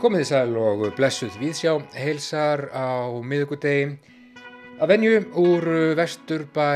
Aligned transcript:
Komið 0.00 0.24
sæl 0.28 0.56
og 0.60 0.82
blessuð 0.96 1.36
viðsjá 1.40 1.72
heilsar 1.96 2.66
á 2.76 3.08
miðugudegi 3.24 3.86
að 4.80 4.92
venju 4.92 5.14
úr 5.40 5.66
vesturbæ 5.96 6.68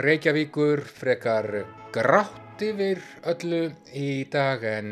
Reykjavíkur 0.00 0.84
frekar 0.84 1.48
grátt 1.92 2.64
yfir 2.64 3.04
öllu 3.34 3.62
í 3.92 4.24
dag 4.32 4.64
en 4.68 4.90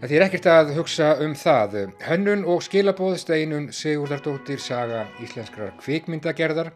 það 0.00 0.16
er 0.16 0.26
ekkert 0.30 0.50
að 0.54 0.74
hugsa 0.78 1.12
um 1.20 1.36
það. 1.36 1.78
Hönnun 2.08 2.48
og 2.48 2.64
skilabóðsteinun 2.64 3.70
Sigurðardóttir 3.76 4.60
saga 4.60 5.06
íslenskrar 5.20 5.76
kvikmyndagerðar 5.84 6.74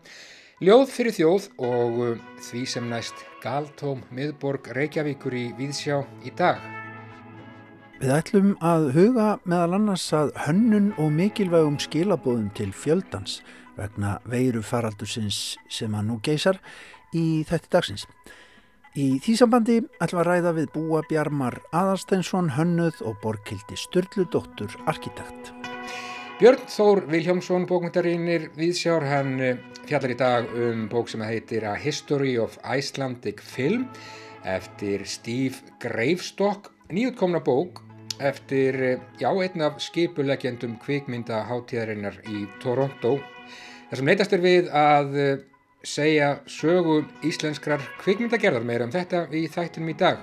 Ljóð 0.65 0.87
fyrir 0.93 1.17
þjóð 1.17 1.47
og 1.67 1.97
því 2.47 2.61
sem 2.71 2.87
næst 2.93 3.25
galtóm 3.43 4.05
miðborg 4.15 4.71
Reykjavíkur 4.77 5.35
í 5.35 5.49
Víðsjá 5.59 6.05
í 6.23 6.33
dag. 6.39 6.84
Við 8.03 8.11
ætlum 8.11 8.55
að 8.59 8.89
huga 8.97 9.27
meðal 9.47 9.77
annars 9.77 10.05
að 10.17 10.33
hönnun 10.49 10.89
og 10.99 11.13
mikilvægum 11.15 11.77
skilabóðum 11.79 12.49
til 12.59 12.73
fjöldans 12.75 13.37
vegna 13.79 14.17
veiru 14.27 14.65
faraldursins 14.67 15.55
sem 15.71 15.95
að 15.95 16.09
nú 16.09 16.17
geysar 16.27 16.59
í 17.15 17.45
þetta 17.47 17.71
dagsins. 17.77 18.09
Í 18.99 19.21
því 19.23 19.37
sambandi 19.39 19.79
ætlum 20.03 20.25
að 20.25 20.29
ræða 20.29 20.55
við 20.59 20.69
búa 20.75 21.05
Bjarmar 21.07 21.61
Aðarsteinsson, 21.71 22.51
hönnuð 22.59 22.99
og 23.07 23.17
borkildi 23.23 23.79
Sturludóttur 23.79 24.75
arkitekt. 24.91 25.55
Björn 26.43 26.67
Þór 26.67 27.05
Viljámsson, 27.15 27.71
bókmyndarínir 27.71 28.51
Víðsjár, 28.59 29.07
hann 29.07 29.39
fjallar 29.87 30.11
í 30.11 30.19
dag 30.19 30.51
um 30.51 30.89
bók 30.91 31.15
sem 31.15 31.23
heitir 31.23 31.63
A 31.71 31.79
History 31.79 32.35
of 32.43 32.59
Icelandic 32.67 33.39
Film 33.39 33.87
eftir 34.43 35.07
Steve 35.07 35.63
Gravestock, 35.79 36.74
nýjutkomna 36.93 37.41
bók 37.45 37.81
eftir, 38.21 39.01
já, 39.19 39.31
einn 39.31 39.65
af 39.65 39.81
skipulegjendum 39.83 40.77
kvikmyndaháttíðarinnar 40.83 42.21
í 42.31 42.45
Toronto. 42.63 43.17
Það 43.91 43.99
sem 43.99 44.09
neytast 44.11 44.37
er 44.37 44.45
við 44.45 44.71
að 44.71 45.19
segja 45.85 46.29
sögu 46.49 47.03
íslenskrar 47.27 47.83
kvikmyndagerðar 48.01 48.65
meira 48.67 48.87
um 48.89 48.93
þetta 48.95 49.27
í 49.35 49.45
þættinum 49.53 49.93
í 49.93 49.97
dag. 50.01 50.23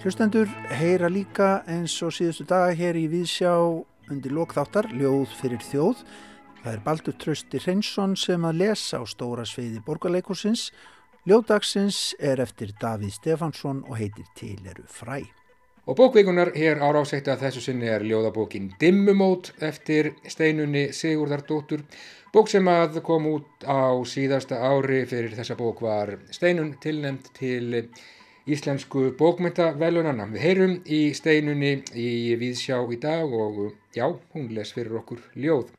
Hlustendur 0.00 0.48
heyra 0.80 1.10
líka 1.12 1.60
eins 1.68 1.98
og 2.06 2.14
síðustu 2.16 2.46
daga 2.48 2.72
hér 2.76 2.96
í 2.96 3.04
Víðsjá 3.12 3.52
undir 4.10 4.32
lokþáttar, 4.32 4.88
ljóð 4.96 5.34
fyrir 5.40 5.60
þjóð. 5.66 6.04
Það 6.62 6.72
er 6.72 6.80
Baldur 6.84 7.18
Trösti 7.20 7.60
Hreinsson 7.60 8.16
sem 8.20 8.44
að 8.44 8.62
lesa 8.62 9.00
á 9.00 9.04
stóra 9.08 9.44
sveiði 9.48 9.82
borgarleikursins. 9.84 10.70
Ljóðdagsins 11.28 12.14
er 12.16 12.40
eftir 12.40 12.72
Davíð 12.80 13.12
Stefansson 13.18 13.84
og 13.88 14.00
heitir 14.00 14.28
Til 14.36 14.58
eru 14.64 14.88
fræ. 14.88 15.20
Og 15.90 15.96
bókvíkunar 15.98 16.52
hér 16.54 16.78
árásætti 16.78 17.32
að 17.32 17.40
þessu 17.42 17.60
sinni 17.64 17.88
er 17.90 18.04
ljóðabókin 18.06 18.68
Dimmumót 18.78 19.48
eftir 19.58 20.12
steinunni 20.22 20.92
Sigurðardóttur. 20.94 21.80
Bók 22.30 22.46
sem 22.46 22.68
að 22.70 23.00
kom 23.02 23.26
út 23.26 23.66
á 23.66 23.98
síðasta 24.06 24.60
ári 24.62 25.00
fyrir 25.10 25.34
þessa 25.34 25.56
bók 25.58 25.82
var 25.82 26.12
steinun 26.30 26.76
tilnæmt 26.78 27.32
til 27.34 27.88
íslensku 28.46 29.08
bókmyndavelunanna. 29.18 30.28
Við 30.30 30.44
heyrum 30.44 30.76
í 30.86 31.00
steinunni 31.10 31.72
í 31.90 32.38
Víðsjá 32.38 32.78
í 32.86 33.00
dag 33.02 33.26
og 33.26 33.74
já, 33.90 34.06
hún 34.30 34.46
les 34.54 34.70
fyrir 34.70 34.94
okkur 35.02 35.26
ljóð. 35.34 35.74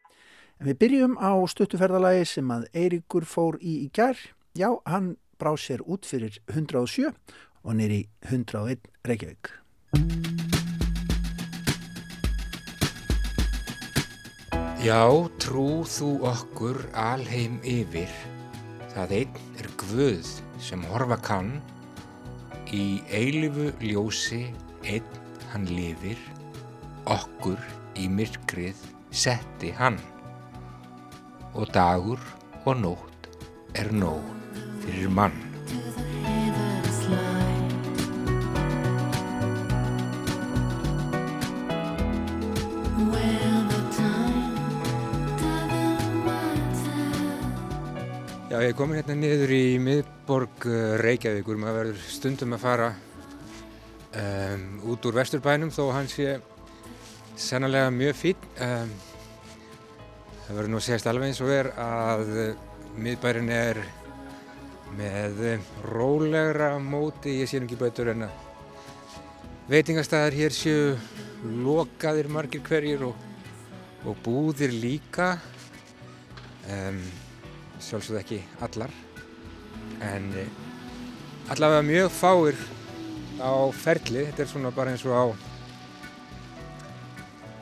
En 0.59 0.73
við 0.73 0.79
byrjum 0.83 1.15
á 1.23 1.39
stuttuferðalagi 1.55 2.27
sem 2.33 2.51
að 2.51 2.67
Eiríkur 2.75 3.23
fór 3.23 3.61
í 3.63 3.85
í 3.85 3.89
gær. 3.95 4.19
Já, 4.59 4.75
hann 4.83 5.15
brá 5.39 5.55
sér 5.55 5.87
út 5.87 6.03
fyrir 6.03 6.43
107 6.51 7.15
og 7.63 7.79
nýri 7.79 8.03
101 8.27 8.91
Reykjavík. 9.07 9.55
Já, 14.81 15.05
trú 15.37 15.83
þú 15.85 16.07
okkur 16.25 16.79
alheim 16.97 17.59
yfir, 17.67 18.09
það 18.95 19.11
einn 19.19 19.59
er 19.61 19.67
Guð 19.83 20.31
sem 20.63 20.81
horfa 20.89 21.19
kann, 21.21 21.51
í 22.71 23.03
eilifu 23.11 23.67
ljósi 23.83 24.41
einn 24.87 25.21
hann 25.51 25.67
lifir, 25.69 26.17
okkur 27.05 27.61
í 27.99 28.07
myrkrið 28.09 28.81
setti 29.11 29.69
hann, 29.77 29.99
og 31.53 31.69
dagur 31.75 32.23
og 32.63 32.81
nótt 32.81 33.31
er 33.75 33.93
nóg 33.93 34.25
fyrir 34.81 35.13
mann. 35.13 35.50
Ég 48.71 48.75
er 48.77 48.79
komin 48.79 49.01
hérna 49.01 49.15
niður 49.19 49.51
í 49.51 49.79
miðborg 49.83 50.65
Reykjavíkur. 51.01 51.57
Maður 51.59 51.77
verður 51.81 52.03
stundum 52.07 52.53
að 52.55 52.61
fara 52.61 52.85
um, 54.15 54.61
út 54.93 55.07
úr 55.09 55.15
vesturbænum 55.17 55.73
þó 55.75 55.89
hann 55.91 56.05
sé 56.07 56.37
sannlega 57.35 57.89
mjög 57.91 58.15
fín. 58.15 58.45
Um, 58.63 58.93
það 60.45 60.53
verður 60.55 60.71
nú 60.71 60.79
segast 60.85 61.09
alveg 61.11 61.27
eins 61.27 61.41
og 61.43 61.51
er 61.51 61.67
að 61.83 62.31
miðbærin 62.95 63.51
er 63.51 63.81
með 64.95 65.41
rólegra 65.89 66.69
móti. 66.79 67.41
Ég 67.41 67.51
sé 67.51 67.59
ekki 67.59 67.79
betur 67.81 68.13
en 68.13 68.23
að 68.29 68.37
veitingastæðar 69.73 70.37
hér 70.37 70.55
séu 70.55 70.93
lokaðir 71.65 72.31
margir 72.31 72.63
hverjir 72.69 73.03
og, 73.09 73.27
og 74.07 74.23
búðir 74.23 74.71
líka. 74.71 75.33
Um, 76.71 77.03
sjálfsögðu 77.81 78.19
ekki 78.21 78.39
allar 78.65 78.93
en 80.05 80.29
allavega 81.51 81.83
mjög 81.85 82.11
fáir 82.15 82.57
á 83.41 83.53
ferli. 83.73 84.25
Þetta 84.29 84.43
er 84.43 84.49
svona 84.51 84.71
bara 84.75 84.93
eins 84.93 85.05
og 85.05 85.13
á 85.17 85.25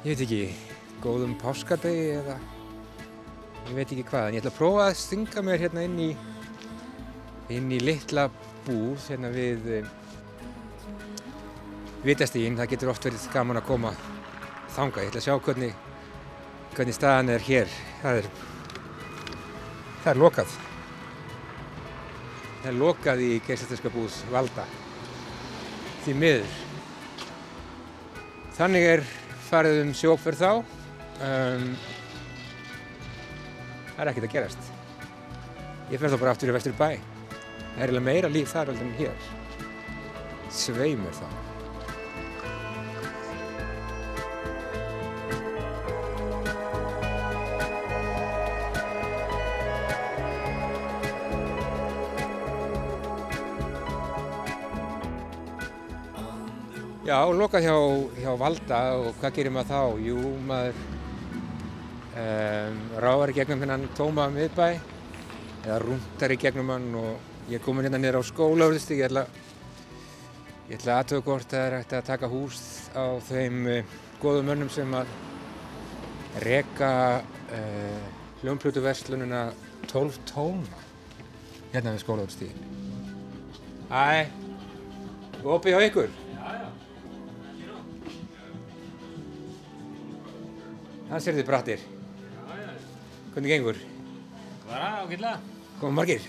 ég 0.03 0.13
veit 0.13 0.23
ekki 0.25 0.43
góðum 1.03 1.35
páskadegi 1.39 2.05
eða 2.19 2.37
ég 3.69 3.73
veit 3.75 3.87
ekki 3.87 4.07
hvað 4.09 4.27
en 4.27 4.37
ég 4.37 4.43
ætla 4.43 4.53
að 4.53 4.59
prófa 4.59 4.85
að 4.87 4.99
stinga 5.01 5.43
mér 5.45 5.63
hérna 5.65 5.87
inn 5.87 5.99
í 6.03 6.11
inn 7.55 7.71
í 7.73 7.79
litla 7.81 8.29
búð 8.67 9.09
hérna 9.09 9.31
við 9.33 9.67
vitastígin, 12.05 12.55
það 12.55 12.71
getur 12.73 12.91
oft 12.93 13.05
verið 13.09 13.27
gaman 13.33 13.59
að 13.59 13.67
koma 13.67 13.91
þanga, 14.75 15.03
ég 15.03 15.09
ætla 15.11 15.19
að 15.19 15.27
sjá 15.27 15.35
hvernig 15.43 15.73
hvernig 16.75 16.95
staðan 16.95 17.33
er 17.33 17.43
hér. 17.43 17.71
Það 18.03 18.21
er 18.21 18.27
Það 19.99 20.11
er 20.13 20.19
lokað. 20.23 20.55
Það 22.59 22.69
er 22.71 22.77
lokað 22.79 23.23
í 23.23 23.29
geislasturska 23.47 23.91
búðs 23.93 24.19
valda. 24.31 24.65
Því 26.05 26.15
miður. 26.19 26.57
Þannig 28.59 28.87
er 28.93 29.03
farið 29.49 29.81
um 29.83 29.93
sjókverð 29.95 30.43
þá. 30.43 30.51
Um, 31.19 31.67
það 33.95 34.01
er 34.05 34.11
ekkert 34.13 34.29
að 34.29 34.35
gerast. 34.37 34.71
Ég 35.89 35.99
fer 35.99 36.13
þá 36.13 36.19
bara 36.21 36.35
aftur 36.35 36.51
í 36.51 36.55
vestur 36.55 36.79
bæ. 36.79 36.89
Það 36.95 37.83
er 37.83 37.85
eiginlega 37.87 38.07
meira 38.07 38.31
líf 38.31 38.51
þar 38.55 38.73
aldrei 38.73 38.87
en 38.87 38.97
hér. 38.99 39.29
Sveimur 40.53 41.15
þá. 41.15 41.48
Já, 57.09 57.25
lokað 57.33 57.63
hjá, 57.65 57.75
hjá 58.21 58.33
Valda 58.37 58.79
og 58.99 59.15
hvað 59.17 59.31
gerir 59.33 59.53
maður 59.55 59.69
þá? 59.71 60.01
Jú, 60.05 60.17
maður 60.45 60.75
um, 62.21 62.75
ráðar 63.01 63.31
í 63.33 63.35
gegnum 63.39 63.63
hennan 63.65 63.87
tóma 63.97 64.27
miðbæ 64.29 64.67
eða 65.63 65.77
rúndar 65.81 66.35
í 66.35 66.37
gegnum 66.43 66.69
hann 66.69 66.85
og 66.99 67.49
ég 67.49 67.57
er 67.57 67.63
komin 67.65 67.87
hérna 67.87 67.97
niður 68.03 68.19
á 68.21 68.29
skóla 68.29 68.69
ætla, 68.69 69.25
ég 70.69 70.77
ætla 70.77 70.99
aðtöku 70.99 71.25
hvort 71.31 71.49
það 71.49 71.65
er 71.65 71.77
hægt 71.79 71.97
að 71.97 72.07
taka 72.11 72.29
hús 72.29 72.61
á 72.93 73.17
þeim 73.31 73.65
uh, 73.65 73.97
góðum 74.21 74.53
mönnum 74.53 74.69
sem 74.69 74.93
að 74.93 75.09
reka 76.45 76.93
uh, 77.25 78.07
hljómplötuverslununa 78.43 79.47
12 79.89 80.21
tóma 80.29 80.85
hérna 81.73 81.97
við 81.97 82.05
skólaúrstíðin 82.05 82.65
Æ, 83.89 84.29
opið 85.41 85.73
hjá 85.73 85.87
ykkur? 85.89 86.19
Það 91.09 91.23
sér 91.25 91.37
þið 91.39 91.47
brattir. 91.47 91.83
Hvernig 93.33 93.53
gengur? 93.53 93.77
Bara 94.67 94.89
ágætlega. 95.01 95.37
Komum 95.79 95.95
margir? 95.97 96.25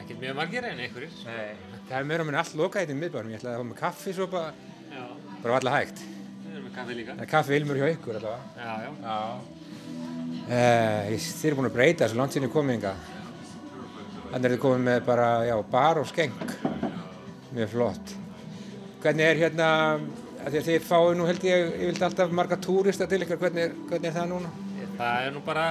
Ekkert 0.00 0.22
mjög 0.22 0.38
margir 0.38 0.66
en 0.66 0.80
einhverjir. 0.82 1.12
Nei. 1.28 1.52
Það 1.90 1.96
er 2.00 2.08
meira 2.08 2.26
minna 2.26 2.40
allt 2.42 2.56
lokað 2.58 2.82
hérna 2.84 2.96
í 2.96 3.00
miðbænum. 3.04 3.30
Ég 3.30 3.38
ætlaði 3.40 3.52
að 3.52 3.58
hafa 3.58 3.68
með 3.68 3.78
kaffi 3.80 4.14
svo 4.16 4.26
bara, 4.30 4.50
Já. 4.90 5.04
bara 5.44 5.56
alltaf 5.58 5.76
hægt. 5.76 6.02
Við 6.02 6.50
erum 6.54 6.66
með 6.66 6.74
kaffi 6.78 6.96
líka. 6.98 7.14
Það 7.14 7.24
er 7.26 7.30
kaffi 7.34 7.56
ilmur 7.60 7.80
hjá 7.80 7.86
ykkur 7.94 8.18
allavega. 8.20 8.42
Já, 8.58 8.72
já. 8.82 8.90
Já. 9.06 9.16
Uh, 10.50 11.12
þið 11.30 11.46
eru 11.50 11.58
búin 11.60 11.70
að 11.70 11.76
breyta 11.78 12.06
þessu 12.06 12.18
langt 12.18 12.34
sinni 12.34 12.50
komið 12.50 12.78
yngar. 12.80 13.04
Þannig 14.30 14.48
er 14.48 14.54
þið 14.56 14.62
komið 14.64 14.82
með 14.88 15.04
bara, 15.06 15.28
já, 15.46 15.56
bar 15.74 16.02
og 16.02 16.10
skeng. 16.10 16.42
Mjög 17.54 17.72
flott. 17.76 18.14
Hvernig 19.02 19.26
er 19.26 19.42
hérna, 19.44 19.68
að 20.46 20.58
þið 20.66 20.84
fáið 20.86 21.14
nú 21.18 21.26
held 21.28 21.46
ég, 21.46 21.64
ég 21.80 21.90
vildi 21.90 22.04
alltaf 22.06 22.34
marga 22.34 22.58
túrista 22.60 23.06
til 23.10 23.22
ykkur, 23.24 23.40
hvernig 23.40 23.68
er, 23.68 23.74
hvernig 23.90 24.10
er 24.10 24.16
það 24.16 24.28
núna? 24.32 24.50
Það 25.00 25.26
er 25.26 25.34
nú 25.34 25.42
bara 25.46 25.64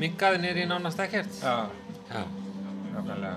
mingaði 0.00 0.40
nýri 0.42 0.66
nánast 0.68 1.00
ekkert. 1.04 1.40
Já, 1.42 1.56
Já. 2.10 2.22
nákvæmlega. 2.94 3.36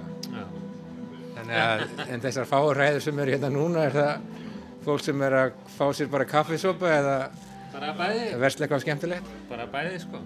Að, 1.44 1.82
en 2.08 2.22
þessar 2.24 2.48
fáur 2.48 2.78
ræður 2.78 3.04
sem 3.04 3.20
eru 3.20 3.34
hérna 3.36 3.50
núna, 3.52 3.88
er 3.90 3.96
það 3.98 4.44
fólk 4.86 5.04
sem 5.04 5.22
er 5.26 5.36
að 5.40 5.56
fá 5.76 5.86
sér 5.96 6.12
bara 6.12 6.28
kaffisopa 6.30 6.92
eða 6.94 7.16
versla 8.40 8.68
eitthvað 8.68 8.84
skemmtilegt? 8.86 9.32
Bara 9.50 9.66
bæði, 9.72 10.00
sko. 10.04 10.22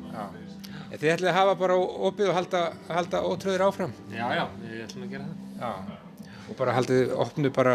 Þið 0.87 1.13
ætlið 1.13 1.29
að 1.31 1.37
hafa 1.37 1.55
bara 1.59 1.77
opið 2.09 2.29
og 2.31 2.37
halda, 2.37 2.61
halda 2.89 3.21
ótröður 3.27 3.65
áfram? 3.67 3.95
Já, 4.11 4.25
já, 4.37 4.43
við 4.61 4.83
ætlum 4.85 5.07
að 5.07 5.15
gera 5.15 5.25
það. 5.27 5.63
Já. 5.63 6.33
Og 6.47 6.59
bara 6.59 6.75
haldið 6.77 7.13
opnu 7.25 7.51
bara, 7.55 7.73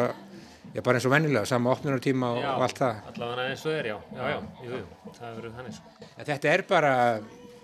já 0.73 0.81
bara 0.83 0.99
eins 0.99 1.07
og 1.09 1.13
vennilega, 1.13 1.45
sama 1.49 1.73
opnunartíma 1.75 2.31
og, 2.37 2.43
og 2.57 2.65
allt 2.67 2.79
það. 2.83 3.01
Allavega 3.13 3.47
eins 3.53 3.65
og 3.67 3.73
er, 3.77 3.91
já. 3.93 3.97
Já, 4.17 4.25
já, 4.33 4.39
jú, 4.65 4.81
jú. 4.81 5.13
Það 5.19 5.39
verður 5.39 5.55
þannig, 5.59 5.79
sko. 5.79 6.11
En 6.17 6.29
þetta 6.31 6.53
er 6.57 6.65
bara, 6.71 6.93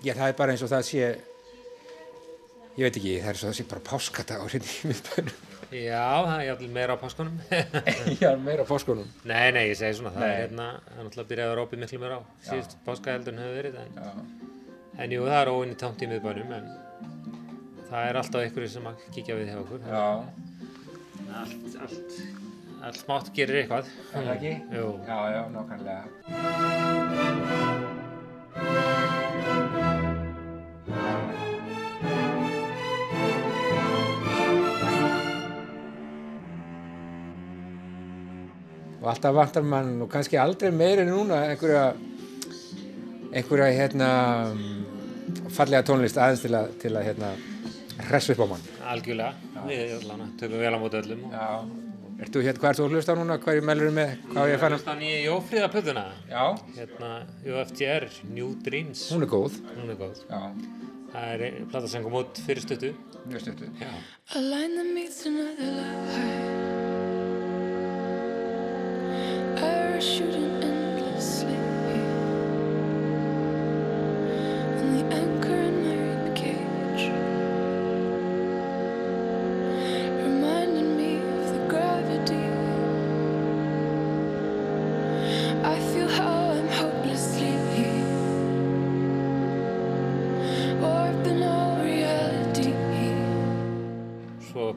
já 0.05 0.13
það 0.15 0.33
er 0.33 0.39
bara 0.43 0.55
eins 0.55 0.65
og 0.67 0.73
það 0.73 0.87
sé, 0.91 1.11
ég 2.79 2.87
veit 2.87 2.99
ekki, 3.01 3.15
það 3.25 3.31
er 3.33 3.41
svo 3.43 3.51
það 3.53 3.57
sé 3.61 3.69
bara 3.73 3.87
páskadagur 3.89 4.57
hérna 4.57 4.73
í 4.75 4.91
miðbænum. 4.93 5.45
Já, 5.69 6.05
það 6.25 6.35
er 6.39 6.45
jafnvel 6.49 6.69
meira 6.73 6.95
á 6.97 6.99
páskunum. 7.03 7.41
já, 8.23 8.29
meira 8.41 8.65
á 8.65 8.67
páskunum. 8.69 9.09
nei, 9.29 9.49
nei, 9.53 9.65
ég 9.69 9.77
segi 9.77 9.99
svona, 9.99 10.15
það 10.15 10.23
Nei. 10.25 10.31
er 10.33 10.39
hérna, 10.47 10.69
það 10.87 11.01
er 11.03 11.09
náttúrulega 11.09 11.29
byrjað 11.33 11.49
að 11.49 11.53
vera 11.53 11.65
opið 11.67 11.83
miklu 11.83 11.99
meira 12.05 12.17
á. 12.17 12.23
Síðust 12.47 12.77
páskaheldun 12.87 13.41
hefur 13.43 13.59
verið, 13.59 13.77
en, 13.83 13.91
en 15.05 15.13
jú, 15.13 15.27
það 15.29 15.41
er 15.43 15.51
óinni 15.53 15.77
tamt 15.83 16.05
í 16.07 16.09
miðbænum, 16.09 16.55
en 16.57 16.71
það 17.91 18.09
er 18.09 18.21
alltaf 18.23 18.47
ykkur 18.49 18.69
sem 18.73 18.89
að 18.89 19.05
kíkja 19.19 19.37
við 19.37 19.53
hjá 19.53 19.59
okkur. 19.61 19.85
Já. 19.93 20.07
Allt, 21.43 21.77
allt, 21.85 22.17
allt 22.83 22.99
smátt 23.01 23.31
gerir 23.35 23.63
eitthvað. 23.63 23.89
Er 24.13 24.25
það 24.25 24.35
ekki? 24.37 24.53
Jú. 24.75 24.87
Já, 25.07 25.19
já, 25.35 25.43
nákvæmlega. 25.55 26.03
Og 38.99 39.07
alltaf 39.13 39.35
vantar 39.35 39.63
mann 39.65 40.03
og 40.03 40.11
kannski 40.13 40.37
aldrei 40.37 40.73
meira 40.75 41.05
en 41.05 41.13
núna 41.13 41.37
einhverja, 41.49 41.85
einhverja 43.33 43.69
hérna, 43.77 44.09
fallega 45.55 45.87
tónlist 45.87 46.19
aðeins 46.19 46.43
til 46.45 46.55
að, 46.59 46.73
til 46.83 46.93
að 46.99 47.07
hérna, 47.07 47.35
hressa 48.09 48.35
upp 48.35 48.43
á 48.43 48.47
mann. 48.55 48.65
Algjörlega, 48.89 49.33
við 49.69 49.95
allan, 50.01 50.33
tökum 50.41 50.65
vel 50.65 50.75
á 50.75 50.79
móti 50.83 51.01
öllum. 51.01 51.29
Já. 51.31 51.88
Ertu 52.19 52.41
hérna, 52.43 52.59
hvað 52.59 52.71
ert 52.73 52.79
þú 52.81 52.85
að 52.89 52.95
hlusta 52.97 53.15
núna? 53.15 53.37
Hvað 53.39 53.59
er 53.61 53.67
meðlurinn 53.69 53.95
með? 53.95 54.15
Hvað 54.33 54.41
á 54.43 54.49
ég 54.51 54.57
að 54.57 54.63
fara? 54.65 54.79
Hlusta 54.79 54.91
á 54.91 54.99
nýju 54.99 55.19
Jófríða 55.23 55.69
plötuna, 55.71 56.05
Já. 56.27 56.45
hérna 56.75 57.11
UFTR, 57.47 58.07
New 58.35 58.49
Dreams, 58.67 59.05
Hún 59.13 59.23
er 59.23 59.31
góð. 59.31 59.61
hún 59.77 59.91
er 59.95 59.99
góð. 60.01 60.19
Já. 60.27 60.41
Það 61.13 61.45
er 61.47 61.65
plata 61.71 61.89
sem 61.89 62.03
kom 62.03 62.13
út 62.19 62.41
fyrir 62.45 62.61
stuttu. 62.67 62.91
Mjög 63.29 63.41
stuttu. 63.47 63.71
Já. 63.81 63.93
A 64.35 64.41
line 64.41 64.75
that 64.77 64.87
meets 64.95 65.25
another 65.27 65.71
line. 65.79 66.57
Arrows 69.63 70.05
shooting 70.05 70.58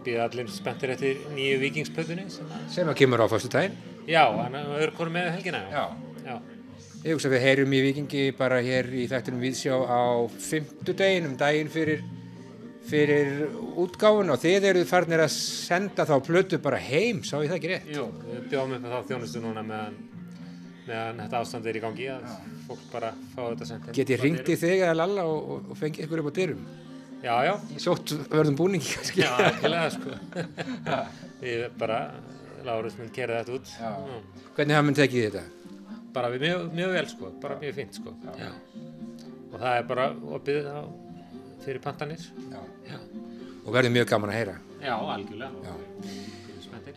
býða 0.05 0.25
allir 0.29 0.49
spenntir 0.51 0.93
eftir 0.95 1.21
nýju 1.35 1.59
vikingsplötunni 1.65 2.25
sem 2.31 2.47
Sem 2.71 2.87
að 2.91 2.97
kemur 3.03 3.23
á 3.23 3.27
fyrstu 3.31 3.49
daginn. 3.53 3.75
já, 4.07 4.23
hann 4.37 4.55
er 4.55 4.91
konum 4.97 5.13
með 5.13 5.31
helgina. 5.37 5.61
Já. 5.71 5.85
Já. 6.25 6.39
Ég 7.03 7.15
hugsa 7.15 7.29
að 7.31 7.33
við 7.35 7.41
heyrum 7.47 7.71
í 7.73 7.79
Vikingi 7.81 8.23
bara 8.37 8.59
hér 8.61 8.85
í 8.93 9.07
þættunum 9.09 9.41
viðsjá 9.41 9.73
á 9.73 10.01
fymtudeginum, 10.37 11.33
daginn 11.39 11.69
fyrir, 11.73 12.03
fyrir 12.85 13.47
útgáfun 13.81 14.29
og 14.33 14.37
þið 14.41 14.67
eruð 14.69 14.85
farnir 14.89 15.23
að 15.23 15.31
senda 15.33 16.05
þá 16.05 16.13
plötu 16.27 16.59
bara 16.61 16.77
heim, 16.77 17.23
sá 17.25 17.39
ég 17.41 17.49
það 17.49 17.57
ekki 17.57 17.71
rétt? 17.71 17.89
Jú, 17.95 18.05
við 18.27 18.45
bjóðum 18.51 18.75
upp 18.77 18.85
með 18.85 18.93
þá 18.93 19.09
þjónustu 19.09 19.41
núna 19.41 19.63
meðan, 19.65 19.97
meðan 20.87 21.23
þetta 21.25 21.41
ástand 21.41 21.65
er 21.71 21.79
í 21.79 21.83
gangi 21.87 22.07
að 22.13 22.29
fólk 22.67 22.85
bara 22.93 23.11
fá 23.33 23.41
þetta 23.49 23.69
sendt 23.71 23.89
heim. 23.89 23.97
Get 23.97 24.13
ég 24.13 24.21
ringt 24.25 24.53
í 24.53 24.59
þig 24.61 24.77
eða 24.85 24.95
Lalla 25.01 25.25
og, 25.25 25.49
og, 25.55 25.69
og 25.73 25.81
fengið 25.81 26.05
ykkur 26.05 26.21
upp 26.21 26.29
á 26.29 26.33
dyrum? 26.37 26.63
Já, 27.21 27.33
já, 27.45 27.53
Í 27.75 27.79
sótt 27.81 28.11
verðum 28.31 28.55
búningi 28.57 28.95
kannski. 28.95 29.21
já, 29.21 29.29
algjörlega 29.37 29.89
sko. 29.93 30.15
við 31.41 31.65
bara, 31.77 31.99
Lárus 32.65 32.95
minn 32.97 33.11
kerði 33.13 33.37
þetta 33.41 33.53
út. 33.57 33.73
Já. 33.77 33.91
Hvernig 34.57 34.75
hafa 34.77 34.85
mann 34.87 34.97
tekið 34.97 35.27
þetta? 35.27 35.43
Bara 36.13 36.31
mjög, 36.33 36.65
mjög 36.77 36.91
vel 36.97 37.07
sko, 37.09 37.29
bara 37.41 37.57
mjög 37.61 37.77
fínt 37.77 37.97
sko. 37.97 38.13
Já. 38.37 38.49
Og 39.51 39.55
það 39.59 39.77
er 39.77 39.87
bara 39.89 40.07
opið 40.37 40.67
á, 40.69 40.79
fyrir 41.65 41.81
pantanir. 41.83 42.25
Já. 42.51 42.61
Já. 42.89 42.97
Og 43.65 43.73
verður 43.75 43.95
mjög 43.99 44.09
gaman 44.11 44.33
að 44.33 44.37
heyra. 44.39 44.55
Já, 44.81 44.93
algjörlega. 45.15 45.75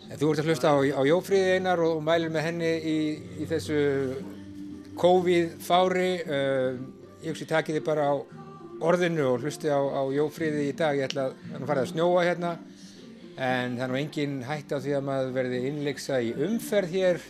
En 0.05 0.19
þú 0.21 0.31
ert 0.32 0.41
að 0.43 0.49
hlusta 0.50 0.73
á, 0.73 0.76
á 0.81 1.03
Jófríði 1.09 1.53
einar 1.59 1.81
og 1.85 2.00
mælir 2.05 2.32
með 2.32 2.44
henni 2.49 2.71
í, 2.81 2.97
í 3.41 3.49
þessu 3.49 3.79
COVID-fári. 5.00 6.11
Uh, 6.25 6.81
ég 7.25 7.32
hugsi 7.32 7.49
takið 7.49 7.79
þið 7.81 7.87
bara 7.88 8.09
á 8.09 8.15
orðinu 8.82 9.26
og 9.32 9.44
hlusti 9.44 9.71
á, 9.71 9.79
á 9.79 10.03
Jófríði 10.15 10.69
í 10.71 10.76
dag. 10.76 10.99
Ég 10.99 11.11
ætla 11.11 11.29
að, 11.29 11.37
það 11.53 11.69
farið 11.71 11.85
að 11.85 11.91
snjóa 11.93 12.25
hérna 12.29 12.55
en 13.35 13.76
það 13.76 13.85
er 13.85 13.93
nú 13.93 13.99
engin 13.99 14.37
hætt 14.47 14.75
á 14.75 14.79
því 14.79 14.97
að 14.99 15.06
maður 15.09 15.35
verði 15.38 15.61
innleiksa 15.71 16.21
í 16.23 16.32
umferð 16.47 16.94
hér 16.94 17.23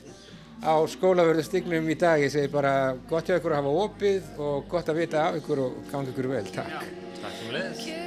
á 0.65 0.74
skólaverðustignum 0.94 1.93
í 1.93 1.98
dag. 2.01 2.22
Ég 2.24 2.32
segi 2.34 2.53
bara 2.53 2.94
gott 3.10 3.29
hjá 3.29 3.39
ykkur 3.39 3.56
að 3.56 3.63
hafa 3.63 3.77
opið 3.89 4.32
og 4.39 4.72
gott 4.72 4.91
að 4.93 5.05
vita 5.05 5.29
af 5.29 5.39
ykkur 5.43 5.67
og 5.67 5.84
gangi 5.93 6.15
ykkur 6.15 6.32
vel. 6.36 6.48
Takk. 6.55 6.91
Takk 7.20 7.39
sem 7.41 7.55
leiðis. 7.56 8.04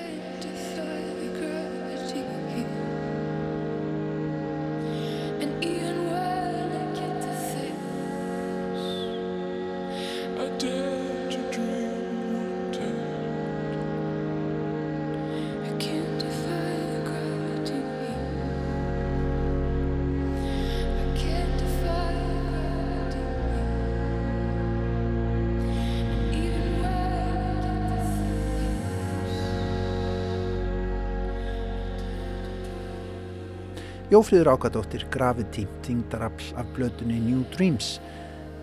Jófríður 34.18 34.48
Ákadóttir 34.56 35.04
Gravity, 35.14 35.68
þingdarafl 35.86 36.56
af 36.58 36.70
blötunni 36.74 37.20
New 37.22 37.44
Dreams 37.54 38.00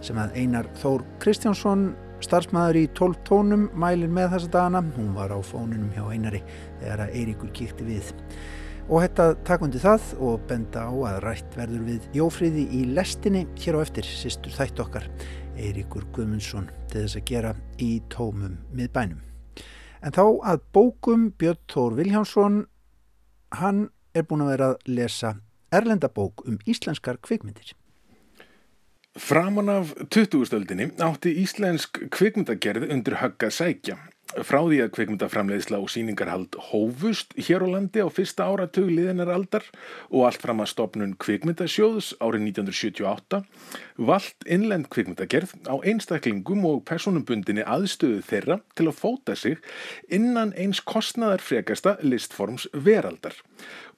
sem 0.02 0.18
að 0.18 0.32
Einar 0.40 0.66
Þór 0.80 1.04
Kristjánsson 1.22 1.84
starfsmæður 2.24 2.78
í 2.80 2.82
12 2.98 3.20
tónum 3.28 3.68
mælir 3.78 4.10
með 4.10 4.32
þessa 4.32 4.50
dagana, 4.56 4.82
hún 4.96 5.12
var 5.14 5.30
á 5.30 5.38
fónunum 5.46 5.92
hjá 5.94 6.08
Einari 6.10 6.40
þegar 6.80 7.04
að 7.04 7.14
Eiríkur 7.20 7.54
kíkti 7.54 7.86
við. 7.86 8.10
Og 8.88 9.04
þetta 9.04 9.28
takundi 9.46 9.84
það 9.84 10.10
og 10.26 10.42
benda 10.50 10.88
á 10.90 10.94
að 11.12 11.20
rætt 11.28 11.56
verður 11.60 11.86
við 11.92 12.10
Jófríði 12.18 12.66
í 12.74 12.82
lestinni 12.90 13.46
hér 13.54 13.78
á 13.78 13.84
eftir 13.86 14.10
sýstur 14.10 14.58
þætt 14.58 14.82
okkar 14.88 15.06
Eiríkur 15.54 16.10
Guðmundsson 16.16 16.66
til 16.90 17.04
þess 17.04 17.22
að 17.22 17.28
gera 17.30 17.54
í 17.78 17.92
tómum 18.10 18.58
miðbænum. 18.74 19.22
En 20.02 20.18
þá 20.18 20.24
að 20.50 20.66
bókum 20.74 21.30
Björn 21.38 21.62
Þór 21.70 22.00
Viljánsson 22.02 22.64
hann 23.62 23.86
er 24.14 24.26
búin 24.26 24.44
að 24.44 24.54
vera 24.54 24.74
að 24.74 24.94
lesa 24.94 25.36
erlenda 25.78 26.08
bók 26.08 26.44
um 26.48 26.58
íslenskar 26.64 27.18
kvikmyndir. 27.20 27.74
Framan 29.14 29.70
af 29.70 29.92
20-stöldinni 30.10 30.90
átti 31.06 31.30
íslensk 31.44 32.00
kvikmyndagerð 32.10 32.88
undir 32.90 33.20
högg 33.20 33.46
að 33.46 33.56
sækja. 33.58 33.98
Frá 34.34 34.58
því 34.64 34.78
að 34.82 34.90
kvikmyndaframleiðsla 34.96 35.78
og 35.78 35.90
síningarhald 35.92 36.56
hófust 36.70 37.36
hér 37.38 37.62
á 37.62 37.68
landi 37.76 38.02
á 38.02 38.08
fyrsta 38.10 38.48
áratug 38.50 38.88
liðinar 38.90 39.30
aldar 39.30 39.66
og 40.08 40.24
allt 40.26 40.42
fram 40.42 40.62
að 40.64 40.70
stopnun 40.72 41.12
kvikmyndasjóðs 41.22 42.08
árið 42.18 42.46
1978 42.48 43.42
vald 44.10 44.48
innlend 44.56 44.88
kvikmyndagerð 44.90 45.54
á 45.70 45.74
einstaklingum 45.86 46.66
og 46.66 46.82
personumbundinni 46.88 47.62
aðstöðu 47.62 48.24
þeirra 48.26 48.58
til 48.74 48.88
að 48.90 48.98
fóta 48.98 49.36
sig 49.38 49.60
innan 50.10 50.54
eins 50.58 50.82
kostnaðarfrekasta 50.82 52.00
listforms 52.02 52.66
veraldar. 52.74 53.36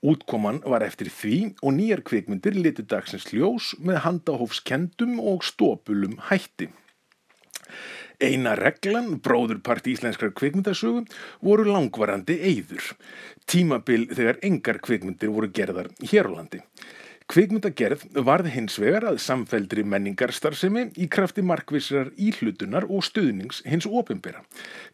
Útkoman 0.04 0.60
var 0.68 0.84
eftir 0.84 1.08
því 1.08 1.38
og 1.62 1.78
nýjar 1.78 2.04
kvikmyndir 2.04 2.58
litur 2.60 2.84
dagsins 2.90 3.30
ljós 3.32 3.72
með 3.80 4.02
handahófskendum 4.04 5.16
og 5.22 5.46
stópulum 5.48 6.20
hætti. 6.28 6.68
Eina 8.22 8.54
reglan, 8.56 9.18
bróðurpart 9.20 9.88
íslenskrar 9.92 10.32
kvikmyndasögu, 10.36 11.04
voru 11.44 11.66
langvarandi 11.68 12.38
eyður. 12.48 12.94
Tímabil 13.44 14.08
þegar 14.12 14.40
engar 14.46 14.80
kvikmyndir 14.84 15.32
voru 15.34 15.50
gerðar 15.52 15.90
hér 16.00 16.30
á 16.32 16.36
landi. 16.38 16.62
Kvikmyndagerð 17.26 18.04
varð 18.22 18.46
hins 18.54 18.76
vegar 18.78 19.02
að 19.08 19.16
samfeldri 19.18 19.82
menningarstarfsemi 19.90 20.84
í 21.02 21.08
krafti 21.10 21.42
markvissrar 21.42 22.12
íhlutunar 22.22 22.84
og 22.86 23.02
stuðnings 23.02 23.64
hins 23.66 23.88
opimbera. 23.90 24.44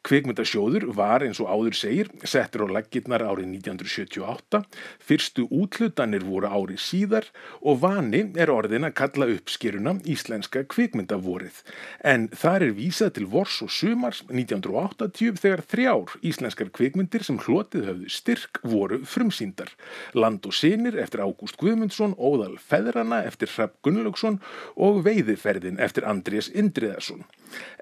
Kvikmyndasjóður 0.09 0.87
var 0.97 1.27
eins 1.27 1.43
og 1.45 1.51
áður 1.53 1.77
segir 1.77 2.09
settur 2.25 2.65
á 2.65 2.73
laggirnar 2.73 3.21
árið 3.21 3.51
1978, 3.59 4.63
fyrstu 4.97 5.45
útlutanir 5.53 6.25
voru 6.25 6.49
árið 6.49 6.81
síðar 6.81 7.29
og 7.61 7.83
vani 7.85 8.23
er 8.41 8.55
orðin 8.55 8.89
að 8.89 8.97
kalla 9.03 9.29
uppskýruna 9.35 9.99
íslenska 10.09 10.65
kvikmyndavorið. 10.73 11.61
En 12.01 12.31
þar 12.33 12.67
er 12.71 12.75
vísað 12.81 13.13
til 13.21 13.29
vors 13.37 13.61
og 13.61 13.71
sumars 13.77 14.25
1980 14.33 15.37
þegar 15.37 15.65
þrjár 15.69 16.17
íslenskar 16.33 16.73
kvikmyndir 16.73 17.29
sem 17.29 17.43
hlotið 17.45 17.93
höfðu 17.93 18.11
styrk 18.17 18.65
voru 18.65 19.03
frumsýndar. 19.05 19.77
Land 20.17 20.49
og 20.49 20.57
sinir 20.57 20.97
eftir 20.97 21.27
Ágúst 21.29 21.61
Guðmundsson 21.61 22.17
Óðal 22.23 22.55
Feðrana 22.63 23.23
eftir 23.27 23.51
Hrapp 23.51 23.75
Gunnlaugsson 23.85 24.39
og 24.79 25.03
Veiðiferðin 25.07 25.81
eftir 25.83 26.07
Andrés 26.09 26.49
Indriðarsson. 26.55 27.25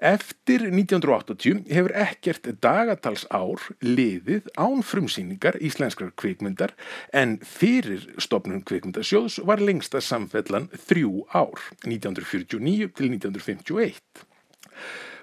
Eftir 0.01 0.65
1980 0.67 1.63
hefur 1.71 1.93
ekkert 2.03 2.49
dagatals 2.63 3.27
ár 3.29 3.61
liðið 3.85 4.49
án 4.57 4.81
frumsýningar 4.83 5.59
íslenskrar 5.61 6.11
kvikmyndar 6.19 6.73
en 7.13 7.37
fyrir 7.45 8.09
stopnum 8.21 8.65
kvikmyndasjóðs 8.65 9.39
var 9.47 9.63
lengsta 9.63 10.01
samfellan 10.03 10.67
þrjú 10.89 11.27
ár, 11.31 11.61
1949 11.85 12.91
til 12.97 13.13
1951. 13.13 14.27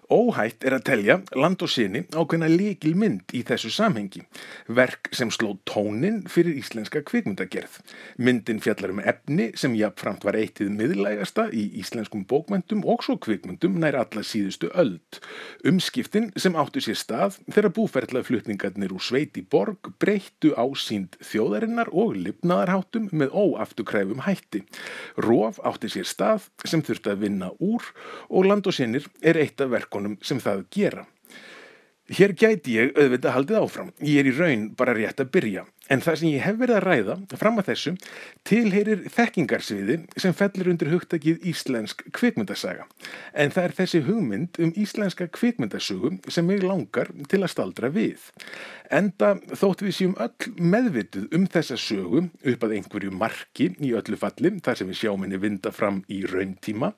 Óhætt 0.09 0.65
er 0.65 0.73
að 0.73 0.85
telja 0.89 1.15
land 1.37 1.61
og 1.61 1.69
sinni 1.69 2.01
ákveðna 2.17 2.47
líkil 2.49 2.95
mynd 2.97 3.29
í 3.37 3.43
þessu 3.45 3.69
samhengi, 3.69 4.23
verk 4.73 5.11
sem 5.13 5.29
sló 5.29 5.51
tónin 5.69 6.23
fyrir 6.33 6.57
íslenska 6.57 7.03
kvikmyndagerð. 7.05 7.75
Myndin 8.17 8.63
fjallar 8.65 8.95
um 8.95 9.03
efni 9.05 9.51
sem 9.61 9.75
jafnframt 9.77 10.25
var 10.25 10.39
eittið 10.41 10.71
miðlægasta 10.79 11.51
í 11.53 11.67
íslenskum 11.83 12.23
bókmyndum 12.31 12.87
og 12.89 13.05
svo 13.05 13.19
kvikmyndum 13.21 13.77
nær 13.83 13.99
alla 14.01 14.25
síðustu 14.25 14.71
öld. 14.73 15.21
Umskiptin 15.69 16.31
sem 16.41 16.57
áttu 16.57 16.81
sér 16.81 16.97
stað 16.97 17.37
þegar 17.53 17.75
búferðlaflutningarnir 17.77 18.97
úr 18.97 19.05
Sveiti 19.05 19.45
borg 19.45 19.93
breyttu 20.01 20.55
ásýnd 20.57 21.21
þjóðarinnar 21.21 21.93
og 21.93 22.17
lifnaðarháttum 22.17 23.11
með 23.13 23.37
óaftukræfum 23.37 24.25
hætti. 24.25 24.65
Róf 25.21 25.61
átti 25.69 25.93
sér 25.99 26.09
stað 26.09 26.49
sem 26.65 26.81
þurfti 26.81 27.13
að 27.13 27.29
vinna 27.29 27.53
úr 27.61 27.93
og 28.33 28.49
land 28.49 28.65
og 28.65 28.81
sinnir 28.81 29.05
er 29.21 29.37
eitt 29.37 29.61
af 29.61 29.77
verkunum 29.99 30.19
sem 30.23 30.39
það 30.41 30.65
gera. 30.71 31.07
Hér 32.09 32.33
gæti 32.33 32.79
ég 32.79 32.95
auðvitað 32.97 33.35
haldið 33.35 33.59
áfram. 33.61 33.91
Ég 34.01 34.23
er 34.23 34.31
í 34.31 34.37
raun 34.37 34.69
bara 34.77 34.95
rétt 34.97 35.21
að 35.21 35.31
byrja. 35.35 35.65
En 35.89 36.03
það 36.05 36.19
sem 36.21 36.31
ég 36.35 36.45
hef 36.45 36.59
verið 36.61 36.79
að 36.79 36.87
ræða 36.87 37.17
fram 37.41 37.61
að 37.61 37.71
þessu 37.71 37.95
tilheyrir 38.49 39.05
þekkingarsviði 39.15 39.99
sem 40.21 40.37
fellur 40.37 40.73
undir 40.73 40.91
hugtakið 40.93 41.47
íslensk 41.49 42.05
kvikmyndasaga. 42.17 42.85
En 43.33 43.53
það 43.55 43.69
er 43.69 43.77
þessi 43.83 44.03
hugmynd 44.09 44.61
um 44.63 44.75
íslenska 44.77 45.29
kvikmyndasögu 45.33 46.19
sem 46.29 46.47
mig 46.49 46.65
langar 46.65 47.13
til 47.31 47.43
að 47.43 47.53
staldra 47.55 47.93
við. 47.95 48.29
Enda 48.89 49.35
þótt 49.53 49.83
við 49.85 49.95
séum 49.99 50.15
öll 50.21 50.53
meðvituð 50.57 51.27
um 51.37 51.45
þessa 51.53 51.77
sögu 51.81 52.23
upp 52.25 52.63
að 52.65 52.75
einhverju 52.79 53.13
marki 53.13 53.69
í 53.85 53.91
öllu 53.97 54.17
falli, 54.21 54.55
þar 54.65 54.81
sem 54.81 54.89
við 54.89 55.01
sjáum 55.03 55.27
henni 55.27 55.41
vinda 55.41 55.73
fram 55.75 56.01
í 56.09 56.23
rauntíma, 56.29 56.95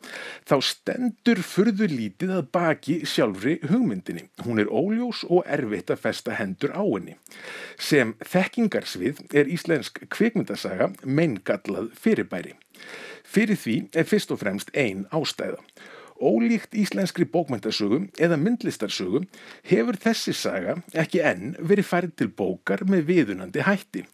þá 0.47 0.55
stendur 0.69 1.43
furður 1.43 1.91
lítið 1.91 2.37
að 2.37 2.51
baki 2.55 3.01
sjálfri 3.11 3.57
hugmyndinni. 3.67 4.29
Hún 4.47 4.63
er 4.63 4.71
óljós 4.71 5.25
og 5.27 5.43
erfitt 5.51 5.91
að 5.91 6.03
festa 6.05 6.39
hendur 6.39 6.75
á 6.79 6.83
henni. 6.85 7.17
Sem 7.75 8.15
þekkingarsvið 8.81 9.37
er 9.37 9.49
íslensk 9.51 10.01
kvikmyndasaga 10.11 10.91
meingallað 11.05 11.91
fyrirbæri. 11.95 12.55
Fyrir 13.25 13.57
því 13.57 13.77
er 13.95 14.07
fyrst 14.09 14.31
og 14.33 14.41
fremst 14.41 14.71
ein 14.75 15.07
ástæða. 15.13 15.61
Ólíkt 16.21 16.75
íslenskri 16.77 17.25
bókmyndasögu 17.25 18.11
eða 18.21 18.37
myndlistarsögu 18.37 19.25
hefur 19.65 19.97
þessi 19.97 20.35
saga 20.37 20.77
ekki 20.93 21.23
enn 21.25 21.55
verið 21.61 21.89
færið 21.89 22.17
til 22.17 22.29
bókar 22.29 22.85
með 22.85 23.07
viðunandi 23.09 23.65
hætti. 23.65 24.05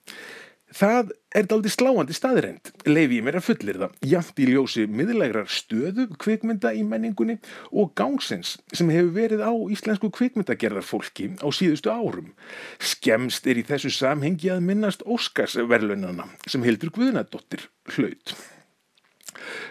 Það 0.75 1.12
er 1.30 1.46
daldi 1.46 1.70
sláandi 1.70 2.14
staðirend, 2.16 2.73
leifi 2.90 3.20
ég 3.20 3.26
mér 3.26 3.37
að 3.38 3.44
fullir 3.46 3.76
það, 3.78 3.92
jafnt 4.11 4.40
í 4.42 4.49
ljósi 4.49 4.87
miðlægrar 4.90 5.46
stöðu 5.52 6.08
kvikmynda 6.18 6.73
í 6.75 6.82
menningunni 6.82 7.37
og 7.70 7.92
gangsins 7.94 8.56
sem 8.75 8.90
hefur 8.90 9.12
verið 9.14 9.44
á 9.46 9.54
íslensku 9.54 10.11
kvikmyndagerðarfólki 10.18 11.30
á 11.38 11.46
síðustu 11.54 11.94
árum. 11.94 12.35
Skemst 12.82 13.46
er 13.46 13.62
í 13.62 13.66
þessu 13.68 13.94
samhengi 13.94 14.50
að 14.56 14.66
minnast 14.66 15.06
Óskarsverlunana 15.06 16.26
sem 16.50 16.66
Hildur 16.66 16.90
Guðnadóttir 16.99 17.68
hlaut. 17.94 18.35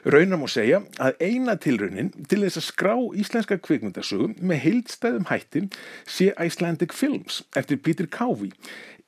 Raunar 0.05 0.39
má 0.39 0.45
segja 0.51 0.81
að 1.01 1.21
eina 1.25 1.55
tilraunin 1.61 2.11
til 2.29 2.43
þess 2.43 2.59
að 2.61 2.67
skrá 2.67 2.93
íslenska 3.17 3.57
kvikmyndasögum 3.65 4.35
með 4.39 4.61
heildstæðum 4.65 5.29
hætti 5.31 5.63
sé 6.05 6.31
Icelandic 6.37 6.93
Films 6.93 7.41
eftir 7.57 7.81
Peter 7.81 8.07
Covey 8.07 8.53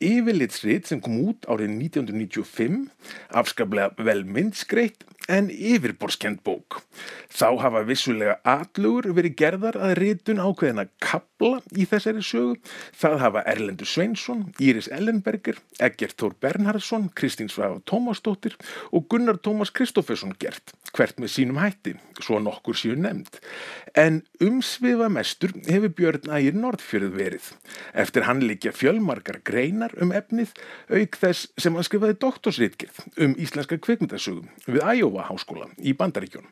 yfirlitsrit 0.03 0.89
sem 0.89 1.01
kom 1.03 1.19
út 1.25 1.47
árið 1.49 1.73
1995, 1.77 2.87
afskaplega 3.41 4.07
vel 4.07 4.23
myndskreitt 4.27 5.05
en 5.27 5.49
yfirborskend 5.51 6.39
bók. 6.45 6.79
Þá 7.27 7.59
hafa 7.61 7.83
vissulega 7.87 8.37
atlugur 8.47 9.09
verið 9.15 9.35
gerðar 9.41 9.77
að 9.83 9.95
ritun 9.99 10.39
ákveðina 10.39 10.87
kabla 11.03 11.59
í 11.75 11.85
þessari 11.89 12.23
sögu. 12.23 12.55
Það 12.95 13.17
hafa 13.25 13.43
Erlendur 13.51 13.89
Sveinsson, 13.89 14.45
Íris 14.63 14.87
Ellenberger, 14.93 15.59
Egert 15.83 16.15
Þór 16.21 16.37
Bernhardsson, 16.43 17.09
Kristín 17.17 17.51
Svafa 17.51 17.81
Tómasdóttir 17.89 18.55
og 18.91 19.09
Gunnar 19.11 19.41
Tómas 19.43 19.73
Kristófersson 19.75 20.33
gert, 20.39 20.73
hvert 20.95 21.19
með 21.19 21.33
sínum 21.35 21.59
hætti, 21.61 21.97
svo 22.23 22.39
nokkur 22.43 22.79
séu 22.79 22.95
nefnd. 22.95 23.41
En 23.97 24.21
umsvifa 24.43 25.11
mestur 25.11 25.53
hefur 25.67 25.93
Björn 25.97 26.31
Ægir 26.39 26.57
Nordfjörð 26.57 27.19
verið. 27.19 27.51
Eftir 27.93 28.27
hann 28.29 28.45
líkja 28.47 28.71
fjölmarkar 28.75 29.41
greinar 29.87 30.03
um 30.03 30.11
efnið, 30.11 30.53
auk 30.89 31.17
þess 31.17 31.47
sem 31.57 31.73
hann 31.73 31.85
skrifaði 31.85 32.19
doktorsritgerð 32.19 33.23
um 33.23 33.35
íslenska 33.37 33.77
kveikmyndasögum 33.79 34.47
við 34.67 34.83
Æjófa 34.83 35.27
háskóla 35.29 35.69
í 35.79 35.93
Bandaríkjónum. 35.93 36.51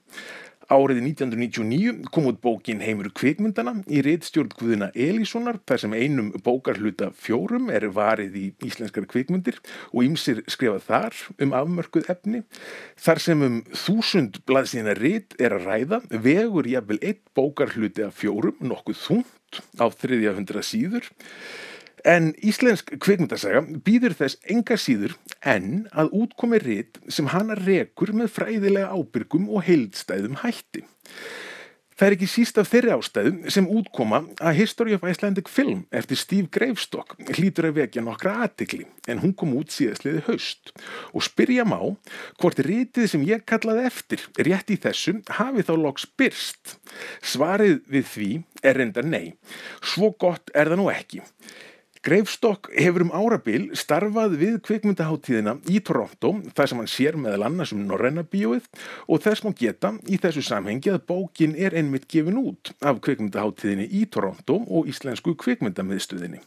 Árið 0.65 1.03
1999 1.05 2.07
kom 2.09 2.25
út 2.25 2.39
bókin 2.41 2.79
Heimur 2.81 3.11
kvikmyndana 3.13 3.83
í 3.85 3.99
reittstjórn 4.01 4.49
Guðina 4.57 4.87
Elíssonar 4.97 5.59
þar 5.61 5.77
sem 5.83 5.93
einum 5.93 6.31
bókarhluta 6.41 7.11
fjórum 7.13 7.69
er 7.69 7.85
varið 7.93 8.33
í 8.39 8.45
íslenskar 8.65 9.05
kvikmyndir 9.05 9.59
og 9.91 10.07
ýmsir 10.07 10.41
skrifað 10.49 10.87
þar 10.87 11.19
um 11.45 11.53
afmörkuð 11.53 12.09
efni. 12.09 12.41
Þar 12.97 13.21
sem 13.21 13.45
um 13.45 13.61
þúsund 13.77 14.41
blaðsíðina 14.49 14.97
reitt 14.97 15.37
er 15.37 15.53
að 15.53 15.69
ræða 15.69 16.01
vegur 16.09 16.65
jafnvel 16.65 16.97
eitt 16.97 17.21
bókarhluti 17.37 18.07
af 18.07 18.17
fjórum 18.17 18.57
nokkuð 18.65 18.97
þúnt 19.05 19.61
á 19.77 19.85
þriðja 19.93 20.33
hundra 20.33 20.65
síður. 20.65 21.13
En 22.05 22.33
íslensk 22.45 22.91
kvikmyndasaga 23.01 23.63
býður 23.85 24.13
þess 24.19 24.37
enga 24.53 24.77
síður 24.77 25.15
en 25.41 25.87
að 25.89 26.11
útkomi 26.19 26.59
ritt 26.61 26.99
sem 27.09 27.31
hana 27.33 27.57
rekur 27.57 28.13
með 28.13 28.29
fræðilega 28.35 28.91
ábyrgum 28.93 29.47
og 29.49 29.65
heildstæðum 29.65 30.37
hætti. 30.43 30.83
Það 31.95 32.09
er 32.09 32.13
ekki 32.17 32.27
síst 32.27 32.57
af 32.59 32.67
þeirri 32.67 32.91
ástæðum 32.91 33.35
sem 33.55 33.67
útkoma 33.71 34.17
að 34.43 34.57
History 34.57 34.93
of 34.97 35.05
Icelandic 35.07 35.47
Film 35.47 35.85
eftir 35.95 36.19
Steve 36.19 36.49
Gravestock 36.51 37.13
hlýtur 37.37 37.69
að 37.69 37.77
vekja 37.77 38.03
nokkra 38.03 38.33
aðtikli 38.43 38.81
en 39.07 39.21
hún 39.23 39.31
kom 39.39 39.53
út 39.55 39.71
síðastliði 39.71 40.25
haust 40.25 40.73
og 41.15 41.23
spyrja 41.23 41.63
má 41.65 41.79
hvort 42.41 42.59
ritið 42.67 43.07
sem 43.13 43.23
ég 43.25 43.45
kallaði 43.47 43.85
eftir 43.87 44.25
rétt 44.43 44.75
í 44.75 44.77
þessu 44.83 45.21
hafi 45.39 45.63
þá 45.63 45.71
loks 45.85 46.03
byrst. 46.19 46.75
Svarið 47.23 47.79
við 47.87 48.11
því 48.11 48.29
er 48.59 48.81
reynda 48.81 49.05
nei. 49.07 49.31
Svo 49.79 50.11
gott 50.19 50.51
er 50.51 50.73
það 50.73 50.83
nú 50.83 50.91
ekki. 50.91 51.23
Greifstokk 52.05 52.67
hefur 52.77 53.01
um 53.01 53.11
árabil 53.17 53.71
starfað 53.73 54.35
við 54.37 54.59
kvikmyndaháttíðina 54.67 55.55
í 55.73 55.79
Toronto 55.81 56.35
þar 56.53 56.69
sem 56.69 56.81
hann 56.83 56.89
sér 56.91 57.15
meðal 57.17 57.47
annars 57.47 57.71
um 57.73 57.79
Norræna 57.87 58.21
bíóið 58.29 58.67
og 59.09 59.23
þess 59.23 59.41
má 59.41 59.49
geta 59.57 59.95
í 60.05 60.19
þessu 60.21 60.43
samhengi 60.45 60.93
að 60.93 61.07
bókin 61.09 61.55
er 61.57 61.73
einmitt 61.73 62.05
gefin 62.13 62.37
út 62.43 62.75
af 62.85 63.01
kvikmyndaháttíðinni 63.07 63.87
í 63.89 64.03
Toronto 64.13 64.59
og 64.69 64.91
Íslensku 64.91 65.33
kvikmyndamiðstuðinni. 65.41 66.43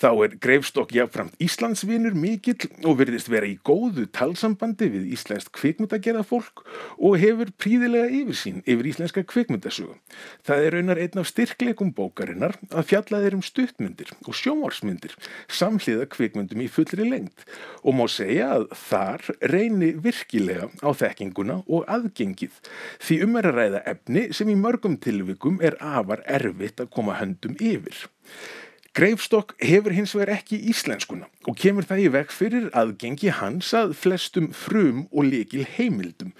Þá 0.00 0.08
er 0.24 0.34
Greifstokk 0.40 0.94
jáfnframt 0.96 1.34
Íslandsvinur 1.44 2.14
mikill 2.16 2.70
og 2.88 2.94
verðist 3.02 3.28
vera 3.28 3.44
í 3.44 3.58
góðu 3.68 4.06
talsambandi 4.16 4.86
við 4.88 5.10
íslenskt 5.12 5.50
kvikmyndagerða 5.58 6.22
fólk 6.24 6.62
og 6.96 7.18
hefur 7.20 7.50
príðilega 7.60 8.08
yfirsýn 8.22 8.62
yfir 8.64 8.88
íslenska 8.88 9.26
kvikmyndasögu. 9.28 9.98
Það 10.46 10.64
er 10.64 10.76
raunar 10.76 11.00
einn 11.04 11.20
af 11.20 11.28
styrkleikum 11.28 11.90
bókarinnar 11.98 12.56
að 12.70 12.88
fjallað 12.94 13.26
er 13.28 13.36
um 13.36 13.44
stuttmyndir 13.44 14.14
og 14.24 14.38
sjómarsmyndir 14.40 15.18
samhliða 15.52 16.08
kvikmyndum 16.14 16.64
í 16.64 16.70
fullri 16.72 17.04
lengt 17.10 17.44
og 17.84 17.98
má 18.00 18.06
segja 18.08 18.48
að 18.54 18.70
þar 18.86 19.28
reyni 19.52 19.92
virkilega 20.00 20.70
á 20.80 20.96
þekkinguna 20.96 21.58
og 21.68 21.84
aðgengið 21.92 22.56
því 23.04 23.20
um 23.28 23.36
er 23.36 23.50
að 23.52 23.60
ræða 23.60 23.84
efni 23.92 24.24
sem 24.32 24.48
í 24.48 24.56
mörgum 24.56 24.96
tilvikum 24.96 25.60
er 25.60 25.76
afar 25.76 26.24
erfitt 26.24 26.80
að 26.80 26.92
koma 26.96 27.20
höndum 27.20 27.60
yfir. 27.60 28.06
Greifstokk 28.90 29.52
hefur 29.62 29.94
hins 29.94 30.10
vegar 30.16 30.32
ekki 30.34 30.56
íslenskuna 30.66 31.28
og 31.46 31.54
kemur 31.62 31.86
það 31.86 32.00
í 32.02 32.06
veg 32.10 32.32
fyrir 32.34 32.64
aðgengi 32.74 33.30
hans 33.38 33.68
að 33.78 33.92
flestum 33.94 34.48
frum 34.50 35.04
og 35.14 35.28
lekil 35.28 35.62
heimildum. 35.76 36.32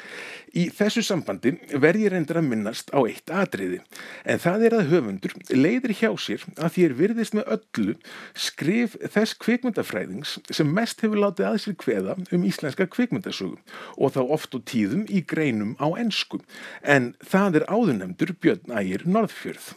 Í 0.51 0.65
þessu 0.75 1.05
sambandi 1.07 1.53
verð 1.71 2.03
ég 2.03 2.11
reyndar 2.11 2.41
að 2.41 2.49
minnast 2.49 2.91
á 2.91 2.99
eitt 3.05 3.31
atriði 3.31 3.79
en 4.27 4.43
það 4.43 4.65
er 4.67 4.77
að 4.81 4.91
höfundur 4.91 5.37
leiðir 5.55 5.95
hjá 6.01 6.11
sér 6.19 6.43
að 6.59 6.81
er 6.89 6.97
virðist 6.99 7.37
með 7.39 7.53
öllu 7.55 7.95
skrif 8.35 8.97
þess 9.15 9.37
kvikmyndafræðings 9.45 10.33
sem 10.51 10.73
mest 10.75 11.05
hefur 11.07 11.23
látið 11.23 11.53
að 11.53 11.61
sér 11.67 11.77
kveða 11.85 12.17
um 12.35 12.49
íslenska 12.49 12.89
kvikmyndasögum 12.91 13.63
og 13.95 14.17
þá 14.17 14.25
oft 14.27 14.59
og 14.59 14.67
tíðum 14.67 15.07
í 15.07 15.23
greinum 15.23 15.77
á 15.79 15.87
ensku 16.03 16.43
en 16.83 17.13
það 17.23 17.61
er 17.61 17.69
áðunemdur 17.71 18.35
Björn 18.43 18.75
Ægir 18.75 19.07
Norðfjörð. 19.07 19.71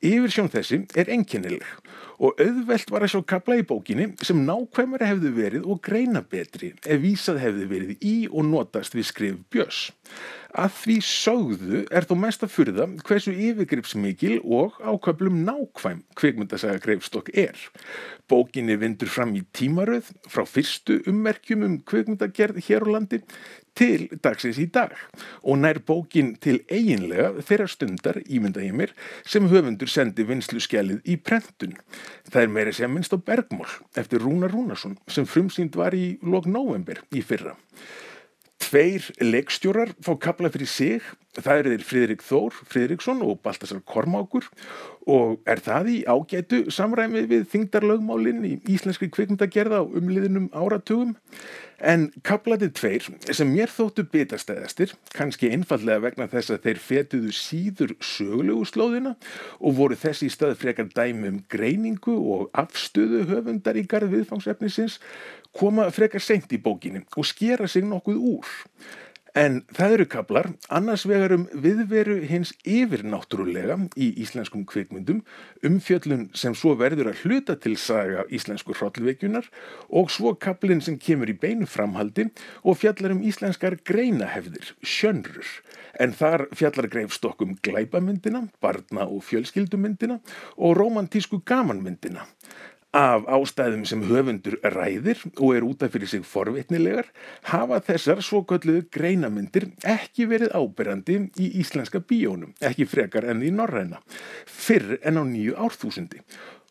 Yfirsjón 0.00 0.52
þessi 0.52 0.82
er 0.96 1.10
enkennileg 1.12 1.66
og 2.20 2.40
auðvelt 2.40 2.90
var 2.92 3.04
að 3.04 3.14
sjá 3.14 3.20
kapla 3.32 3.56
í 3.60 3.64
bókinni 3.66 4.10
sem 4.20 4.42
nákvæmara 4.44 5.08
hefðu 5.08 5.32
verið 5.38 5.68
og 5.72 5.80
greina 5.84 6.20
betri 6.20 6.74
ef 6.84 7.00
vísað 7.00 7.40
hefðu 7.46 7.70
verið 7.70 8.04
í 8.04 8.14
og 8.28 8.44
notast 8.50 8.96
við 8.96 9.08
skrif 9.08 9.40
björs. 9.52 9.88
Að 10.50 10.72
því 10.80 10.96
sögðu 11.06 11.80
er 11.94 12.06
þó 12.10 12.16
mest 12.18 12.42
að 12.42 12.52
fyrða 12.56 12.86
hversu 13.06 13.32
yfirgripsmikil 13.32 14.40
og 14.42 14.80
ákvæmlum 14.82 15.44
nákvæm 15.46 16.00
kvikmyndasaga 16.18 16.80
greifstokk 16.82 17.30
er. 17.38 17.54
Bókinni 18.30 18.74
vindur 18.78 19.10
fram 19.10 19.36
í 19.38 19.44
tímaröð 19.54 20.10
frá 20.26 20.42
fyrstu 20.46 20.98
ummerkjum 21.10 21.62
um 21.66 21.78
kvikmyndagerð 21.86 22.58
hér 22.66 22.82
á 22.82 22.88
landi 22.96 23.22
til 23.78 24.08
dagsins 24.22 24.58
í 24.58 24.66
dag 24.72 24.96
og 25.46 25.60
nær 25.62 25.78
bókin 25.86 26.34
til 26.42 26.58
eiginlega 26.66 27.44
þeirra 27.46 27.68
stundar 27.70 28.18
ímynda 28.26 28.64
ég 28.64 28.74
mér 28.76 28.94
sem 29.22 29.46
höfundur 29.50 29.90
sendi 29.90 30.26
vinsluskjalið 30.26 31.04
í 31.06 31.16
prentun. 31.22 31.76
Það 32.30 32.42
er 32.42 32.52
meira 32.54 32.74
sem 32.76 32.92
minnst 32.92 33.14
á 33.14 33.18
Bergmól 33.18 33.68
eftir 33.98 34.22
Rúnar 34.22 34.52
Rúnarsson 34.54 34.96
sem 35.10 35.26
frumsýnd 35.28 35.76
var 35.78 35.96
í 35.96 36.18
lok 36.22 36.46
november 36.50 37.02
í 37.14 37.22
fyrra. 37.26 37.56
Tveir 38.60 39.06
leikstjórar 39.24 39.94
fá 40.04 40.12
kapla 40.20 40.50
fyrir 40.52 40.68
sig, 40.68 41.06
það 41.38 41.60
eru 41.60 41.72
þeir 41.74 41.86
Fridrik 41.86 42.22
Þór, 42.26 42.56
Fridriksson 42.66 43.22
og 43.22 43.38
Baltasar 43.44 43.80
Kormákur 43.86 44.48
og 45.10 45.38
er 45.48 45.62
það 45.62 45.90
í 45.92 45.96
ágætu 46.10 46.60
samræmi 46.74 47.22
við 47.30 47.46
þingdarlögmálinn 47.52 48.44
í 48.46 48.52
íslenski 48.74 49.08
kvikmyndagerða 49.14 49.80
á 49.82 49.84
umliðinum 49.86 50.50
áratugum. 50.54 51.14
En 51.80 52.10
kaplatið 52.26 52.72
tveir 52.76 53.06
sem 53.32 53.48
mér 53.48 53.70
þóttu 53.72 54.04
bitastæðastir, 54.12 54.92
kannski 55.16 55.48
einfallega 55.54 56.02
vegna 56.04 56.26
þess 56.28 56.52
að 56.52 56.66
þeir 56.66 56.80
fetuðu 56.84 57.32
síður 57.32 57.94
sögulegu 58.04 58.66
slóðina 58.68 59.14
og 59.62 59.78
voru 59.78 59.96
þessi 59.96 60.28
í 60.28 60.34
stað 60.34 60.58
frekar 60.60 60.90
dæmi 60.92 61.30
um 61.30 61.38
greiningu 61.48 62.18
og 62.34 62.50
afstöðu 62.52 63.22
höfundar 63.30 63.80
í 63.80 63.86
garð 63.88 64.12
viðfangsefnisins, 64.18 64.98
koma 65.56 65.88
frekar 65.94 66.20
seint 66.22 66.52
í 66.52 66.60
bókinu 66.60 67.06
og 67.16 67.30
skera 67.30 67.70
sig 67.70 67.88
nokkuð 67.88 68.20
úr. 68.34 68.52
En 69.38 69.60
það 69.70 69.92
eru 69.94 70.04
kaplar 70.10 70.46
annars 70.74 71.04
vegar 71.06 71.30
um 71.36 71.44
viðveru 71.62 72.16
hins 72.26 72.50
yfirnáttúrulega 72.66 73.76
í 73.94 74.08
íslenskum 74.24 74.64
kvikmyndum, 74.66 75.20
umfjöllun 75.66 76.24
sem 76.34 76.56
svo 76.58 76.74
verður 76.78 77.12
að 77.12 77.22
hluta 77.22 77.54
til 77.54 77.76
saga 77.78 78.24
íslensku 78.26 78.74
hrollveikjunar 78.74 79.46
og 79.94 80.10
svo 80.10 80.34
kaplinn 80.34 80.82
sem 80.82 80.98
kemur 80.98 81.30
í 81.30 81.38
beinu 81.38 81.68
framhaldi 81.70 82.26
og 82.64 82.80
fjallar 82.82 83.14
um 83.14 83.22
íslenskar 83.22 83.78
greinahefðir, 83.86 84.74
sjönrur. 84.82 85.46
En 86.00 86.14
þar 86.16 86.48
fjallar 86.56 86.90
greifstokkum 86.90 87.54
glæpamyndina, 87.62 88.48
barna 88.62 89.06
og 89.06 89.22
fjölskyldumyndina 89.28 90.18
og 90.58 90.74
romantísku 90.78 91.42
gamanmyndina. 91.46 92.26
Af 92.90 93.22
ástæðum 93.30 93.84
sem 93.86 94.00
höfundur 94.02 94.56
ræðir 94.66 95.20
og 95.36 95.52
er 95.54 95.62
útaf 95.62 95.92
fyrir 95.94 96.10
sig 96.10 96.24
forvitnilegar 96.26 97.06
hafa 97.52 97.78
þessar 97.86 98.22
svo 98.26 98.40
kölluðu 98.42 98.88
greinamyndir 98.90 99.68
ekki 99.86 100.26
verið 100.26 100.56
áberandi 100.58 101.20
í 101.38 101.52
íslenska 101.62 102.00
bíónum, 102.02 102.50
ekki 102.58 102.88
frekar 102.90 103.28
enn 103.30 103.44
í 103.46 103.52
Norræna, 103.54 104.02
fyrr 104.42 104.98
en 105.06 105.22
á 105.22 105.24
nýju 105.28 105.54
árþúsundi 105.54 106.24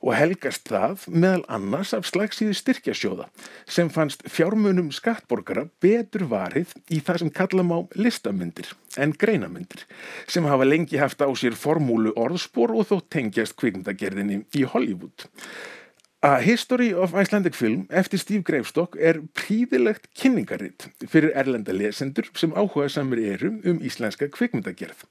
og 0.03 0.13
helgast 0.15 0.67
það 0.67 1.07
meðal 1.07 1.45
annars 1.55 1.95
af 1.95 2.07
slagsíðu 2.11 2.55
styrkjasjóða 2.55 3.29
sem 3.63 3.87
fannst 3.91 4.27
fjármunum 4.27 4.91
skattborgara 4.95 5.69
betur 5.79 6.27
varið 6.31 6.75
í 6.91 6.99
það 6.99 7.23
sem 7.23 7.33
kallam 7.39 7.73
á 7.75 7.79
listamyndir 7.95 8.75
en 8.99 9.15
greinamyndir 9.15 9.87
sem 10.27 10.47
hafa 10.47 10.67
lengi 10.67 10.99
haft 10.99 11.23
á 11.23 11.31
sér 11.31 11.55
formúlu 11.55 12.11
orðspor 12.19 12.75
og 12.75 12.91
þó 12.91 12.97
tengjast 13.07 13.55
kvikmyndagerðinni 13.59 14.43
í 14.55 14.67
Hollywood. 14.67 15.29
A 16.21 16.41
History 16.41 16.93
of 16.93 17.13
Icelandic 17.13 17.55
Film 17.55 17.85
eftir 17.89 18.19
Steve 18.19 18.43
Greifstock 18.43 18.97
er 18.99 19.21
príðilegt 19.39 20.09
kynningaritt 20.19 20.89
fyrir 21.07 21.31
erlenda 21.31 21.71
lesendur 21.71 22.27
sem 22.35 22.51
áhuga 22.59 22.89
samir 22.91 23.21
eru 23.37 23.53
um 23.63 23.77
íslenska 23.79 24.27
kvikmyndagerð. 24.27 25.05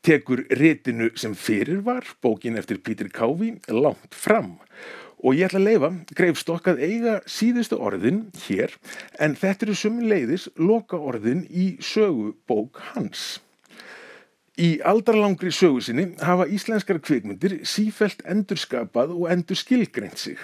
Tekur 0.00 0.46
ritinu 0.56 1.10
sem 1.20 1.34
fyrir 1.36 1.82
var, 1.84 2.08
bókin 2.24 2.56
eftir 2.56 2.80
Peter 2.80 3.10
Covey, 3.12 3.58
langt 3.68 4.16
fram. 4.16 4.54
Og 5.20 5.36
ég 5.36 5.50
ætla 5.50 5.60
að 5.60 5.68
leifa 5.68 5.90
Greifstock 6.16 6.70
að 6.72 6.80
eiga 6.80 7.18
síðustu 7.28 7.76
orðin 7.76 8.30
hér 8.46 8.72
en 9.20 9.36
þetta 9.36 9.68
eru 9.68 9.76
sumi 9.76 10.08
leiðis 10.08 10.48
loka 10.56 10.96
orðin 10.96 11.44
í 11.52 11.74
sögubók 11.84 12.80
hans. 12.94 13.42
Í 14.58 14.80
aldarlangri 14.82 15.52
sögu 15.54 15.78
sinni 15.86 16.04
hafa 16.18 16.48
íslenskar 16.50 16.98
kvikmyndir 16.98 17.60
sífelt 17.62 18.24
endurskapað 18.26 19.12
og 19.14 19.28
endur 19.30 19.54
skilgreint 19.54 20.18
sig. 20.18 20.40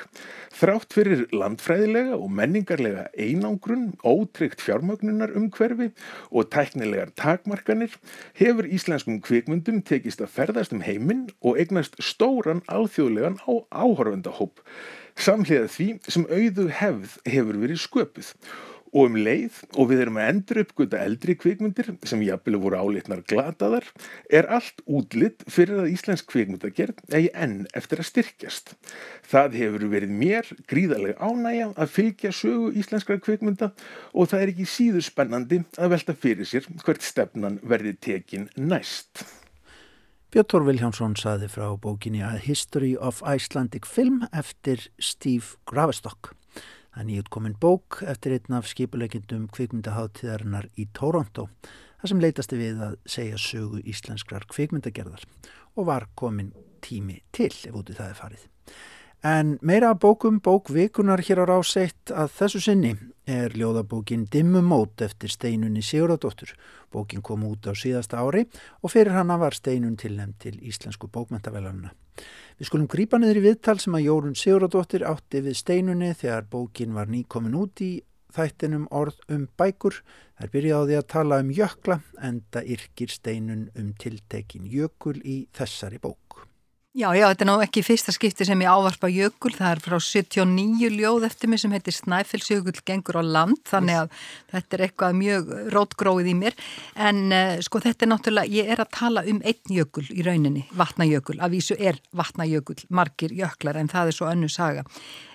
Þrátt 0.55 0.95
fyrir 0.95 1.25
landfræðilega 1.35 2.15
og 2.15 2.29
menningarlega 2.31 3.09
einangrun, 3.19 3.89
ótryggt 4.07 4.63
fjármögnunar 4.63 5.35
umhverfi 5.35 5.89
og 6.31 6.47
tæknilegar 6.55 7.11
takmarkanir 7.19 7.97
hefur 8.39 8.69
íslenskum 8.71 9.19
kvikmyndum 9.19 9.81
tekist 9.83 10.23
að 10.23 10.31
ferðast 10.37 10.77
um 10.77 10.85
heiminn 10.87 11.25
og 11.43 11.59
eignast 11.59 11.99
stóran 11.99 12.63
alþjóðlegan 12.71 13.41
á 13.43 13.67
áhorfendahóp, 13.75 14.63
samhliða 15.19 15.67
því 15.75 15.89
sem 16.07 16.29
auðu 16.31 16.69
hefð 16.71 17.19
hefur 17.35 17.59
verið 17.67 17.83
sköpuð 17.83 18.31
og 18.95 19.11
um 19.11 19.17
leið 19.19 19.59
og 19.75 19.91
við 19.91 20.05
erum 20.05 20.19
að 20.23 20.29
endur 20.31 20.61
uppgöta 20.63 21.01
eldri 21.03 21.35
kvikmyndir 21.39 21.91
sem 22.07 22.23
jafnvel 22.23 22.61
voru 22.63 22.79
álitnar 22.79 23.25
glataðar 23.27 23.89
er 24.31 24.49
allt 24.55 24.83
útlitt 24.87 25.43
fyrir 25.51 25.83
að 25.83 25.93
Íslensk 25.97 26.29
kvikmyndagerð 26.31 27.03
eigi 27.11 27.33
enn 27.35 27.65
eftir 27.75 28.03
að 28.03 28.11
styrkjast. 28.13 28.75
Það 29.27 29.59
hefur 29.61 29.87
verið 29.93 30.17
mér 30.23 30.51
gríðarlega 30.71 31.19
ánægja 31.19 31.71
að 31.75 31.95
fylgja 31.99 32.35
sögu 32.35 32.71
íslenskra 32.79 33.19
kvikmynda 33.23 33.73
og 34.15 34.31
það 34.31 34.45
er 34.45 34.55
ekki 34.55 34.69
síður 34.71 35.09
spennandi 35.09 35.65
að 35.75 35.97
velta 35.97 36.15
fyrir 36.15 36.49
sér 36.49 36.69
hvert 36.85 37.03
stefnan 37.03 37.59
verði 37.67 37.97
tekin 37.99 38.47
næst. 38.55 39.27
Björn 40.35 40.65
Viljánsson 40.67 41.13
saði 41.15 41.47
frá 41.47 41.69
bókinni 41.79 42.25
A 42.27 42.33
History 42.43 42.97
of 42.99 43.21
Icelandic 43.23 43.87
Film 43.87 44.25
eftir 44.35 44.89
Steve 44.99 45.55
Gravestock. 45.71 46.33
Er 46.95 47.07
nýjutkomin 47.09 47.57
bók 47.59 48.05
eftir 48.07 48.37
einn 48.37 48.55
af 48.55 48.69
skipuleikindum 48.71 49.49
kvikmyndaháttíðarinnar 49.55 50.69
í 50.79 50.85
Toronto, 50.95 51.49
þar 51.99 52.13
sem 52.13 52.21
leitasti 52.23 52.59
við 52.61 52.83
að 52.87 52.95
segja 53.11 53.41
sögu 53.41 53.81
íslenskrar 53.83 54.47
kvikmyndagerðar 54.53 55.25
og 55.75 55.89
var 55.89 56.07
komin 56.15 56.53
tími 56.85 57.19
til 57.35 57.51
ef 57.51 57.75
úti 57.75 57.97
það 57.99 58.13
er 58.13 58.21
farið. 58.21 58.45
En 59.25 59.59
meira 59.63 59.95
bókum 59.95 60.37
bók 60.37 60.69
vikunar 60.69 61.23
hér 61.25 61.41
á 61.41 61.45
ráseitt 61.49 62.11
að 62.13 62.33
þessu 62.37 62.61
sinni 62.61 62.91
er 63.25 63.55
ljóðabókin 63.57 64.27
Dimmumót 64.29 65.01
eftir 65.01 65.33
steinunni 65.33 65.81
Sigurðardóttur. 65.81 66.51
Bókin 66.93 67.23
kom 67.25 67.47
út 67.49 67.65
á 67.65 67.73
síðasta 67.73 68.21
ári 68.21 68.43
og 68.85 68.93
fyrir 68.93 69.17
hana 69.17 69.39
var 69.41 69.57
steinun 69.57 69.97
tilnæmt 69.97 70.43
til 70.45 70.59
Íslensku 70.61 71.09
bókmentavelaruna. 71.09 71.95
Við 72.61 72.69
skulum 72.69 72.85
grípa 72.85 73.17
niður 73.17 73.41
í 73.41 73.45
viðtal 73.47 73.79
sem 73.81 73.97
að 73.97 74.05
Jórun 74.11 74.37
Sigurðardóttir 74.37 75.07
átti 75.09 75.41
við 75.47 75.57
steinunni 75.57 76.11
þegar 76.13 76.45
bókin 76.53 76.93
var 76.93 77.09
nýkomin 77.09 77.57
út 77.57 77.81
í 77.81 77.95
þættinum 78.37 78.85
orð 78.93 79.25
um 79.33 79.49
bækur. 79.57 80.03
Það 80.37 80.53
byrjað 80.59 80.85
á 80.85 80.87
því 80.91 81.01
að 81.01 81.09
tala 81.17 81.41
um 81.41 81.55
jökla 81.63 81.99
en 82.21 82.45
það 82.53 82.71
yrkir 82.77 83.17
steinun 83.17 83.65
um 83.73 83.95
tiltekin 83.97 84.69
jökul 84.69 85.17
í 85.25 85.47
þessari 85.57 86.03
bók. 86.05 86.24
Já, 86.95 87.09
já, 87.11 87.25
þetta 87.27 87.43
er 87.43 87.49
ná 87.49 87.55
ekki 87.65 87.83
fyrsta 87.83 88.13
skipti 88.15 88.45
sem 88.47 88.61
ég 88.63 88.71
ávarpa 88.71 89.09
jökul, 89.11 89.51
það 89.51 89.73
er 89.73 89.81
frá 89.83 89.95
79 89.99 90.93
ljóð 90.95 91.25
eftir 91.27 91.51
mig 91.51 91.59
sem 91.59 91.73
heitir 91.75 91.97
Snæfellsjökull 91.97 92.85
gengur 92.87 93.17
á 93.19 93.23
land, 93.27 93.59
þannig 93.67 93.97
að 93.99 94.13
þetta 94.53 94.77
er 94.77 94.83
eitthvað 94.85 95.17
mjög 95.19 95.49
rótgróið 95.75 96.29
í 96.31 96.35
mér, 96.39 96.55
en 96.95 97.19
uh, 97.35 97.57
sko 97.67 97.81
þetta 97.83 98.07
er 98.07 98.11
náttúrulega, 98.13 98.55
ég 98.55 98.71
er 98.71 98.83
að 98.85 98.93
tala 98.95 99.25
um 99.27 99.41
einn 99.43 99.75
jökul 99.75 100.05
í 100.07 100.23
rauninni, 100.23 100.63
vatnajökul, 100.79 101.35
af 101.43 101.51
vísu 101.51 101.75
er 101.75 101.99
vatnajökul, 102.15 102.77
margir 102.95 103.35
jöklar 103.41 103.81
en 103.81 103.91
það 103.91 104.13
er 104.13 104.19
svo 104.21 104.29
önnu 104.31 104.51
saga. 104.55 104.85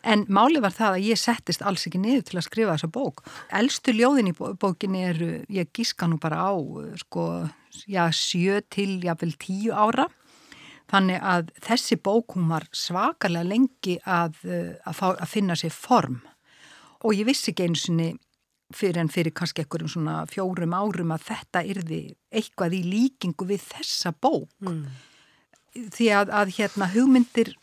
En 0.08 0.24
máli 0.32 0.64
var 0.64 0.72
það 0.78 0.96
að 0.96 1.10
ég 1.10 1.20
settist 1.20 1.66
alls 1.68 1.84
ekki 1.90 2.00
niður 2.00 2.24
til 2.30 2.40
að 2.40 2.46
skrifa 2.48 2.78
þessa 2.78 2.92
bók. 2.96 3.26
Elstu 3.60 3.98
ljóðin 4.00 4.32
í 4.32 4.38
bókinni 4.40 5.04
er, 5.10 5.20
ég 5.52 5.76
gíska 5.76 6.08
nú 6.08 6.22
bara 6.24 6.40
á, 6.40 6.56
sko, 7.04 7.28
já, 7.84 8.06
sjö 8.16 8.62
til, 8.72 8.94
jáfnvel 9.04 9.36
tíu 9.44 9.76
ára 9.76 10.08
Þannig 10.90 11.22
að 11.22 11.52
þessi 11.62 12.00
bók 12.02 12.34
hún 12.38 12.50
var 12.50 12.66
svakalega 12.74 13.46
lengi 13.46 14.00
að, 14.06 14.40
eh, 14.46 14.74
að, 14.86 14.96
fá, 14.98 15.08
að 15.14 15.30
finna 15.30 15.58
sér 15.60 15.74
form 15.76 16.20
og 17.00 17.14
ég 17.16 17.28
vissi 17.30 17.52
ekki 17.52 17.68
einu 17.68 17.80
sinni 17.80 18.10
fyrir 18.76 19.00
en 19.02 19.10
fyrir 19.10 19.34
kannski 19.34 19.64
ekkurum 19.64 19.90
svona 19.90 20.24
fjórum 20.30 20.74
árum 20.78 21.14
að 21.16 21.30
þetta 21.30 21.64
yrði 21.66 22.02
eitthvað 22.30 22.76
í 22.78 22.82
líkingu 22.86 23.48
við 23.50 23.64
þessa 23.70 24.12
bók. 24.14 24.50
Mm. 24.62 24.84
Því 25.96 26.10
að, 26.14 26.34
að 26.34 26.54
hérna 26.58 26.90
hugmyndir 26.94 27.54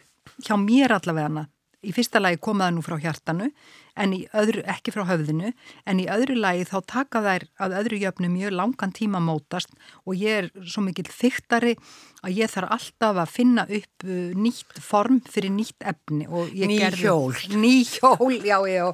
hjá 0.43 0.57
mér 0.59 0.97
allavega 0.97 1.47
í 1.87 1.95
fyrsta 1.95 2.21
lagi 2.23 2.41
komaða 2.43 2.75
nú 2.75 2.85
frá 2.85 2.97
hjartanu 3.01 3.51
en 3.97 4.13
í 4.13 4.23
öðru, 4.37 4.63
ekki 4.69 4.93
frá 4.93 5.07
höfðinu, 5.09 5.53
en 5.89 6.01
í 6.03 6.07
öðru 6.13 6.37
lagi 6.37 6.67
þá 6.69 6.77
taka 6.93 7.23
þær 7.25 7.47
að 7.65 7.77
öðru 7.81 8.01
jöfnu 8.03 8.31
mjög 8.33 8.57
langan 8.59 8.93
tíma 8.97 9.23
mótast 9.25 9.73
og 10.05 10.19
ég 10.21 10.43
er 10.43 10.51
svo 10.69 10.85
mikill 10.85 11.09
þyktari 11.09 11.77
að 12.27 12.41
ég 12.43 12.53
þarf 12.53 12.75
alltaf 12.77 13.21
að 13.23 13.33
finna 13.33 13.67
upp 13.79 14.07
uh, 14.07 14.33
nýtt 14.37 14.81
form 14.85 15.21
fyrir 15.25 15.55
nýtt 15.55 15.87
efni. 15.87 16.27
Ný 16.27 16.81
gerði, 16.81 17.07
hjól. 17.07 17.37
Ný 17.63 17.75
hjól, 17.89 18.37
já, 18.45 18.59
já, 18.69 18.87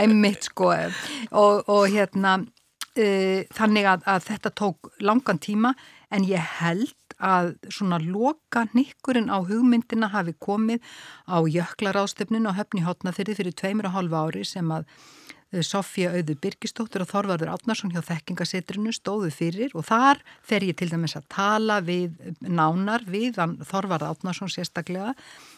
æmitt 0.00 0.48
sko 0.48 0.70
og, 0.72 1.68
og 1.68 1.84
hérna 1.92 2.38
uh, 2.40 3.40
þannig 3.58 3.92
að, 3.92 4.08
að 4.14 4.26
þetta 4.32 4.54
tók 4.64 4.92
langan 5.04 5.42
tíma 5.42 5.74
en 6.14 6.24
ég 6.28 6.56
held 6.62 6.94
að 7.18 7.54
svona 7.72 7.98
loka 8.02 8.66
nikkurinn 8.74 9.30
á 9.30 9.42
hugmyndina 9.42 10.10
hafi 10.12 10.34
komið 10.38 10.82
á 11.26 11.42
jöklaráðstöfninu 11.42 12.50
og 12.50 12.58
höfni 12.58 12.86
hotnafyrði 12.86 13.38
fyrir 13.38 13.56
tveimur 13.58 13.90
og 13.90 13.96
hálfa 13.98 14.22
ári 14.28 14.44
sem 14.46 14.70
að 14.70 14.86
eh, 15.50 15.64
Sofía 15.66 16.12
Auður 16.14 16.38
Birgistóttur 16.44 17.02
og 17.02 17.10
Þorvarður 17.10 17.50
Átnarsson 17.56 17.90
hjá 17.90 18.04
þekkingasetrinu 18.06 18.94
stóðu 18.94 19.32
fyrir 19.34 19.74
og 19.74 19.88
þar 19.90 20.22
fer 20.46 20.62
ég 20.62 20.78
til 20.78 20.90
dæmis 20.92 21.16
að 21.18 21.26
tala 21.34 21.80
við 21.82 22.14
nánar 22.46 23.02
við 23.08 23.40
Þorvarður 23.66 24.14
Átnarsson 24.14 24.52
sérstaklega 24.54 25.16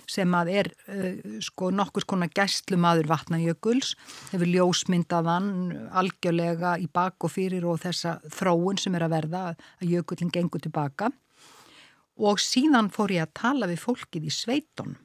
sem 0.09 0.33
að 0.35 0.53
er 0.57 0.73
uh, 0.89 1.39
sko 1.45 1.69
nokkus 1.75 2.09
konar 2.09 2.33
gæstlumadur 2.33 3.11
vatnajökuls 3.11 3.95
hefur 4.33 4.49
ljósmyndaðan 4.49 5.51
algjörlega 5.93 6.79
í 6.81 6.89
bak 6.89 7.21
og 7.21 7.37
fyrir 7.37 7.69
og 7.69 7.83
þessa 7.85 8.17
þróun 8.33 8.81
sem 8.81 8.97
er 8.97 9.07
að 9.07 9.19
verða 9.19 9.49
að 9.53 9.91
jökullin 9.93 10.33
gengur 10.33 10.65
tilbaka 10.65 11.13
og 12.21 12.41
síðan 12.43 12.91
fór 12.93 13.15
ég 13.17 13.27
að 13.27 13.37
tala 13.41 13.69
við 13.71 13.85
fólkið 13.85 14.29
í 14.29 14.35
sveitunum 14.35 14.99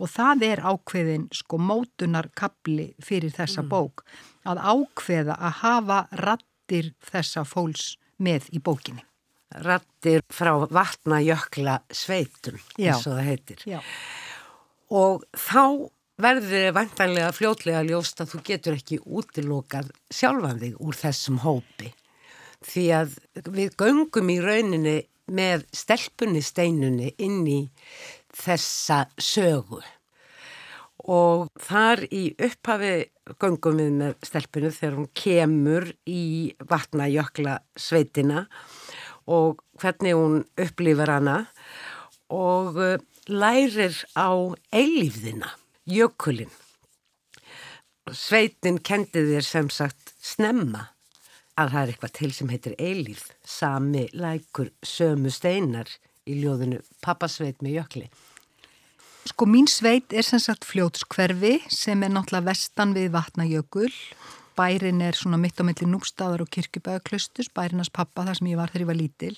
og 0.00 0.08
það 0.08 0.44
er 0.46 0.62
ákveðin 0.64 1.26
sko 1.34 1.58
mótunarkabli 1.60 2.90
fyrir 3.04 3.32
þessa 3.36 3.64
mm. 3.64 3.70
bók 3.70 4.04
að 4.48 4.62
ákveða 4.64 5.36
að 5.36 5.56
hafa 5.60 6.00
rattir 6.22 6.92
þessa 7.04 7.44
fólks 7.44 7.94
með 8.20 8.48
í 8.56 8.62
bókinni. 8.64 9.04
Rattir 9.66 10.22
frá 10.30 10.54
vatnajökla 10.70 11.80
sveitum 11.90 12.60
eins 12.78 13.06
og 13.08 13.16
það 13.18 13.26
heitir. 13.26 13.64
Já. 13.66 13.80
Og 14.90 15.24
þá 15.36 15.90
verður 16.20 16.74
vantanlega 16.76 17.32
fljótlega 17.34 17.82
ljóst 17.86 18.20
að 18.22 18.34
þú 18.34 18.42
getur 18.46 18.76
ekki 18.76 19.00
útilokað 19.04 19.90
sjálfan 20.12 20.60
þig 20.62 20.80
úr 20.80 20.98
þessum 21.00 21.40
hópi 21.44 21.92
því 22.60 22.84
að 22.92 23.14
við 23.48 23.76
göngum 23.80 24.32
í 24.32 24.36
rauninni 24.44 24.96
með 25.30 25.64
stelpunni 25.76 26.42
steinunni 26.44 27.14
inn 27.22 27.46
í 27.48 27.60
þessa 28.34 29.04
sögu 29.20 29.80
og 31.10 31.48
þar 31.60 32.04
í 32.12 32.22
upphafi 32.36 32.94
göngum 33.40 33.78
við 33.80 33.92
með 34.02 34.26
stelpunni 34.26 34.72
þegar 34.74 34.96
hún 34.98 35.10
kemur 35.16 35.86
í 36.10 36.24
vatnajökla 36.68 37.60
sveitina 37.78 38.44
og 39.30 39.62
hvernig 39.80 40.18
hún 40.18 40.42
upplifar 40.60 41.14
hana 41.16 41.36
og 42.30 42.78
uh, 42.78 42.98
lærir 43.30 43.94
á 44.14 44.30
eilífðina, 44.74 45.50
jökulinn. 45.86 46.52
Sveitin 48.10 48.80
kendi 48.82 49.22
þér 49.28 49.46
sem 49.46 49.70
sagt 49.70 50.14
snemma 50.22 50.88
að 51.60 51.74
það 51.74 51.82
er 51.82 51.92
eitthvað 51.92 52.16
til 52.16 52.30
sem 52.34 52.50
heitir 52.52 52.74
eilíð, 52.80 53.22
sami 53.44 54.06
lækur 54.16 54.72
sömu 54.86 55.32
steinar 55.32 55.90
í 56.28 56.40
ljóðinu 56.40 56.80
Pappasveit 57.04 57.62
með 57.64 57.80
jökli. 57.80 58.10
Sko 59.28 59.46
mín 59.46 59.68
sveit 59.68 60.14
er 60.16 60.24
sem 60.24 60.40
sagt 60.40 60.64
fljótskverfi 60.64 61.58
sem 61.68 62.00
er 62.02 62.12
náttúrulega 62.14 62.48
vestan 62.48 62.94
við 62.96 63.10
vatnajökul. 63.14 63.90
Bærin 64.56 65.02
er 65.04 65.16
svona 65.16 65.38
mitt 65.40 65.60
á 65.60 65.64
milli 65.64 65.86
nústaðar 65.88 66.42
og 66.44 66.50
kirkjubæðaklustus, 66.56 67.50
bærinas 67.52 67.92
pappa 67.92 68.24
þar 68.26 68.40
sem 68.40 68.50
ég 68.50 68.60
var 68.60 68.72
þegar 68.72 68.84
ég 68.84 68.90
var 68.90 69.00
lítil. 69.00 69.36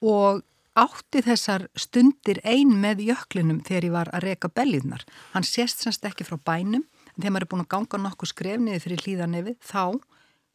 Og 0.00 0.42
átti 0.78 1.22
þessar 1.26 1.66
stundir 1.78 2.40
ein 2.46 2.74
með 2.80 3.04
jöklinum 3.10 3.60
þegar 3.66 3.88
ég 3.88 3.94
var 3.94 4.12
að 4.14 4.28
reka 4.28 4.50
belliðnar. 4.52 5.04
Hann 5.34 5.46
sést 5.46 5.84
semst 5.84 6.04
ekki 6.08 6.26
frá 6.26 6.38
bænum, 6.40 6.84
en 6.84 7.18
þegar 7.20 7.34
maður 7.34 7.46
er 7.46 7.52
búin 7.52 7.64
að 7.64 7.72
ganga 7.74 8.02
nokkuð 8.04 8.32
skrefniði 8.32 8.84
fyrir 8.84 9.04
hlýðanefið, 9.04 9.58
þá 9.62 9.84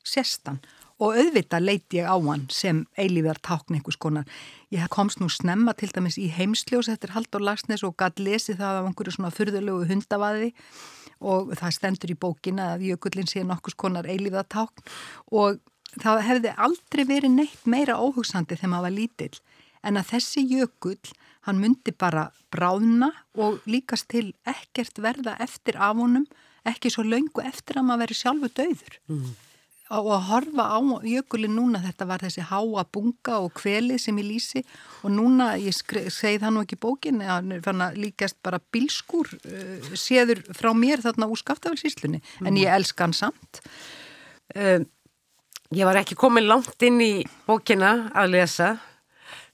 sérstan 0.03 0.61
og 1.01 1.17
auðvitað 1.17 1.65
leiti 1.65 1.99
ég 1.99 2.07
á 2.07 2.15
hann 2.15 2.45
sem 2.53 2.83
eilíðar 2.99 3.39
tákn 3.43 3.77
einhvers 3.77 3.97
konar. 3.99 4.27
Ég 4.71 4.85
komst 4.93 5.19
nú 5.21 5.29
snemma 5.31 5.73
til 5.77 5.89
dæmis 5.93 6.19
í 6.21 6.29
heimsljós 6.31 6.89
eftir 6.91 7.13
Haldur 7.15 7.43
Lagsnes 7.43 7.83
og 7.83 7.97
gæti 7.99 8.25
lesið 8.27 8.61
það 8.61 8.79
af 8.79 8.89
einhverju 8.89 9.15
svona 9.17 9.33
fyrðulegu 9.33 9.87
hundavaði. 9.89 10.53
Og 11.23 11.53
það 11.57 11.75
stendur 11.77 12.13
í 12.13 12.19
bókina 12.19 12.73
að 12.73 12.87
jökullin 12.91 13.29
sé 13.29 13.43
nokkus 13.47 13.77
konar 13.79 14.07
eilíðar 14.09 14.47
tákn. 14.51 14.85
Og 15.31 15.59
það 15.97 16.23
hefði 16.29 16.55
aldrei 16.67 17.03
verið 17.09 17.37
neitt 17.37 17.67
meira 17.69 17.99
óhugsandi 17.99 18.57
þegar 18.57 18.73
maður 18.75 18.89
var 18.89 18.97
lítill. 18.97 19.37
En 19.83 19.99
að 19.99 20.13
þessi 20.13 20.43
jökull, 20.47 21.13
hann 21.43 21.59
myndi 21.59 21.91
bara 21.91 22.29
bráðna 22.53 23.11
og 23.35 23.63
líkast 23.67 24.07
til 24.13 24.29
ekkert 24.47 25.01
verða 25.03 25.35
eftir 25.43 25.75
af 25.75 25.97
honum, 25.99 26.27
ekki 26.63 26.91
svo 26.93 27.03
laungu 27.03 27.43
eftir 27.43 27.81
að 27.81 27.89
maður 27.89 28.05
veri 28.05 28.19
sjálfu 28.21 28.51
döður. 28.55 29.01
Mm 29.11 29.33
og 29.99 30.09
að 30.15 30.25
horfa 30.29 30.65
á 30.73 30.79
jökulin 31.07 31.55
núna. 31.57 31.81
Þetta 31.83 32.07
var 32.09 32.23
þessi 32.25 32.45
háa 32.49 32.85
bunga 32.93 33.39
og 33.43 33.53
kveli 33.59 33.99
sem 34.01 34.17
ég 34.21 34.29
lýsi. 34.29 34.63
Og 35.03 35.13
núna 35.13 35.53
ég 35.61 35.75
segi 35.75 36.39
það 36.41 36.55
nú 36.55 36.63
ekki 36.65 36.79
bókin 36.81 37.21
að 37.21 37.53
líkast 37.99 38.39
bara 38.45 38.61
bilskur 38.73 39.29
uh, 39.29 39.93
séður 39.93 40.43
frá 40.55 40.71
mér 40.77 41.03
þarna 41.03 41.29
úr 41.29 41.41
skaftafelsíslunni 41.43 42.21
mm. 42.21 42.49
en 42.49 42.59
ég 42.61 42.73
elska 42.73 43.07
hann 43.07 43.17
samt. 43.17 43.63
Um, 44.53 44.89
Ég 45.73 45.87
var 45.87 45.97
ekki 45.97 46.13
komið 46.19 46.45
langt 46.45 46.83
inn 46.85 46.99
í 47.01 47.23
bókina 47.47 48.11
að 48.13 48.35
lesa 48.35 48.67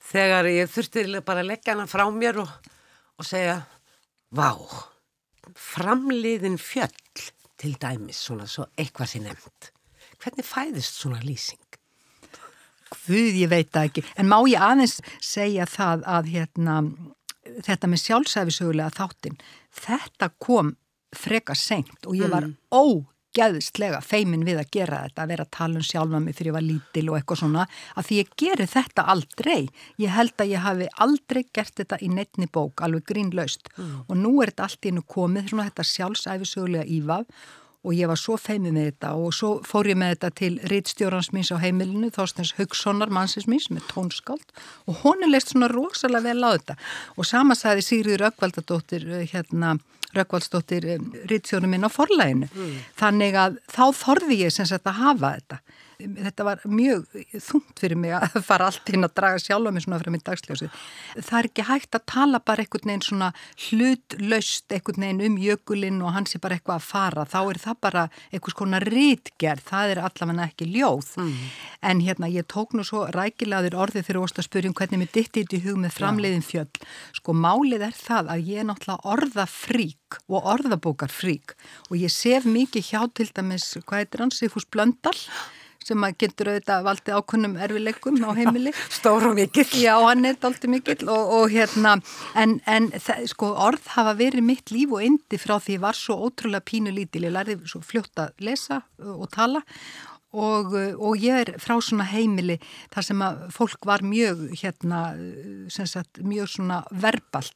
þegar 0.09 0.49
ég 0.51 0.71
þurfti 0.71 1.03
bara 1.23 1.45
að 1.45 1.51
leggja 1.53 1.75
hana 1.75 1.85
frá 1.87 2.03
mér 2.11 2.41
og, 2.43 2.49
og 3.15 3.27
segja 3.27 3.61
Vá, 4.35 4.51
framliðin 5.55 6.59
fjöll 6.61 7.23
til 7.59 7.71
dæmis 7.79 8.19
svona 8.27 8.49
svo 8.51 8.67
eitthvað 8.75 9.13
sem 9.13 9.23
nefnd 9.25 9.69
Hvernig 10.19 10.47
fæðist 10.47 10.99
svona 10.99 11.21
lýsing? 11.23 11.61
Hvað, 12.89 13.37
ég 13.37 13.49
veit 13.51 13.69
það 13.71 13.89
ekki. 13.89 14.03
En 14.19 14.29
má 14.29 14.37
ég 14.49 14.61
aðeins 14.63 14.97
segja 15.23 15.67
það 15.69 16.05
að 16.09 16.31
hérna, 16.33 16.79
þetta 17.65 17.89
með 17.89 18.03
sjálfsæfisögulega 18.05 18.95
þáttin, 18.97 19.37
þetta 19.79 20.31
kom 20.41 20.73
freka 21.15 21.55
senkt 21.57 22.05
og 22.05 22.17
ég 22.17 22.29
var 22.29 22.45
mm. 22.45 22.57
ógeðslega 22.69 24.01
feimin 24.05 24.43
við 24.45 24.59
að 24.61 24.73
gera 24.75 25.03
þetta, 25.05 25.23
að 25.23 25.31
vera 25.33 25.45
að 25.45 25.53
tala 25.55 25.79
um 25.79 25.85
sjálfa 25.85 26.21
mig 26.25 26.37
fyrir 26.37 26.51
ég 26.51 26.57
var 26.57 26.65
lítil 26.67 27.05
og 27.07 27.17
eitthvað 27.17 27.41
svona, 27.43 27.65
að 27.95 28.09
því 28.09 28.19
ég 28.19 28.35
geri 28.43 28.67
þetta 28.73 29.07
aldrei. 29.13 29.61
Ég 30.01 30.13
held 30.17 30.35
að 30.35 30.53
ég 30.53 30.65
hafi 30.65 30.89
aldrei 31.05 31.41
gert 31.55 31.79
þetta 31.79 32.01
í 32.01 32.11
neittni 32.13 32.49
bók, 32.51 32.83
alveg 32.85 33.07
grínlaust. 33.13 33.71
Mm. 33.77 33.95
Og 34.09 34.19
nú 34.19 34.35
er 34.43 34.51
þetta 34.51 34.67
allt 34.67 34.85
í 34.85 34.93
hennu 34.93 35.07
komið, 35.15 35.49
svona 35.53 35.69
þetta 35.69 35.89
sjálfsæfisögulega 35.93 36.89
ívaf 36.99 37.49
og 37.85 37.95
ég 37.95 38.09
var 38.11 38.19
svo 38.19 38.35
feimið 38.39 38.75
með 38.75 38.87
þetta 38.89 39.11
og 39.15 39.35
svo 39.35 39.51
fór 39.67 39.87
ég 39.91 39.99
með 39.99 40.15
þetta 40.15 40.29
til 40.41 40.51
rittstjórans 40.71 41.31
míns 41.35 41.51
á 41.55 41.57
heimilinu, 41.61 42.09
Þorstens 42.15 42.55
Haugssonar 42.57 43.11
mannsins 43.13 43.47
míns 43.47 43.69
með 43.71 43.87
tónskáld 43.93 44.51
og 44.85 44.99
hún 45.05 45.23
er 45.23 45.31
leist 45.31 45.53
svona 45.53 45.71
rosalega 45.71 46.27
vel 46.27 46.43
á 46.43 46.49
þetta. 46.57 46.75
Og 47.15 47.29
sama 47.29 47.55
sagði 47.55 47.85
Sigriður 47.87 48.25
Rökkvaldadóttir 48.25 49.07
eh, 49.07 49.25
hérna, 49.31 49.77
Rökkvaldsdóttir 50.17 50.89
eh, 50.89 51.05
rittstjórnum 51.31 51.71
minn 51.71 51.87
á 51.87 51.91
forlæginu 51.93 52.49
mm. 52.51 52.79
þannig 52.99 53.39
að 53.39 53.61
þá 53.71 53.85
þorði 54.03 54.41
ég 54.43 54.55
sem 54.55 54.67
sagt 54.67 54.89
að 54.89 54.99
hafa 54.99 55.35
þetta 55.37 55.61
þetta 55.99 56.45
var 56.47 56.61
mjög 56.69 57.07
þungt 57.43 57.81
fyrir 57.81 57.99
mig 57.99 58.13
að 58.15 58.37
fara 58.49 58.69
allt 58.69 58.89
inn 58.93 59.03
að 59.03 59.15
draga 59.19 59.41
sjálf 59.43 59.67
á 59.67 59.71
mig 59.75 59.83
svona 59.83 59.99
frá 59.99 60.09
minn 60.13 60.23
dagsljósi. 60.23 60.69
Það 61.17 61.39
er 61.39 61.49
ekki 61.49 61.65
hægt 61.67 61.97
að 61.97 62.05
tala 62.13 62.39
bara 62.39 62.63
einhvern 62.63 62.91
veginn 62.91 63.03
svona 63.03 63.29
hlutlaust 63.67 64.75
einhvern 64.75 65.05
veginn 65.05 65.25
um 65.27 65.37
jökulinn 65.43 65.99
og 66.05 66.15
hans 66.15 66.35
er 66.35 66.43
bara 66.43 66.55
eitthvað 66.55 66.79
að 66.79 66.87
fara. 66.87 67.27
Þá 67.27 67.39
er 67.41 67.61
það 67.65 67.81
bara 67.87 68.05
einhvers 68.31 68.57
konar 68.61 68.87
rítgerð, 68.87 69.65
það 69.67 69.93
er 69.95 70.03
allavega 70.07 70.47
ekki 70.47 70.69
ljóð. 70.71 71.11
Mm. 71.19 71.43
En 71.91 72.03
hérna 72.07 72.31
ég 72.31 72.47
tók 72.47 72.75
nú 72.77 72.87
svo 72.87 73.05
rækilaður 73.15 73.79
orðið 73.83 74.07
þegar 74.07 74.23
óst 74.23 74.39
að 74.39 74.47
spyrjum 74.47 74.77
hvernig 74.79 75.03
mér 75.03 75.13
ditti 75.19 75.43
í 75.43 75.63
hug 75.67 75.79
með 75.83 75.95
framleiðin 75.99 76.47
fjöll. 76.47 76.89
Sko 77.19 77.35
málið 77.35 77.89
er 77.89 77.95
það 77.99 78.33
að 78.35 78.49
ég 78.53 78.63
er 78.63 78.69
náttúrulega 78.71 79.15
orðafrík 79.15 80.19
og 80.31 80.47
orðabókarfrík 80.55 81.55
og 81.89 81.95
ég 81.99 82.11
sef 82.13 82.47
mikið 82.49 82.91
hjá 82.91 83.01
til 83.13 83.29
dæmis, 83.35 83.71
hvað 83.83 84.03
heitir 84.03 84.23
hann, 84.23 84.33
Sifus 84.33 84.65
Blöndal 84.69 85.17
sem 85.89 86.05
að 86.05 86.17
getur 86.23 86.51
auðvitað 86.53 86.85
valdi 86.87 87.15
ákunnum 87.15 87.55
erfileikum 87.65 88.19
á 88.23 88.29
heimili. 88.37 88.73
Stór 88.99 89.29
og 89.29 89.37
mikill. 89.39 89.67
Já, 89.79 89.95
hann 90.05 90.27
er 90.29 90.39
aldrei 90.49 90.71
mikill 90.75 91.09
og, 91.09 91.33
og 91.39 91.53
hérna, 91.53 91.97
en, 92.39 92.59
en 92.69 92.91
sko 93.29 93.53
orð 93.67 93.89
hafa 93.95 94.15
verið 94.19 94.45
mitt 94.45 94.73
líf 94.73 94.93
og 94.95 95.03
endi 95.05 95.41
frá 95.41 95.57
því 95.57 95.79
ég 95.79 95.83
var 95.87 95.97
svo 95.97 96.19
ótrúlega 96.27 96.65
pínu 96.65 96.93
lítil. 96.95 97.25
Ég 97.27 97.35
lærði 97.35 97.59
svo 97.69 97.81
fljótt 97.85 98.21
að 98.21 98.45
lesa 98.45 98.83
og 98.99 99.27
tala 99.33 99.63
og, 100.29 100.73
og 100.77 101.17
ég 101.17 101.43
er 101.43 101.53
frá 101.61 101.79
svona 101.81 102.05
heimili 102.11 102.59
þar 102.93 103.07
sem 103.07 103.21
að 103.25 103.45
fólk 103.55 103.85
var 103.89 104.03
mjög 104.05 104.49
hérna, 104.61 105.03
sagt, 105.73 106.21
mjög 106.21 106.51
svona 106.53 106.83
verbal 106.91 107.47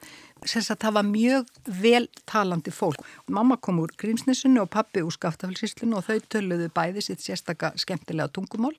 sagt, 0.49 0.83
það 0.83 0.95
var 0.97 1.07
mjög 1.07 1.49
veltalandi 1.81 2.71
fólk. 2.73 3.01
Mamma 3.31 3.57
kom 3.61 3.81
úr 3.83 3.93
Grímsnessunni 3.99 4.61
og 4.61 4.71
pappi 4.73 5.03
úr 5.03 5.13
Skaftafellsíslunni 5.15 5.97
og 5.97 6.07
þau 6.07 6.23
töluðu 6.31 6.69
bæði 6.73 7.03
sitt 7.05 7.23
sérstakka 7.23 7.73
skemmtilega 7.79 8.31
tungumál. 8.33 8.75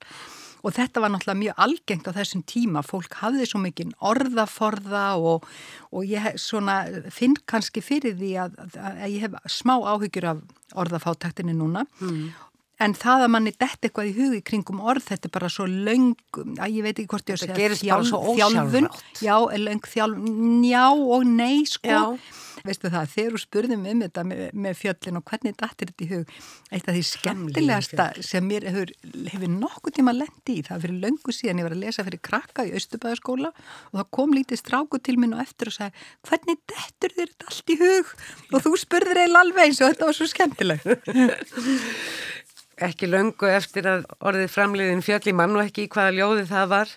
Og 0.65 0.73
þetta 0.73 1.03
var 1.05 1.13
náttúrulega 1.13 1.41
mjög 1.43 1.59
algengt 1.61 2.07
á 2.09 2.17
þessum 2.17 2.43
tíma, 2.49 2.81
fólk 2.85 3.19
hafði 3.21 3.45
svo 3.51 3.61
mikinn 3.61 3.93
orðaforða 4.01 5.05
og, 5.21 5.45
og 5.93 6.09
ég 6.09 6.39
svona, 6.41 6.79
finn 7.13 7.37
kannski 7.45 7.85
fyrir 7.85 8.17
því 8.17 8.31
að, 8.47 8.57
að 8.81 9.03
ég 9.13 9.27
hef 9.27 9.37
smá 9.53 9.77
áhyggjur 9.77 10.31
af 10.33 10.41
orðafáttaktinni 10.81 11.53
núna. 11.59 11.85
Mm. 12.01 12.33
En 12.83 12.95
það 12.99 13.25
að 13.25 13.31
manni 13.31 13.53
dett 13.55 13.87
eitthvað 13.87 14.09
í 14.11 14.15
hugi 14.17 14.41
kringum 14.43 14.81
orð, 14.83 15.05
þetta 15.07 15.29
er 15.29 15.33
bara 15.37 15.51
svo 15.53 15.67
löng, 15.71 16.17
að 16.59 16.73
ég 16.75 16.83
veit 16.83 16.97
ekki 16.97 17.11
hvort 17.13 17.31
ég 17.31 17.37
að 17.39 17.45
segja, 17.55 17.99
svo 18.09 18.19
ósjálfrátt. 18.33 19.13
Já, 19.23 19.37
löng 19.63 19.87
þjálfun, 19.87 20.65
já 20.67 20.87
og 20.91 21.29
nei, 21.29 21.63
sko. 21.71 21.93
Já. 21.93 22.41
Veistu 22.65 22.89
það, 22.89 23.11
þegar 23.13 23.35
þú 23.35 23.41
spurðum 23.43 23.87
um 23.91 24.03
þetta 24.05 24.23
með, 24.25 24.43
með 24.65 24.77
fjöllin 24.81 25.19
og 25.21 25.25
hvernig 25.29 25.57
dattir 25.61 25.91
þetta 25.91 26.05
í 26.05 26.09
hug, 26.15 26.35
eitt 26.73 26.87
af 26.89 26.97
því 26.97 27.03
skemmtilegasta 27.11 28.07
sem 28.25 28.47
mér 28.49 28.67
hefur, 28.71 28.93
hefur 29.35 29.51
nokkuð 29.53 29.97
tíma 29.99 30.15
lendi 30.17 30.57
í, 30.57 30.65
það 30.65 30.87
fyrir 30.87 31.03
löngu 31.03 31.35
síðan 31.35 31.61
ég 31.61 31.69
var 31.69 31.77
að 31.77 31.83
lesa 31.85 32.07
fyrir 32.07 32.23
krakka 32.25 32.65
í 32.65 32.73
Östubæðaskóla 32.79 33.51
og 33.53 33.99
það 33.99 34.09
kom 34.17 34.33
lítið 34.39 34.63
stráku 34.63 35.03
til 35.05 35.19
minn 35.21 35.37
og 35.37 35.45
eftir 35.45 35.71
og 35.71 35.77
sagði, 35.77 36.07
hvernig 36.31 36.63
dettur 36.73 37.17
þér 37.19 37.35
þetta 37.35 37.51
allt 37.53 37.75
í 37.75 37.79
hug? 37.83 38.15
Og 38.55 38.65
þú 38.65 38.75
spurður 38.81 39.21
eiginlega 39.21 39.45
alveg 39.45 39.69
eins 39.69 39.83
og 39.83 39.93
þetta 39.93 40.09
var 40.09 40.19
svo 40.23 40.31
skemmtilegt. 40.33 40.89
ekki 42.83 43.09
löngu 43.11 43.49
eftir 43.51 43.87
að 43.89 44.05
orðið 44.25 44.51
framliðin 44.53 45.05
fjöll 45.05 45.31
í 45.31 45.37
mann 45.37 45.55
og 45.57 45.65
ekki 45.67 45.87
í 45.87 45.91
hvaða 45.93 46.15
ljóði 46.19 46.47
það 46.49 46.71
var 46.73 46.95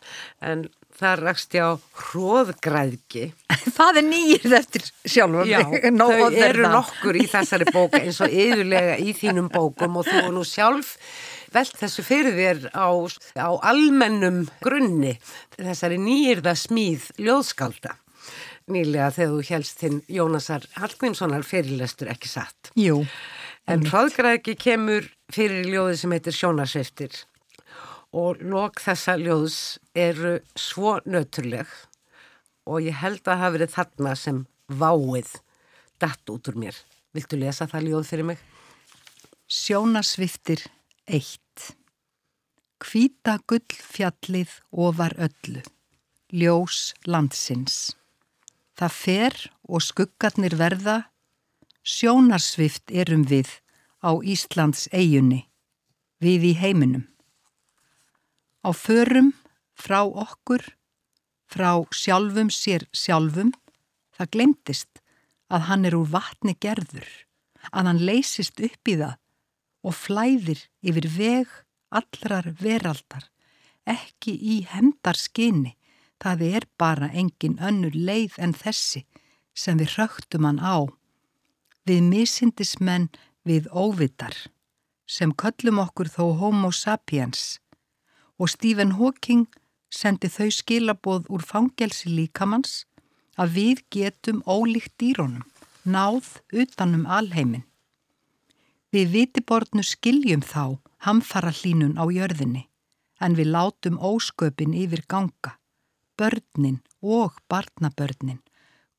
en 0.50 0.66
það 0.98 1.22
rakst 1.22 1.58
ég 1.58 1.68
á 1.68 1.72
hróðgræðki 2.02 3.26
Það 3.78 4.00
er 4.02 4.08
nýjir 4.08 4.58
eftir 4.58 4.86
sjálfum 5.06 5.50
Já, 5.50 5.62
þau 5.62 6.38
eru 6.48 6.72
nokkur 6.72 7.20
í 7.20 7.28
þessari 7.30 7.70
bók 7.70 7.98
eins 8.00 8.22
og 8.24 8.34
yfirlega 8.34 8.98
í 9.04 9.14
þínum 9.18 9.52
bókum 9.54 10.00
og 10.02 10.10
þú 10.10 10.34
nú 10.34 10.46
sjálf 10.48 10.96
velt 11.54 11.78
þessu 11.80 12.04
fyrir 12.04 12.36
þér 12.36 12.66
á, 12.74 12.90
á 13.40 13.50
almennum 13.70 14.44
grunni 14.64 15.16
þessari 15.56 16.02
nýjirða 16.02 16.58
smíð 16.58 17.12
ljóðskalda 17.22 17.96
nýlega 18.68 19.14
þegar 19.16 19.34
þú 19.34 19.48
helst 19.54 19.82
þinn 19.84 20.00
Jónasar 20.12 20.66
Hallgrímssonar 20.76 21.46
fyrirlestur 21.48 22.10
ekki 22.12 22.28
satt. 22.28 22.74
Jú 22.76 23.06
En 23.68 23.84
hraðgræðki 23.84 24.56
kemur 24.60 25.10
fyrir 25.34 25.68
ljóði 25.68 25.98
sem 26.00 26.14
heitir 26.16 26.36
Sjónarsviftir 26.36 27.18
og 28.18 28.42
lok 28.42 28.80
þessa 28.82 29.18
ljóðs 29.20 29.58
eru 29.98 30.38
svo 30.58 30.98
nöturleg 31.06 31.68
og 32.68 32.84
ég 32.84 33.00
held 33.02 33.22
að 33.22 33.28
það 33.28 33.42
hafi 33.44 33.58
verið 33.58 33.74
þarna 33.76 34.14
sem 34.20 34.40
váið 34.68 35.34
datt 36.02 36.30
út 36.30 36.50
úr 36.52 36.58
mér. 36.62 36.80
Viltu 37.16 37.40
lesa 37.40 37.68
það 37.70 37.90
ljóð 37.90 38.10
fyrir 38.12 38.30
mig? 38.32 38.42
Sjónarsviftir 39.48 40.66
1 41.08 41.72
Kvíta 42.84 43.38
gullfjallið 43.50 44.60
ofar 44.72 45.16
öllu 45.18 45.64
Ljós 46.36 46.92
landsins 47.08 47.96
Það 48.78 48.94
fer 48.94 49.38
og 49.66 49.82
skuggarnir 49.82 50.58
verða 50.60 50.98
Sjónarsvift 51.88 52.92
erum 52.92 53.24
við 53.30 53.50
á 54.08 54.12
Íslands 54.24 54.88
eigunni, 54.96 55.44
við 56.24 56.52
í 56.52 56.54
heiminum. 56.62 57.06
Á 58.64 58.72
förum 58.72 59.34
frá 59.76 60.02
okkur, 60.08 60.64
frá 61.52 61.84
sjálfum 61.92 62.50
sér 62.54 62.88
sjálfum, 62.96 63.52
það 64.16 64.32
glemtist 64.36 65.02
að 65.52 65.68
hann 65.70 65.88
er 65.88 65.98
úr 66.00 66.12
vatni 66.16 66.56
gerður, 66.56 67.08
að 67.76 67.92
hann 67.92 68.04
leysist 68.10 68.60
upp 68.64 68.92
í 68.92 68.96
það 69.00 69.18
og 69.88 69.96
flæðir 69.96 70.62
yfir 70.82 71.08
veg 71.14 71.52
allrar 72.00 72.52
veraldar, 72.60 73.28
ekki 73.88 74.34
í 74.36 74.62
hemdarskinni, 74.72 75.76
það 76.20 76.44
er 76.48 76.68
bara 76.80 77.12
engin 77.14 77.60
önnur 77.64 77.96
leið 77.96 78.40
en 78.44 78.56
þessi 78.56 79.06
sem 79.58 79.78
við 79.80 79.94
rögtum 80.00 80.48
hann 80.48 80.60
á 80.64 80.88
við 81.88 82.04
misindismenn 82.12 83.08
við 83.48 83.70
óvitar 83.72 84.36
sem 85.08 85.32
köllum 85.32 85.80
okkur 85.86 86.12
þó 86.12 86.26
homo 86.42 86.72
sapiens 86.76 87.58
og 88.38 88.52
Stephen 88.52 88.98
Hawking 89.00 89.48
sendi 89.90 90.30
þau 90.30 90.50
skilaboð 90.52 91.30
úr 91.34 91.46
fangelsi 91.48 92.12
líkamanns 92.12 92.84
að 93.38 93.54
við 93.58 93.84
getum 93.94 94.42
ólíkt 94.46 94.96
dýrónum, 95.02 95.46
náð 95.86 96.42
utanum 96.52 97.06
alheimin. 97.06 97.64
Við 98.92 99.14
vitiborðnu 99.14 99.84
skiljum 99.86 100.44
þá 100.44 100.78
hamfara 101.06 101.54
hlínun 101.54 101.98
á 102.02 102.06
jörðinni 102.10 102.68
en 103.22 103.38
við 103.38 103.52
látum 103.54 103.98
ósköpin 103.98 104.76
yfir 104.78 105.04
ganga, 105.10 105.58
börnin 106.18 106.82
og 107.02 107.38
barnabörnin, 107.50 108.42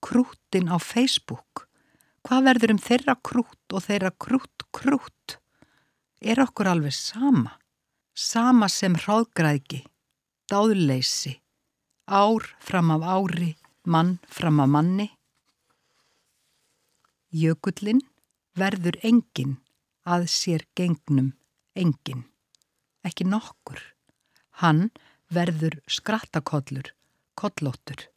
krútin 0.03 0.71
á 0.71 0.79
Facebook 0.79 1.68
Hvað 2.29 2.45
verður 2.45 2.73
um 2.75 2.79
þeirra 2.85 3.13
krút 3.25 3.73
og 3.73 3.81
þeirra 3.87 4.11
krút 4.21 4.65
krút? 4.77 5.39
Er 6.21 6.43
okkur 6.43 6.69
alveg 6.69 6.93
sama? 6.93 7.55
Sama 8.13 8.69
sem 8.69 8.99
hráðgræðki, 9.01 9.79
dáðleysi, 10.53 11.39
ár 12.05 12.45
fram 12.61 12.93
af 12.93 13.07
ári, 13.09 13.55
mann 13.89 14.19
fram 14.29 14.61
af 14.61 14.69
manni? 14.75 15.09
Jökullin 17.33 18.05
verður 18.61 19.01
engin 19.01 19.57
að 20.05 20.29
sér 20.29 20.69
gengnum 20.77 21.33
engin, 21.73 22.27
ekki 23.09 23.25
nokkur. 23.25 23.81
Hann 24.61 24.91
verður 25.33 25.81
skrattakollur, 25.89 26.93
kollóttur. 27.41 28.11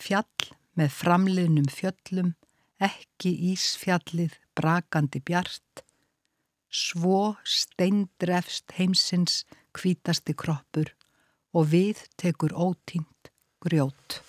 Fjall 0.00 0.52
með 0.80 0.94
framliðnum 0.96 1.68
fjöllum 1.68 2.38
ekki 2.82 3.32
ísfjallið 3.52 4.36
brakandi 4.58 5.20
bjart, 5.24 5.82
svo 6.68 7.36
steindrefst 7.42 8.74
heimsins 8.78 9.42
kvítasti 9.76 10.34
kroppur 10.36 10.92
og 11.56 11.70
við 11.72 12.04
tekur 12.20 12.54
ótínt 12.54 13.32
grjót. 13.64 14.20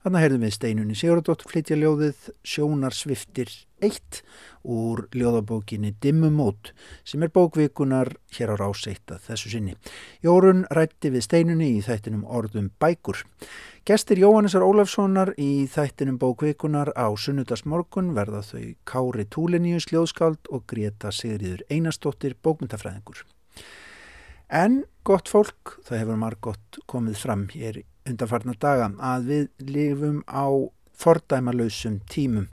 Þannig 0.00 0.22
heyrðum 0.24 0.44
við 0.46 0.52
steinunni 0.54 0.94
Sigurðardóttur 0.96 1.50
flytja 1.50 1.76
ljóðið 1.76 2.28
Sjónarsviftir 2.48 3.50
1 3.84 4.20
úr 4.64 5.02
ljóðabókinni 5.12 5.90
Dimmumót 6.00 6.70
sem 7.04 7.20
er 7.26 7.32
bókvikunar 7.34 8.08
hér 8.32 8.52
á 8.52 8.56
ráseitt 8.56 9.12
að 9.12 9.26
þessu 9.26 9.52
sinni. 9.52 9.74
Jórun 10.24 10.62
rætti 10.72 11.12
við 11.12 11.26
steinunni 11.26 11.68
í 11.74 11.82
þættinum 11.84 12.24
orðum 12.24 12.70
bækur. 12.80 13.20
Gestir 13.84 14.22
Jóhannesar 14.24 14.64
Ólafssonar 14.64 15.34
í 15.36 15.66
þættinum 15.68 16.16
bókvikunar 16.22 16.94
á 16.96 17.12
sunnudagsmorgun 17.12 18.14
verða 18.16 18.40
þau 18.40 18.72
Kári 18.88 19.28
Túliníus 19.28 19.90
ljóðskald 19.92 20.48
og 20.48 20.64
Greta 20.64 21.12
Sigriður 21.12 21.66
Einarstóttir 21.68 22.38
bókmyndafræðingur. 22.40 23.26
En 24.48 24.86
gott 25.04 25.28
fólk, 25.28 25.76
það 25.84 26.06
hefur 26.06 26.24
margótt 26.24 26.80
komið 26.88 27.20
fram 27.20 27.50
hér 27.52 27.84
undanfarnar 28.08 28.58
daga 28.60 28.90
að 28.98 29.30
við 29.30 29.48
lifum 29.70 30.22
á 30.28 30.46
fordæmalauðsum 31.00 32.00
tímum 32.10 32.48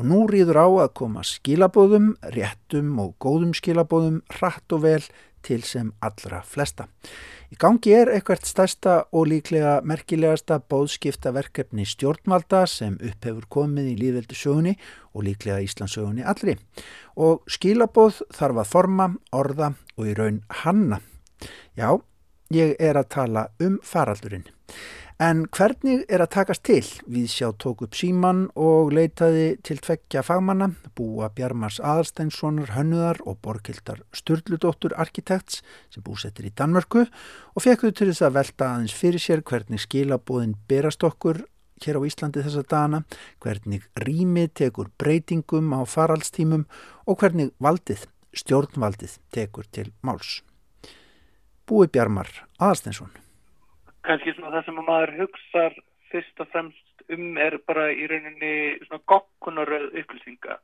og 0.00 0.06
nú 0.08 0.22
rýður 0.30 0.62
á 0.64 0.68
að 0.86 0.94
koma 0.96 1.24
skilabóðum, 1.26 2.14
réttum 2.32 2.94
og 3.02 3.16
góðum 3.20 3.52
skilabóðum 3.56 4.22
hratt 4.38 4.72
og 4.72 4.86
vel 4.86 5.02
til 5.44 5.60
sem 5.64 5.90
allra 6.04 6.42
flesta. 6.44 6.86
Í 7.50 7.56
gangi 7.58 7.92
er 7.96 8.10
eitthvað 8.12 8.44
stærsta 8.46 8.96
og 9.16 9.26
líklega 9.32 9.80
merkilegasta 9.88 10.60
bóðskipta 10.70 11.32
verkefni 11.34 11.86
stjórnvalda 11.88 12.62
sem 12.70 12.98
upphefur 13.00 13.48
komið 13.50 13.88
í 13.90 13.96
líðveldu 13.98 14.36
sögunni 14.38 14.76
og 15.12 15.24
líklega 15.26 15.64
Íslandsögunni 15.64 16.22
allri. 16.22 16.54
Og 17.18 17.42
skilabóð 17.50 18.22
þarf 18.36 18.62
að 18.62 18.70
forma, 18.70 19.08
orða 19.34 19.72
og 19.96 20.06
í 20.06 20.14
raun 20.16 20.44
hanna. 20.62 21.00
Já, 21.74 21.98
ég 22.54 22.74
er 22.78 22.98
að 22.98 23.12
tala 23.14 23.46
um 23.62 23.78
faraldurinn. 23.82 24.46
En 25.20 25.42
hvernig 25.52 26.06
er 26.08 26.22
að 26.24 26.30
takast 26.32 26.62
til? 26.64 26.80
Við 27.04 27.26
sjá 27.28 27.50
tók 27.60 27.82
upp 27.84 27.96
síman 27.98 28.46
og 28.56 28.94
leitaði 28.96 29.58
til 29.60 29.76
tveggja 29.76 30.22
fagmanna, 30.24 30.70
búa 30.96 31.28
Bjarmars 31.36 31.76
Aðarsteinssonar 31.76 32.72
hönnuðar 32.72 33.20
og 33.28 33.36
borgildar 33.44 34.00
Sturldudóttur 34.16 34.96
arkitekts 34.96 35.60
sem 35.92 36.06
búsettir 36.06 36.48
í 36.48 36.54
Danmörku 36.56 37.04
og 37.04 37.66
fekk 37.66 37.84
þau 37.84 37.92
til 37.92 38.08
þess 38.14 38.24
að 38.30 38.36
velta 38.40 38.70
aðeins 38.70 38.96
fyrir 38.96 39.20
sér 39.20 39.44
hvernig 39.44 39.84
skilabóðin 39.84 40.56
berast 40.72 41.04
okkur 41.04 41.44
hér 41.84 42.00
á 42.00 42.08
Íslandi 42.08 42.44
þessa 42.44 42.64
dana, 42.64 43.04
hvernig 43.44 43.84
rými 44.00 44.48
tekur 44.48 44.88
breytingum 44.96 45.72
á 45.76 45.84
faraldstímum 45.84 46.64
og 47.04 47.20
hvernig 47.20 47.52
valdið, 47.60 48.06
stjórnvaldið 48.32 49.20
tekur 49.36 49.68
til 49.68 49.92
máls. 50.00 50.40
Búi 51.70 51.86
Bjarmar 51.86 52.28
Aðarsteinsson 52.58 53.14
kannski 54.06 54.34
svona 54.34 54.56
það 54.56 54.66
sem 54.66 54.80
maður 54.84 55.12
hugsar 55.20 55.76
fyrst 56.10 56.42
og 56.42 56.48
fremst 56.52 57.04
um 57.14 57.38
er 57.42 57.56
bara 57.66 57.88
í 57.92 58.06
rauninni 58.10 58.52
svona 58.86 59.02
gokkunaröð 59.10 59.96
upplýsinga. 60.02 60.58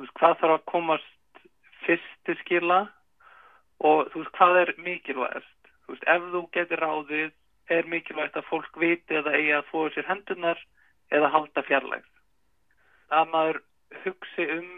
Veist, 0.00 0.14
hvað 0.18 0.38
þarf 0.40 0.56
að 0.56 0.66
komast 0.72 1.42
fyrst 1.86 2.16
til 2.28 2.36
skila 2.42 2.80
og 3.84 4.10
þú 4.12 4.22
veist, 4.22 4.34
hvað 4.38 4.60
er 4.62 4.72
mikilvægast. 4.86 5.70
Þú 5.84 5.94
veist, 5.94 6.08
ef 6.14 6.26
þú 6.34 6.42
getur 6.56 6.82
ráðið 6.84 7.76
er 7.76 7.90
mikilvægt 7.90 8.38
að 8.38 8.48
fólk 8.50 8.80
viti 8.80 9.20
það 9.20 9.32
eigi 9.38 9.54
að 9.56 9.70
fóða 9.70 9.92
sér 9.94 10.10
hendunar 10.10 10.64
eða 11.16 11.32
halda 11.34 11.64
fjarlægð. 11.66 12.10
Að 13.16 13.32
maður 13.32 13.62
hugsi 14.04 14.48
um 14.56 14.70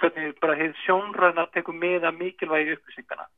hvernig 0.00 0.38
bara 0.40 0.56
hefur 0.56 0.82
sjónræðin 0.86 1.42
að 1.42 1.52
teku 1.58 1.76
með 1.76 2.08
að 2.08 2.20
mikilvægi 2.22 2.78
upplýsingana 2.78 3.28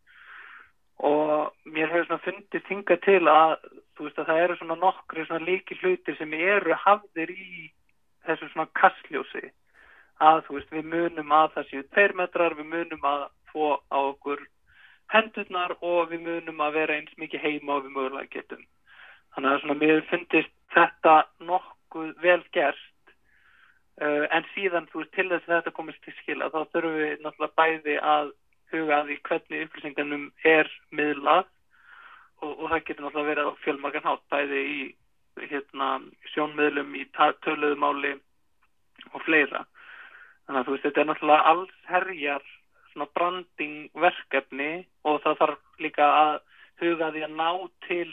og 1.03 1.53
mér 1.67 1.91
hefur 1.91 2.07
svona 2.07 2.25
fundist 2.27 2.69
hinga 2.71 2.97
til 3.03 3.23
að 3.31 3.57
þú 3.97 4.07
veist 4.07 4.21
að 4.23 4.29
það 4.31 4.43
eru 4.45 4.57
svona 4.59 4.79
nokkri 4.83 5.25
svona 5.27 5.47
líki 5.47 5.79
hlutir 5.81 6.17
sem 6.19 6.35
eru 6.39 6.77
hafðir 6.85 7.33
í 7.35 7.71
þessu 8.27 8.49
svona 8.53 8.71
kastljósi 8.79 9.51
að 10.23 10.45
þú 10.47 10.59
veist 10.59 10.75
við 10.77 10.91
munum 10.93 11.35
að 11.35 11.49
það 11.57 11.69
séu 11.71 11.87
tveir 11.91 12.15
metrar, 12.19 12.55
við 12.55 12.69
munum 12.71 13.07
að 13.09 13.25
få 13.53 13.75
á 13.91 13.99
okkur 13.99 14.45
hendurnar 15.13 15.75
og 15.81 16.13
við 16.13 16.23
munum 16.29 16.63
að 16.65 16.79
vera 16.79 16.97
eins 16.97 17.19
mikið 17.21 17.45
heima 17.47 17.77
og 17.77 17.87
við 17.87 17.97
mögulega 17.97 18.31
getum. 18.33 18.63
Þannig 19.35 19.51
að 19.51 19.61
svona 19.63 19.79
mér 19.81 20.05
fundist 20.11 20.55
þetta 20.75 21.17
nokkuð 21.49 22.13
vel 22.23 22.41
gerst 22.55 23.15
uh, 24.01 24.25
en 24.31 24.47
síðan 24.55 24.89
þú 24.93 25.03
veist 25.03 25.15
til 25.17 25.29
þess 25.33 25.49
að 25.49 25.57
þetta 25.57 25.77
komist 25.79 26.07
til 26.07 26.15
skil 26.21 26.39
að 26.41 26.55
þá 26.55 26.61
þurfum 26.77 26.97
við 27.01 27.13
náttúrulega 27.27 27.59
bæði 27.61 27.99
að 28.15 28.33
huga 28.73 28.99
að 28.99 29.11
því 29.11 29.19
hvernig 29.29 29.67
upplýsingarnum 29.67 30.27
er 30.49 30.73
það 32.73 32.85
getur 32.89 33.07
náttúrulega 33.07 33.31
verið 33.31 33.51
á 33.53 33.61
fjölmarkan 33.63 34.09
hátt 34.09 34.25
bæði 34.33 34.63
í 34.73 34.81
hérna, 35.51 35.89
sjónmiðlum, 36.33 36.97
í 36.97 37.05
töluðumáli 37.17 38.17
og 39.13 39.23
fleira. 39.27 39.65
Þannig 40.47 40.61
að 40.61 40.67
þú 40.67 40.75
veist, 40.75 40.87
þetta 40.87 41.03
er 41.03 41.09
náttúrulega 41.11 41.53
alls 41.53 41.79
herjar 41.89 42.51
svona 42.93 43.09
branding 43.17 43.91
verkefni 43.97 44.73
og 45.09 45.23
það 45.25 45.39
þarf 45.41 45.85
líka 45.85 46.09
að 46.17 46.35
huga 46.83 47.13
því 47.15 47.25
að 47.27 47.37
ná 47.39 47.51
til 47.87 48.11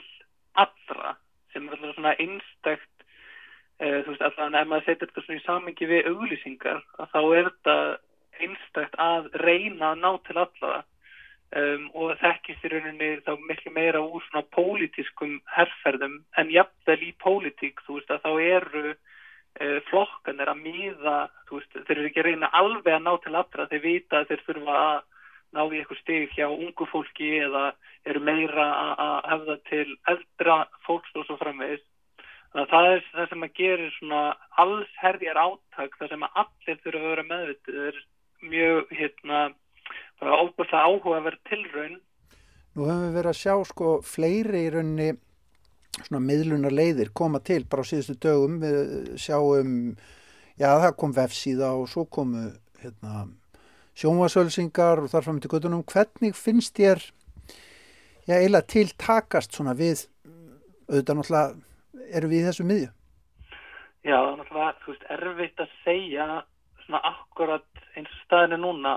allra 0.59 1.15
sem 1.53 1.65
er 1.65 1.75
alltaf 1.75 1.95
svona 1.97 2.13
einstakt 2.21 3.03
uh, 3.81 3.99
þú 4.03 4.13
veist, 4.13 4.21
alltaf 4.21 4.45
en 4.45 4.59
ef 4.59 4.69
maður 4.69 4.87
setur 4.87 5.09
þetta 5.09 5.25
svona 5.25 5.39
í 5.39 5.45
samingi 5.45 5.89
við 5.89 6.11
auglýsingar 6.11 6.85
þá 6.99 7.19
er 7.23 7.49
þetta 7.49 7.75
einstakt 8.39 8.99
að 9.01 9.29
reyna 9.43 9.93
að 9.93 10.03
ná 10.03 10.09
til 10.27 10.37
allara 10.37 10.83
um, 11.57 11.85
og 11.97 12.15
þekkist 12.21 12.65
í 12.65 12.71
rauninni 12.73 13.11
þá 13.25 13.31
miklu 13.49 13.73
meira 13.75 14.01
úr 14.03 14.23
svona 14.27 14.45
pólitískum 14.55 15.39
herrferðum 15.55 16.19
en 16.37 16.51
jafnvel 16.53 16.99
í 17.05 17.13
pólitík 17.23 17.81
þú 17.85 17.99
veist 17.99 18.11
að 18.13 18.25
þá 18.25 18.31
eru 18.45 18.85
uh, 18.93 19.79
flokkanir 19.89 20.51
að 20.51 20.65
miða 20.65 21.17
þú 21.49 21.61
veist 21.61 21.79
þeir 21.79 21.95
eru 21.97 22.09
ekki 22.09 22.23
að 22.23 22.29
reyna 22.29 22.51
alveg 22.61 22.93
að 22.95 23.05
ná 23.07 23.13
til 23.23 23.35
allra 23.35 23.69
þeir 23.71 23.85
vita 23.85 24.21
að 24.21 24.33
þeir 24.33 24.45
þurfa 24.47 24.81
að 24.83 24.99
ná 25.55 25.63
í 25.65 25.79
eitthvað 25.79 26.01
stig 26.03 26.33
hjá 26.35 26.47
ungu 26.49 26.85
fólki 26.89 27.29
eða 27.41 27.71
eru 28.09 28.21
meira 28.23 28.67
að 29.05 29.29
hefða 29.31 29.55
til 29.69 29.87
eldra 30.11 30.57
fólks 30.85 31.15
og 31.17 31.25
svo 31.25 31.37
framvegis. 31.39 31.81
Það 32.53 32.85
er 32.89 33.01
það 33.13 33.27
sem 33.31 33.45
að 33.45 33.57
gerir 33.57 33.91
svona 33.97 34.21
alls 34.61 34.93
herðjar 35.01 35.41
áttak, 35.41 35.97
það 35.97 36.13
sem 36.13 36.25
að 36.25 36.37
allir 36.43 36.79
þurfa 36.83 37.01
að 37.01 37.09
vera 37.13 37.25
meðvitið 37.31 37.99
mjög 38.53 38.93
hérna 38.99 39.41
bara 40.19 40.37
óbúinlega 40.43 40.83
áhuga 40.85 41.17
að 41.17 41.25
vera 41.29 41.41
tilraun. 41.49 41.97
Nú 42.75 42.85
höfum 42.85 43.03
við 43.07 43.17
verið 43.17 43.31
að 43.31 43.41
sjá 43.41 43.55
sko 43.69 43.95
fleiri 44.05 44.63
í 44.67 44.71
raunni 44.73 45.09
svona 45.99 46.21
miðlunar 46.23 46.75
leiðir 46.75 47.11
koma 47.15 47.41
til 47.43 47.63
bara 47.69 47.83
á 47.83 47.89
síðustu 47.89 48.15
dögum. 48.21 48.59
Við 48.63 49.15
sjáum 49.19 49.73
já 50.59 50.69
það 50.83 50.97
kom 51.01 51.15
vefsíða 51.15 51.71
og 51.79 51.87
svo 51.91 52.05
komu 52.05 52.49
hérna 52.81 53.25
sjónvasölsingar 53.99 55.03
og 55.03 55.11
þarfram 55.11 55.41
til 55.43 55.51
göttunum 55.51 55.83
hvernig 55.87 56.37
finnst 56.37 56.77
þér 56.77 57.01
já 58.29 58.37
eiginlega 58.37 58.69
tiltakast 58.75 59.55
svona 59.55 59.73
við 59.75 60.05
auðvitað 60.89 61.19
náttúrulega 61.19 62.15
eru 62.15 62.31
við 62.31 62.41
í 62.41 62.47
þessu 62.47 62.65
miðju? 62.67 62.89
Já, 64.07 64.17
náttúrulega, 64.37 64.75
þú 64.83 64.93
veist, 64.93 65.07
erfitt 65.15 65.63
að 65.63 65.73
segja 65.83 66.27
svona 66.85 67.01
akkurat 67.09 67.83
eins 67.97 68.09
og 68.09 68.21
staðinu 68.25 68.61
núna 68.63 68.95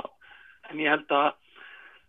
en 0.73 0.83
ég 0.83 0.93
held 0.93 1.15
að 1.17 1.31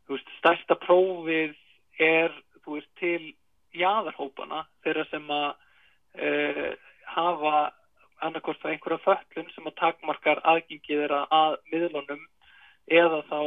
veist, 0.09 0.33
stærsta 0.39 0.77
prófið 0.83 1.55
er 1.99 2.33
veist, 2.67 2.89
til 2.99 3.33
jáðarhópana 3.77 4.65
þeirra 4.85 5.05
sem 5.11 5.31
að 5.33 5.49
uh, 5.53 6.73
hafa 7.13 7.55
annarkort 8.23 8.63
að 8.63 8.75
einhverja 8.75 9.03
föllun 9.03 9.51
sem 9.53 9.67
að 9.67 9.79
takmarkar 9.81 10.41
aðgengið 10.47 11.03
þeirra 11.03 11.25
að 11.33 11.57
miðlunum 11.73 12.23
eða 12.91 13.21
þá 13.29 13.39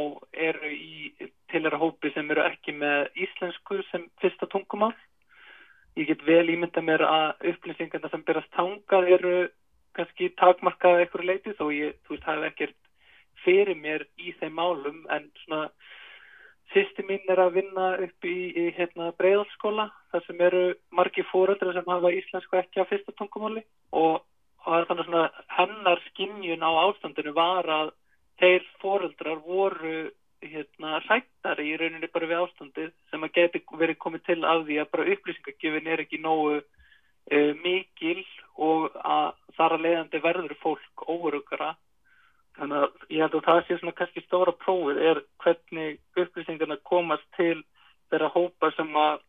eru 0.49 0.71
í 0.73 1.13
til 1.17 1.61
þeirra 1.61 1.81
hópi 1.81 2.11
sem 2.13 2.31
eru 2.33 2.45
ekki 2.45 2.73
með 2.77 3.11
íslensku 3.25 3.81
sem 3.91 4.07
fyrsta 4.21 4.49
tungumál. 4.51 4.93
Ég 5.97 6.09
get 6.09 6.25
vel 6.25 6.49
ímynda 6.53 6.81
mér 6.85 7.03
að 7.05 7.47
upplýsingarna 7.53 8.09
sem 8.13 8.25
berast 8.25 8.51
tangað 8.53 9.09
eru 9.17 9.37
kannski 9.97 10.29
takmarkaða 10.37 11.03
eitthvað 11.03 11.25
leiti 11.25 11.55
þó 11.57 11.69
ég, 11.73 11.95
þú 12.05 12.13
veist, 12.13 12.27
hafi 12.27 12.49
ekkert 12.51 12.77
fyrir 13.43 13.77
mér 13.79 14.07
í 14.17 14.33
þeim 14.39 14.57
málum 14.57 15.03
en 15.13 15.29
svona 15.43 15.67
sýsti 16.73 17.05
mín 17.07 17.23
er 17.31 17.39
að 17.41 17.59
vinna 17.61 17.87
upp 18.03 18.27
í, 18.27 18.37
í 18.51 18.65
hérna 18.77 19.11
breiðalskóla 19.19 19.87
þar 20.11 20.25
sem 20.25 20.41
eru 20.49 20.63
margi 20.91 21.23
fóröldra 21.31 21.73
sem 21.75 21.87
hafa 21.87 22.11
íslensku 22.15 22.59
ekki 22.59 22.83
á 22.83 22.89
fyrsta 22.89 23.15
tungumáli. 23.15 23.63
Og, 23.95 24.19
og 24.65 24.87
þannig 24.89 25.07
svona 25.07 25.27
hennar 25.57 26.03
skinnjun 26.09 26.65
á 26.65 26.71
ástandinu 26.87 27.33
var 27.37 27.69
að 27.71 27.93
þeir 28.41 28.65
fóröldrar 28.81 29.43
voru 29.45 30.09
hérna 30.43 30.99
rættar 31.07 31.59
í 31.63 31.71
rauninni 31.79 32.09
bara 32.13 32.29
við 32.29 32.43
ástandið 32.43 32.91
sem 33.11 33.23
að 33.25 33.33
geti 33.39 33.63
verið 33.79 33.97
komið 34.03 34.25
til 34.27 34.41
af 34.45 34.65
því 34.67 34.81
að 34.81 34.91
bara 34.93 35.07
upplýsingagjöfin 35.13 35.89
er 35.93 36.03
ekki 36.03 36.19
nógu 36.21 36.59
uh, 36.59 37.53
mikil 37.63 38.21
og 38.57 38.91
að 39.01 39.31
þar 39.57 39.77
að 39.77 39.83
leiðandi 39.87 40.21
verður 40.21 40.55
fólk 40.61 41.05
óverugara 41.09 41.73
þannig 42.57 42.83
að 42.83 43.13
ég 43.13 43.23
held 43.23 43.37
að 43.39 43.47
það 43.47 43.61
sé 43.67 43.79
svona 43.79 43.97
kannski 43.97 44.23
stóra 44.25 44.53
prófið 44.63 45.03
er 45.11 45.21
hvernig 45.43 45.99
upplýsingarna 46.23 46.79
komast 46.89 47.27
til 47.37 47.61
þeirra 48.11 48.31
hópa 48.33 48.71
sem 48.75 48.97
að, 48.97 49.21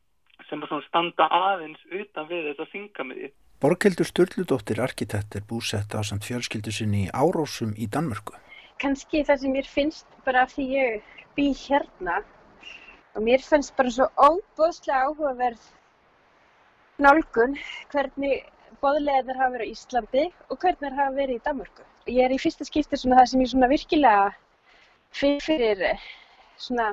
sem 0.49 0.65
að 0.65 0.81
standa 0.87 1.29
aðeins 1.41 1.85
utan 1.91 2.29
við 2.31 2.51
þess 2.51 2.65
að 2.65 2.73
synga 2.73 3.07
með 3.09 3.23
því 3.23 3.31
Borghildur 3.59 4.07
Sturldudóttir 4.07 4.79
arkitekt 4.79 5.35
er 5.35 5.43
búsett 5.43 5.91
á 5.91 5.99
samt 6.07 6.23
fjölskyldu 6.23 6.71
sinni 6.71 7.01
í 7.09 7.11
Árósum 7.11 7.73
í 7.75 7.89
Danmörku. 7.91 8.37
Kanski 8.79 9.25
það 9.27 9.41
sem 9.43 9.57
mér 9.57 9.67
finnst 9.67 10.07
bara 10.23 10.45
af 10.47 10.53
því 10.55 10.67
ég 10.77 11.09
bý 11.35 11.49
hérna 11.59 12.21
og 13.19 13.25
mér 13.27 13.43
finnst 13.43 13.75
bara 13.75 13.91
svo 13.91 14.07
óbúðslega 14.15 15.01
áhugaverð 15.09 15.65
nálgun 17.03 17.59
hvernig 17.91 18.47
boðlegaðar 18.83 19.41
hafa 19.41 19.55
verið 19.57 19.71
á 19.71 19.73
Íslandi 19.75 20.25
og 20.49 20.59
hvernig 20.63 20.85
það 20.85 21.01
hafa 21.01 21.17
verið 21.19 21.35
í 21.37 21.43
Danmörku. 21.47 21.87
Ég 22.09 22.25
er 22.25 22.35
í 22.35 22.41
fyrsta 22.43 22.67
skipti 22.69 22.99
svona 23.01 23.21
það 23.21 23.31
sem 23.33 23.43
ég 23.45 23.51
svona 23.53 23.71
virkilega 23.73 24.25
fyrir, 25.19 25.45
fyrir 25.45 26.07
svona 26.59 26.89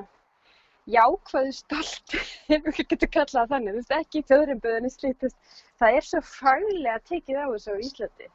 jákvæðu 0.86 1.52
stolt, 1.56 2.16
ef 2.54 2.66
við 2.66 2.82
getum 2.92 3.12
kallað 3.18 3.52
þannig, 3.52 3.76
þú 3.76 3.82
veist, 3.82 3.94
ekki 3.98 4.24
þjóðrimböðinni 4.30 4.90
slítist, 4.94 5.54
það 5.80 5.98
er 5.98 6.08
svo 6.08 6.22
faglega 6.30 6.98
tekið 7.10 7.40
á 7.42 7.46
þessu 7.50 7.74
á 7.74 7.84
Íslandi. 7.88 8.28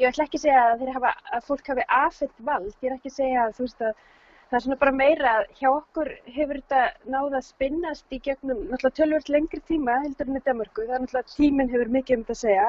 Ég 0.00 0.10
ætla 0.10 0.24
ekki 0.26 0.40
að 0.40 0.46
segja 0.46 0.62
að, 0.72 0.86
hafa, 0.96 1.12
að 1.36 1.44
fólk 1.48 1.68
hafi 1.70 1.84
afhengt 2.00 2.40
vald, 2.48 2.72
ég 2.80 2.88
er 2.90 2.96
ekki 2.96 3.12
að 3.12 3.18
segja 3.20 3.44
að 3.44 3.56
þú 3.58 3.66
veist 3.68 3.84
að 3.84 4.06
það 4.54 4.60
er 4.60 4.64
svona 4.68 4.78
bara 4.80 4.94
meira 4.94 5.30
að 5.36 5.46
hjá 5.58 5.68
okkur 5.68 6.08
hefur 6.30 6.58
þetta 6.60 6.82
náða 7.10 7.38
að 7.40 7.46
spinnast 7.48 8.12
í 8.14 8.20
gegnum 8.22 8.60
náttúrulega 8.68 8.98
tölvöld 9.00 9.30
lengri 9.34 9.58
tíma 9.66 9.96
heldur 10.04 10.28
en 10.30 10.38
í 10.38 10.42
Danmarku, 10.46 10.84
það 10.86 10.94
er 10.94 11.02
náttúrulega 11.02 11.32
tíminn 11.34 11.72
hefur 11.72 11.90
mikið 11.96 12.16
um 12.16 12.22
þetta 12.28 12.36
að 12.36 12.42
segja, 12.42 12.68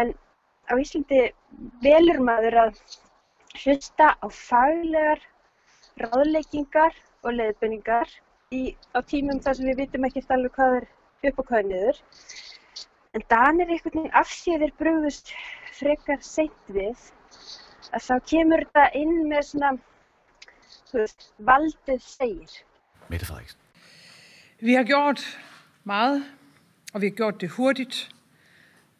en 0.00 0.10
á 0.68 0.74
Íslandi 0.82 1.20
velur 1.86 2.20
maður 2.26 2.58
að 2.66 2.82
hlusta 3.62 4.08
á 4.20 4.26
faglegar 4.36 5.22
ráðleikingar 6.02 6.98
og 7.24 7.38
leiðbenningar 7.38 8.12
á 8.92 9.00
tímum 9.08 9.40
þar 9.40 9.56
sem 9.56 9.70
við 9.70 9.80
vitum 9.86 10.04
ekki 10.10 10.24
alveg 10.28 10.58
hvað 10.58 10.76
er 10.82 10.90
upp 11.30 11.40
og 11.40 11.48
hvað 11.48 11.62
er 11.62 11.70
niður. 11.70 12.02
En 13.16 13.24
Danir 13.32 13.72
einhvern 13.72 13.96
veginn 13.96 14.18
af 14.20 14.28
því 14.28 14.54
að 14.56 14.66
þeir 14.66 14.74
brugðust 14.82 15.32
frekar 15.78 16.20
seint 16.26 16.76
við. 16.76 17.08
Að 17.96 18.04
þá 18.08 18.14
kemur 18.32 18.64
þetta 18.66 18.84
inn 19.00 19.16
með 19.30 19.48
svona 19.48 19.72
veist, 20.94 21.32
valdið 21.38 22.00
segir. 22.00 22.62
Mette 23.08 23.26
Frederiksen. 23.26 23.58
Vi 24.60 24.74
har 24.74 24.84
gjort 24.84 25.38
meget, 25.84 26.24
og 26.92 27.00
vi 27.00 27.06
har 27.06 27.14
gjort 27.16 27.40
det 27.40 27.50
hurtigt. 27.50 28.08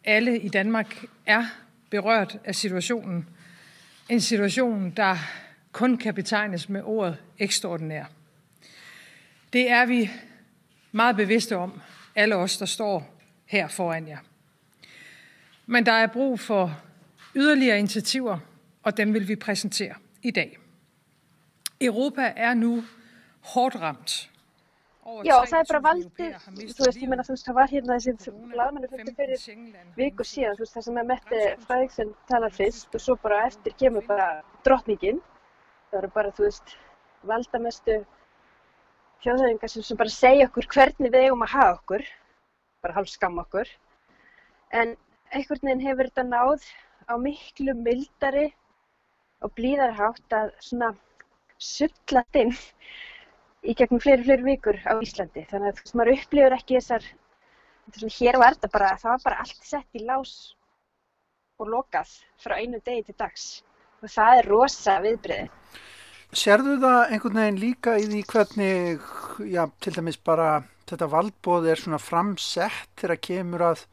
Alle 0.03 0.39
i 0.39 0.49
Danmark 0.49 1.05
er 1.25 1.45
berørt 1.89 2.37
af 2.43 2.55
situationen. 2.55 3.29
En 4.09 4.21
situation, 4.21 4.89
der 4.89 5.17
kun 5.71 5.97
kan 5.97 6.13
betegnes 6.13 6.69
med 6.69 6.81
ordet 6.83 7.17
ekstraordinær. 7.39 8.05
Det 9.53 9.69
er 9.69 9.85
vi 9.85 10.11
meget 10.91 11.15
bevidste 11.15 11.57
om, 11.57 11.81
alle 12.15 12.35
os, 12.35 12.57
der 12.57 12.65
står 12.65 13.19
her 13.45 13.67
foran 13.67 14.07
jer. 14.07 14.17
Men 15.65 15.85
der 15.85 15.91
er 15.91 16.07
brug 16.07 16.39
for 16.39 16.81
yderligere 17.35 17.79
initiativer, 17.79 18.39
og 18.83 18.97
dem 18.97 19.13
vil 19.13 19.27
vi 19.27 19.35
præsentere 19.35 19.95
i 20.21 20.31
dag. 20.31 20.57
Europa 21.89 22.29
er 22.35 22.55
nu 22.59 22.75
hårdt 23.53 23.79
ramt. 23.81 24.15
Já, 25.27 25.35
það 25.43 25.57
er 25.57 25.67
bara 25.67 25.81
valdið, 25.83 26.35
þú 26.47 26.85
veist, 26.85 27.01
ég 27.01 27.09
menna 27.11 27.25
þú 27.27 27.33
veist, 27.33 27.47
það 27.49 27.57
var 27.57 27.71
hérna 27.73 27.97
þessi 27.99 28.31
lagmennu 28.55 28.87
fyrir 28.87 29.15
fyrir 29.17 29.41
viku 29.97 30.23
síðan, 30.23 30.55
þú 30.55 30.63
veist, 30.63 30.77
það 30.77 30.85
sem 30.85 30.99
er 31.01 31.07
Mette 31.09 31.41
Fræðiksen 31.65 32.13
talar 32.29 32.55
fyrst 32.55 32.95
og 32.95 33.03
svo 33.03 33.17
bara 33.19 33.41
eftir 33.49 33.75
kemur 33.81 34.07
bara 34.07 34.29
drottningin 34.63 35.19
það 35.93 35.99
eru 36.01 36.11
bara, 36.15 36.31
þú 36.33 36.47
veist, 36.47 36.73
valdamestu 37.29 37.99
þjóðhauðingar 39.23 39.71
sem, 39.71 39.85
sem 39.85 39.99
bara 39.99 40.13
segja 40.13 40.47
okkur 40.49 40.67
hvernig 40.73 41.13
við 41.13 41.27
eigum 41.27 41.45
að 41.45 41.53
hafa 41.53 41.75
okkur, 41.77 42.05
bara 42.83 42.97
hálf 42.97 43.11
skam 43.11 43.37
okkur. 43.43 43.69
En 44.73 44.95
einhvern 45.31 45.67
veginn 45.67 45.85
hefur 45.85 46.09
þetta 46.09 46.25
náð 46.31 46.65
á 47.05 47.13
miklu 47.21 47.75
mildari 47.77 48.47
og 49.43 49.53
blíðari 49.57 49.97
hátt 49.99 50.37
að 50.39 50.53
svona 50.63 50.93
sullast 51.63 52.39
inn 52.39 52.53
í 53.63 53.75
gegnum 53.79 54.01
fleiri, 54.03 54.25
fleiri 54.27 54.47
vikur 54.47 54.79
á 54.83 54.93
Íslandi. 54.99 55.45
Þannig 55.49 55.69
að 55.69 55.77
þú 55.77 55.85
veist, 55.85 55.95
maður 55.99 56.15
upplifur 56.17 56.57
ekki 56.57 56.79
þessar, 56.79 57.07
svona 57.95 58.15
hér 58.17 58.39
var 58.41 58.57
þetta 58.57 58.71
bara, 58.73 58.91
það 58.99 59.13
var 59.13 59.23
bara 59.27 59.45
allt 59.45 59.69
sett 59.69 59.99
í 59.99 60.03
lás 60.03 60.33
og 61.61 61.69
lokað 61.71 62.11
frá 62.41 62.57
einu 62.59 62.81
degi 62.83 63.07
til 63.07 63.17
dags 63.19 63.47
og 64.03 64.11
það 64.11 64.39
er 64.39 64.49
rosa 64.51 64.97
viðbriði. 65.03 65.47
Serðu 66.33 66.79
það 66.81 67.13
einhvern 67.13 67.39
veginn 67.39 67.59
líka 67.61 67.95
í 68.01 68.05
því 68.09 68.21
hvernig, 68.31 69.09
já, 69.53 69.63
til 69.85 69.93
dæmis 69.95 70.17
bara 70.17 70.63
þetta 70.89 71.09
valdbóð 71.11 71.67
er 71.71 71.79
svona 71.79 71.99
framsett 72.01 72.89
þegar 72.99 73.21
kemur 73.27 73.65
að, 73.69 73.83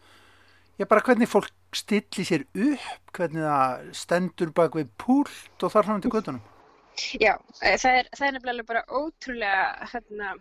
já, 0.81 0.87
bara 0.89 1.05
hvernig 1.05 1.31
fólk 1.31 1.53
stilli 1.77 2.25
sér 2.27 2.47
upp, 2.49 3.13
hvernig 3.15 3.45
það 3.45 3.93
stendur 4.01 4.55
bak 4.57 4.79
við 4.79 4.89
púlt 4.99 5.63
og 5.63 5.75
þar 5.75 5.87
fram 5.87 6.03
til 6.03 6.15
göttunum? 6.15 6.41
Já, 7.21 7.35
eh, 7.63 7.77
það 7.81 7.99
er, 7.99 8.09
það 8.17 8.27
er 8.27 8.35
nefnilega 8.37 8.69
bara 8.71 8.85
ótrúlega, 8.89 9.91
hérna, 9.93 10.33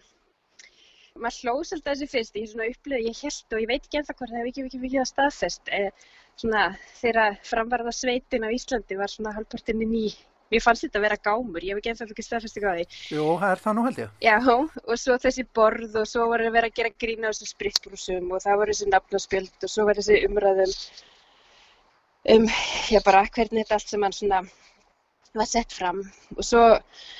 maður 1.19 1.41
hlóðs 1.43 1.75
alltaf 1.75 1.93
þessi 1.95 2.09
fyrst, 2.13 2.39
ég 2.39 2.49
svona 2.51 2.71
upplöði, 2.71 3.09
ég 3.09 3.21
held 3.23 3.55
og 3.55 3.61
ég 3.63 3.69
veit 3.71 3.83
ekki 3.83 4.01
ennþá 4.01 4.15
hvað 4.15 4.31
það 4.31 4.39
hefur 4.39 4.51
ekki 4.51 4.65
vikið 4.67 4.85
vikið 4.87 5.03
að 5.03 5.11
staðfest, 5.11 5.71
eh, 5.77 6.09
svona 6.39 6.65
þegar 7.01 7.39
framvarða 7.43 7.93
sveitin 7.95 8.47
á 8.47 8.49
Íslandi 8.55 8.99
var 8.99 9.11
svona 9.11 9.35
halvpartinni 9.35 9.87
ný 9.89 10.05
mér 10.49 10.63
fannst 10.63 10.85
þetta 10.85 10.99
að 10.99 11.05
vera 11.05 11.17
gámur, 11.27 11.65
ég 11.65 11.75
hef 11.75 11.81
ekki 11.81 11.91
ennþá 11.93 12.25
staðfæstu 12.25 12.63
hvað 12.63 12.79
því. 12.79 12.85
Jú, 13.13 13.25
það 13.41 13.51
er 13.53 13.61
það 13.63 13.75
nú 13.77 13.83
held 13.85 13.99
ég. 14.01 14.13
Já, 14.25 14.37
og 14.49 14.95
svo 14.97 15.17
þessi 15.21 15.45
borð 15.59 15.99
og 16.01 16.07
svo 16.09 16.25
var 16.31 16.43
það 16.43 16.49
að 16.49 16.57
vera 16.57 16.71
að 16.71 16.79
gera 16.79 16.93
grína 17.03 17.29
á 17.29 17.31
þessu 17.31 17.49
spritbrúsum 17.51 18.33
og 18.33 18.43
það 18.45 18.61
var 18.61 18.71
þessi 18.73 18.89
nafnaspjöld 18.89 19.67
og 19.67 19.73
svo 19.73 19.85
var 19.89 19.99
þessi 19.99 20.17
umræðum 20.29 20.73
um, 22.33 22.49
já 22.89 22.99
bara 23.05 23.25
hvernig 23.27 23.63
þetta 23.63 23.77
allt 23.77 23.93
sem 23.93 24.03
mann 24.03 24.15
svona 24.15 24.41
var 25.37 25.49
sett 25.49 25.73
fram 25.75 25.99
og 26.35 26.45
svo 26.45 26.63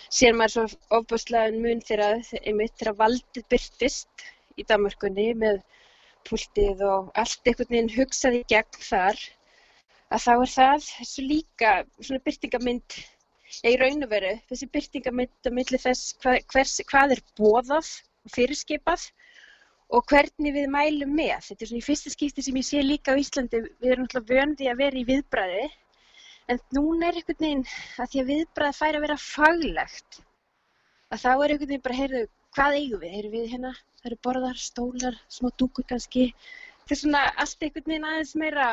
sér 0.10 0.38
maður 0.38 0.53
svo 0.53 0.97
ofbúslega 0.97 1.57
mun 1.66 1.82
þegar 1.86 2.22
einmitt 2.41 2.78
þegar 2.80 2.97
valdið 3.03 3.45
byrtist 3.53 4.26
í 4.57 4.66
Danmarkunni 4.70 5.28
með 5.43 5.62
púltið 6.28 6.82
og 6.88 7.12
allt 7.22 7.47
einhvern 7.47 7.74
veginn 7.76 7.93
hugsaði 7.93 8.41
gegn 8.53 8.82
þar 8.88 9.22
að 10.10 10.26
þá 10.26 10.34
er 10.34 10.51
það 10.55 10.89
svo 11.12 11.26
líka 11.26 11.74
svona 11.99 12.26
byrtingamind 12.26 12.99
í 13.70 13.76
raun 13.82 14.05
og 14.05 14.12
veru 14.14 14.34
þessi 14.49 14.70
byrtingamind 14.74 15.49
að 15.49 15.57
milli 15.60 15.80
þess 15.82 16.14
hvað, 16.22 16.39
hvers, 16.53 16.76
hvað 16.89 17.16
er 17.16 17.24
bóðað 17.39 17.89
og 18.26 18.34
fyrirskipað 18.36 19.05
og 19.89 20.05
hvernig 20.12 20.53
við 20.53 20.68
mælum 20.70 21.16
með. 21.18 21.47
Þetta 21.47 21.66
er 21.66 21.70
svona 21.72 21.82
í 21.82 21.86
fyrsta 21.88 22.12
skipti 22.14 22.45
sem 22.45 22.57
ég 22.60 22.68
sé 22.68 22.82
líka 22.86 23.16
á 23.18 23.22
Íslandi, 23.22 23.64
við 23.82 23.93
erum 23.93 24.05
náttúrulega 24.05 24.36
vöndi 24.38 24.70
að 24.70 24.82
vera 24.84 24.99
í 24.99 25.05
viðbræði 25.07 25.64
en 26.50 26.60
núna 26.76 27.10
er 27.10 27.20
einhvern 27.20 27.43
veginn 27.43 27.64
að 28.02 28.12
því 28.12 28.22
að 28.22 28.32
viðbræði 28.34 28.78
fær 28.80 28.97
að 28.97 29.06
vera 29.06 29.18
faglegt 29.22 30.20
að 31.10 31.24
þá 31.24 31.30
er 31.32 31.54
einhvern 31.54 31.72
veginn 31.72 31.86
bara, 31.86 32.00
heyrðu, 32.00 32.24
hvað 32.58 32.78
eigum 32.80 33.04
við? 33.04 33.16
Erum 33.20 33.36
við 33.36 33.47
hérna 33.54 33.74
það 33.78 34.12
eru 34.12 34.20
borðar, 34.28 34.60
stólar, 34.62 35.22
smá 35.30 35.50
dúkur 35.62 35.88
kannski. 35.89 36.28
Þetta 36.82 36.95
er 36.95 37.02
svona 37.04 37.24
allt 37.45 37.66
einhvern 37.66 37.89
veginn 37.93 38.12
aðeins 38.12 38.36
meira 38.43 38.70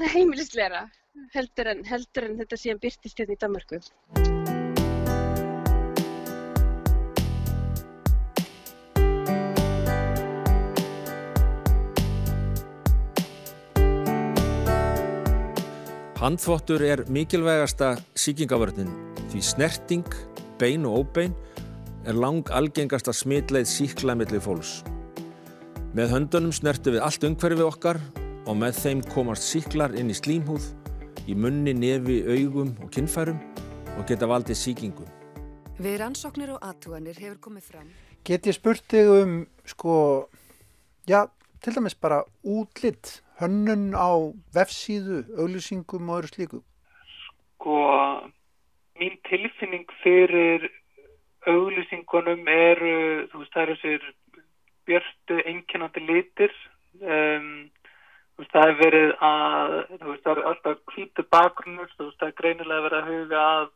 heimilisleira 0.16 0.86
heldur 1.34 1.74
en, 1.74 1.84
heldur 1.88 2.28
en 2.28 2.40
þetta 2.44 2.64
síðan 2.64 2.82
byrtist 2.84 3.20
hérna 3.20 3.36
í 3.36 3.44
Danmarku. 3.44 4.59
Handþvottur 16.20 16.82
er 16.84 17.00
mikilvægasta 17.08 17.94
síkingavörðin 18.12 18.90
því 19.32 19.38
snerting, 19.40 20.10
bein 20.60 20.82
og 20.84 20.98
óbein 20.98 21.32
er 22.04 22.12
lang 22.12 22.50
algengasta 22.52 23.14
smitleið 23.16 23.64
síkla 23.70 24.12
millir 24.20 24.42
fólks. 24.44 24.82
Með 25.96 26.12
höndunum 26.12 26.52
snertu 26.52 26.92
við 26.92 27.06
allt 27.06 27.24
umhverfið 27.24 27.64
okkar 27.64 28.02
og 28.44 28.60
með 28.60 28.82
þeim 28.82 29.00
komast 29.14 29.48
síklar 29.48 29.96
inn 29.96 30.12
í 30.12 30.18
slímhúð, 30.18 30.68
í 31.24 31.32
munni, 31.32 31.72
nefi, 31.72 32.20
augum 32.28 32.76
og 32.84 32.92
kinnfærum 32.92 33.40
og 33.96 34.04
geta 34.04 34.28
valdið 34.28 34.60
síkingum. 34.60 35.08
Við 35.80 36.00
rannsóknir 36.04 36.52
og 36.52 36.60
aðtúanir 36.60 37.16
hefur 37.16 37.40
komið 37.48 37.72
fram. 37.72 37.88
Get 38.28 38.44
ég 38.44 38.60
spurt 38.60 38.84
þig 38.92 39.08
um, 39.22 39.36
sko, 39.64 39.94
já, 41.08 41.24
til 41.60 41.76
dæmis 41.76 41.94
bara 41.94 42.22
útlitt, 42.44 43.20
hönnun 43.40 43.92
á 43.96 44.10
vefsíðu, 44.56 45.24
auglýsingum 45.40 46.08
og 46.10 46.20
öðru 46.20 46.30
slíku? 46.32 46.60
Sko, 47.14 47.76
mín 49.00 49.16
tilfinning 49.28 49.88
fyrir 50.02 50.70
auglýsingunum 51.48 52.48
eru, 52.52 52.94
þú 53.32 53.42
veist, 53.42 53.52
það 53.54 53.62
eru 53.62 53.76
þessir 53.82 54.08
björstu 54.88 55.40
einkennandi 55.46 56.02
litir 56.04 56.54
um, 57.00 57.68
þú 58.34 58.42
veist, 58.42 58.54
það 58.54 58.66
hefur 58.68 58.80
verið 58.84 59.12
að 59.28 59.76
þú 59.90 60.08
veist, 60.10 60.24
það 60.24 60.32
eru 60.32 60.46
alltaf 60.50 60.80
kvítu 60.92 61.26
bakgrunnur 61.36 61.92
þú 61.96 62.08
veist, 62.08 62.18
það 62.20 62.32
er 62.32 62.38
greinilega 62.40 62.86
verið 62.86 62.98
að 63.00 63.12
huga 63.12 63.44
að 63.50 63.68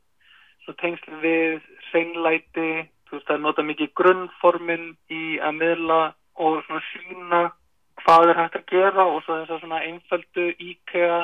svo 0.64 0.76
tengslu 0.80 1.20
við 1.20 1.68
hreinlæti, 1.90 2.70
þú 3.08 3.16
veist, 3.18 3.26
það 3.28 3.36
er 3.36 3.44
notað 3.44 3.68
mikið 3.70 3.92
grunnformin 4.00 4.86
í 5.12 5.24
að 5.44 5.60
miðla 5.60 6.00
og 6.44 6.64
svona 6.66 6.84
sína 6.90 7.42
hvað 8.04 8.30
er 8.30 8.40
hægt 8.42 8.58
að 8.60 8.68
gera 8.72 9.06
og 9.08 9.22
svo 9.24 9.40
þess 9.40 9.54
að 9.56 9.62
svona 9.64 9.82
einföldu 9.88 10.46
íkega 10.60 11.20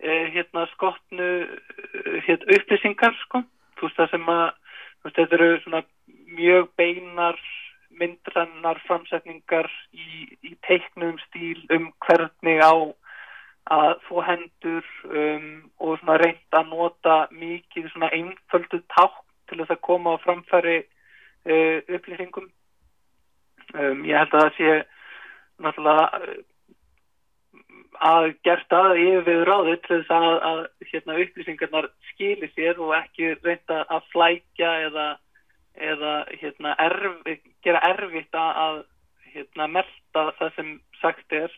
eh, 0.00 0.26
hérna 0.34 0.66
skotnu 0.74 1.30
eh, 1.44 2.16
hérna 2.26 2.58
upplýsingar 2.58 3.16
sko, 3.24 3.42
þú 3.76 3.88
veist 3.88 4.00
það 4.00 4.12
sem 4.14 4.32
að 4.32 4.46
veist, 5.04 5.16
þetta 5.18 5.38
eru 5.38 5.50
svona 5.64 5.82
mjög 6.36 6.68
beinar 6.76 7.40
myndrannar 7.96 8.80
framsetningar 8.84 9.68
í, 9.96 10.26
í 10.44 10.52
teiknum 10.66 11.16
stíl 11.26 11.62
um 11.72 11.88
hvernig 12.04 12.60
á 12.60 12.74
að 13.72 13.94
þú 14.06 14.24
hendur 14.26 14.90
um, 15.10 15.46
og 15.82 15.96
svona 16.00 16.18
reynda 16.22 16.60
að 16.60 16.68
nota 16.70 17.16
mikið 17.34 17.88
svona 17.90 18.10
einföldu 18.14 18.82
ták 18.94 19.16
til 19.48 19.58
þess 19.62 19.74
að 19.74 19.82
koma 19.88 20.14
á 20.14 20.22
framfæri 20.22 20.76
uh, 20.82 21.78
upplýsingum. 21.96 22.46
Um, 23.74 24.04
ég 24.06 24.20
held 24.20 24.36
að 24.36 24.44
það 24.44 24.52
sé 24.58 24.76
náttúrulega 25.62 26.06
uh, 26.20 26.40
að 28.06 28.26
gert 28.44 28.72
að 28.76 28.98
yfir 29.02 29.44
ráðu 29.48 29.76
til 29.84 30.00
þess 30.00 30.16
að, 30.16 30.32
að 30.50 30.58
hérna, 30.90 31.20
upplýsingarnar 31.24 31.88
skilir 32.10 32.50
sér 32.52 32.80
og 32.82 32.92
ekki 32.98 33.30
reynda 33.40 33.84
að 33.88 34.10
flækja 34.12 34.72
eða, 34.88 35.06
eða 35.92 36.16
hérna, 36.32 36.74
erfi, 36.88 37.38
gera 37.64 37.80
erfitt 37.88 38.36
að 38.36 38.82
hérna, 39.32 39.70
melda 39.78 40.26
það 40.40 40.52
sem 40.58 40.74
sagt 41.00 41.32
er 41.32 41.54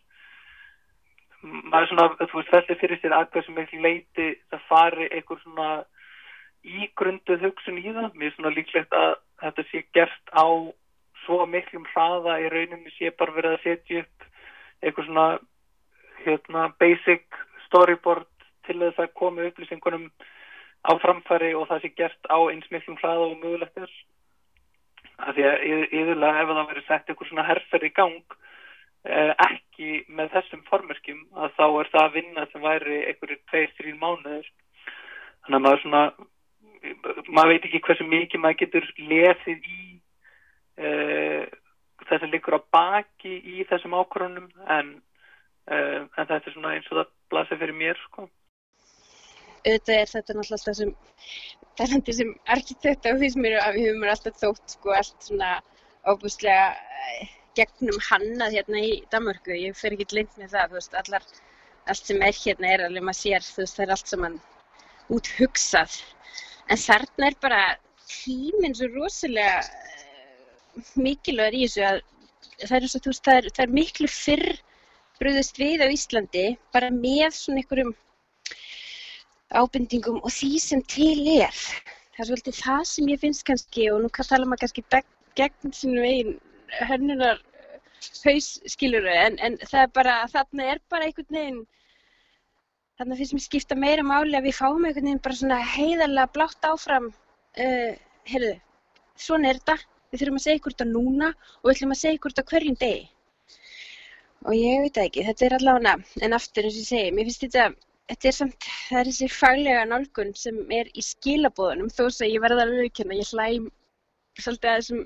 maður 1.43 1.85
er 1.85 1.91
svona, 1.93 2.09
þú 2.19 2.41
veist, 2.41 2.51
þessi 2.55 2.77
fyrir 2.81 3.01
sér 3.03 3.15
að 3.15 3.31
hversu 3.35 3.55
miklu 3.55 3.81
leiti 3.85 4.29
það 4.51 4.67
fari 4.71 5.09
einhver 5.15 5.41
svona 5.43 5.69
ígrunduð 6.67 7.45
hugsun 7.47 7.79
í 7.79 7.87
það. 7.87 8.11
Mér 8.15 8.31
er 8.31 8.35
svona 8.37 8.55
líklegt 8.55 8.97
að 8.97 9.15
þetta 9.43 9.67
sé 9.71 9.85
gert 9.95 10.35
á 10.35 10.47
svo 11.29 11.45
miklum 11.47 11.85
hraða 11.93 12.39
í 12.41 12.49
rauninni 12.49 12.91
sé 12.97 13.13
bara 13.13 13.37
verið 13.37 13.59
að 13.59 13.63
setja 13.67 14.03
upp 14.03 14.27
einhver 14.83 15.07
svona 15.07 15.29
hérna, 16.25 16.67
basic 16.81 17.39
storyboard 17.69 18.29
til 18.67 18.81
þess 18.81 19.05
að 19.05 19.15
koma 19.21 19.47
upplýsingunum 19.47 20.09
á 20.89 20.93
framfæri 21.05 21.53
og 21.55 21.69
það 21.69 21.85
sé 21.85 21.93
gert 22.01 22.33
á 22.33 22.39
eins 22.49 22.67
miklum 22.73 22.99
hraða 23.03 23.29
og 23.29 23.39
mögulegt 23.43 23.79
er. 23.85 23.95
Það 25.19 25.37
því 25.37 25.47
að 25.51 25.65
yfirlega 25.69 26.43
ef 26.43 26.51
það 26.51 26.69
verið 26.73 26.89
sett 26.89 27.11
einhver 27.13 27.31
svona 27.31 27.49
herfer 27.49 27.87
í 27.87 27.95
gang 27.95 28.39
Eh, 29.07 29.31
ekki 29.41 30.03
með 30.11 30.33
þessum 30.35 30.65
formerkjum 30.67 31.21
að 31.39 31.53
þá 31.55 31.65
er 31.67 31.91
það 31.93 32.03
að 32.03 32.17
vinna 32.17 32.43
sem 32.51 32.65
væri 32.65 32.97
einhverjir 33.07 33.39
tveir, 33.49 33.71
þrjir 33.79 33.95
mánuður 34.01 34.49
þannig 35.47 35.55
að 35.55 35.63
maður 35.65 35.83
svona 35.85 36.03
maður 37.31 37.53
veit 37.53 37.69
ekki 37.69 37.81
hversu 37.87 38.07
mikið 38.11 38.43
maður 38.43 38.59
getur 38.65 38.89
lesið 38.99 39.71
í 39.71 39.79
uh, 40.79 41.45
þess 42.09 42.25
að 42.25 42.35
líkur 42.35 42.59
á 42.59 42.61
baki 42.75 43.37
í 43.39 43.67
þessum 43.69 43.97
ákvörunum 43.99 44.49
en, 44.79 44.93
uh, 45.71 46.03
en 46.07 46.27
þetta 46.29 46.41
er 46.41 46.55
svona 46.55 46.75
eins 46.77 46.91
og 46.91 47.01
það 47.01 47.15
blasir 47.33 47.63
fyrir 47.63 47.79
mér 47.79 48.03
sko. 48.07 48.29
Auðvitað 49.67 49.97
er 49.99 50.13
þetta 50.13 50.37
náttúrulega 50.37 50.59
alltaf 50.59 50.79
sem 50.79 50.93
talandi 51.79 52.15
sem 52.15 52.31
arkitekt 52.55 53.09
á 53.11 53.13
því 53.13 53.33
sem 53.35 53.49
við 53.49 53.59
höfum 53.65 54.07
alltaf 54.13 54.39
þótt 54.39 54.77
sko 54.77 54.95
allt 54.95 55.27
svona 55.27 55.51
óbúslega 56.09 56.71
gegnum 57.59 57.99
hannað 58.09 58.55
hérna 58.59 58.83
í 58.87 58.93
Danmörku, 59.13 59.55
ég 59.57 59.77
fer 59.77 59.97
ekki 59.97 60.19
lengt 60.19 60.37
með 60.39 60.55
það, 60.55 60.71
þú 60.71 60.79
veist, 60.79 60.97
allar, 61.01 61.27
allt 61.91 62.11
sem 62.11 62.23
er 62.23 62.37
hérna 62.37 62.71
er 62.71 62.85
alveg 62.87 63.07
maður 63.09 63.21
sér, 63.21 63.47
þú 63.47 63.65
veist, 63.65 63.79
það 63.79 63.85
er 63.85 63.95
allt 63.95 64.13
saman 64.13 64.39
út 65.17 65.31
hugsað, 65.39 65.97
en 66.71 66.83
þarna 66.85 67.31
er 67.31 67.39
bara 67.43 67.63
tíminn 68.09 68.77
svo 68.79 68.91
rosalega 68.95 69.63
mikilvægur 70.99 71.59
í 71.59 71.67
þessu 71.67 71.85
að 71.89 72.01
það 72.65 72.77
er, 72.79 72.89
svo, 72.93 73.01
veist, 73.07 73.25
það 73.25 73.41
er, 73.41 73.49
það 73.57 73.65
er 73.65 73.77
miklu 73.79 74.11
fyrr 74.13 74.49
bröðust 75.19 75.59
við 75.59 75.83
á 75.83 75.87
Íslandi 75.91 76.45
bara 76.75 76.91
með 76.95 77.33
svona 77.37 77.63
einhverjum 77.63 77.95
ábendingum 79.49 80.21
og 80.21 80.33
því 80.35 80.51
sem 80.63 80.83
til 80.91 81.25
er. 81.39 81.63
Það 82.15 82.23
er 82.25 82.31
svolítið 82.31 82.61
það 82.61 82.83
sem 82.93 83.11
ég 83.13 83.23
finnst 83.23 83.47
kannski 83.49 83.89
og 83.93 84.03
nú 84.05 84.11
tala 84.19 84.47
maður 84.47 84.67
kannski 84.67 84.85
gegn 85.39 85.75
sínum 85.75 86.05
einn 86.05 86.37
hönnunar 86.89 87.43
haus 88.25 88.49
skiluru 88.71 89.11
en, 89.11 89.39
en 89.43 89.59
það 89.65 89.83
er 89.85 89.93
bara, 89.95 90.15
þarna 90.33 90.71
er 90.73 90.81
bara 90.91 91.09
einhvern 91.09 91.39
veginn 91.39 91.61
þarna 92.99 93.19
finnst 93.19 93.35
mér 93.37 93.45
skipta 93.45 93.79
meira 93.79 94.05
máli 94.07 94.37
að 94.39 94.49
við 94.49 94.59
fáum 94.59 94.85
einhvern 94.85 95.07
veginn 95.07 95.23
bara 95.25 95.39
svona 95.41 95.59
heiðarlega 95.75 96.33
blátt 96.35 96.69
áfram 96.69 97.09
uh, 97.11 97.93
heyrðu, 98.31 98.55
svona 99.19 99.53
er 99.53 99.61
þetta 99.61 99.79
við 100.13 100.23
þurfum 100.23 100.41
að 100.41 100.45
segja 100.47 100.61
ykkur 100.61 100.77
þetta 100.77 100.89
núna 100.93 101.33
og 101.33 101.69
við 101.69 101.75
ætlum 101.77 101.95
að 101.95 102.01
segja 102.03 102.19
ykkur 102.19 102.35
þetta 102.35 102.49
hverjum 102.53 102.79
degi. 102.85 103.05
Og 104.47 104.55
ég 104.55 104.87
veit 104.87 105.03
ekki, 105.03 105.27
þetta 105.27 105.47
er 105.47 105.59
allavega 105.59 106.25
en 106.25 106.37
aftur 106.37 106.69
eins 106.69 106.77
og 106.79 106.83
ég 106.85 106.91
segi, 106.93 107.13
mér 107.15 107.29
finnst 107.29 107.47
þetta 107.47 107.69
þetta 108.09 108.29
er 108.29 108.37
samt, 108.37 108.67
það 108.89 109.01
er 109.01 109.11
þessi 109.11 109.29
faglega 109.33 109.85
nálgun 109.89 110.33
sem 110.39 110.59
er 110.73 110.89
í 110.97 111.05
skilabóðunum 111.05 111.91
þó 111.93 112.07
að 112.09 112.31
ég 112.31 112.43
verða 112.45 112.65
alveg 112.65 112.89
ekki, 112.89 113.07
ég 113.19 113.33
hlæm 113.35 113.69
svolítið 114.39 114.71
að 114.71 114.79
þessum 114.81 115.03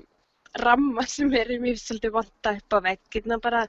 ramma 0.63 1.05
sem 1.09 1.33
er 1.35 1.51
mjög 1.61 1.79
svolítið 1.81 2.15
vonda 2.17 2.53
upp 2.59 2.77
á 2.77 2.79
veggina 2.87 3.39
bara 3.43 3.63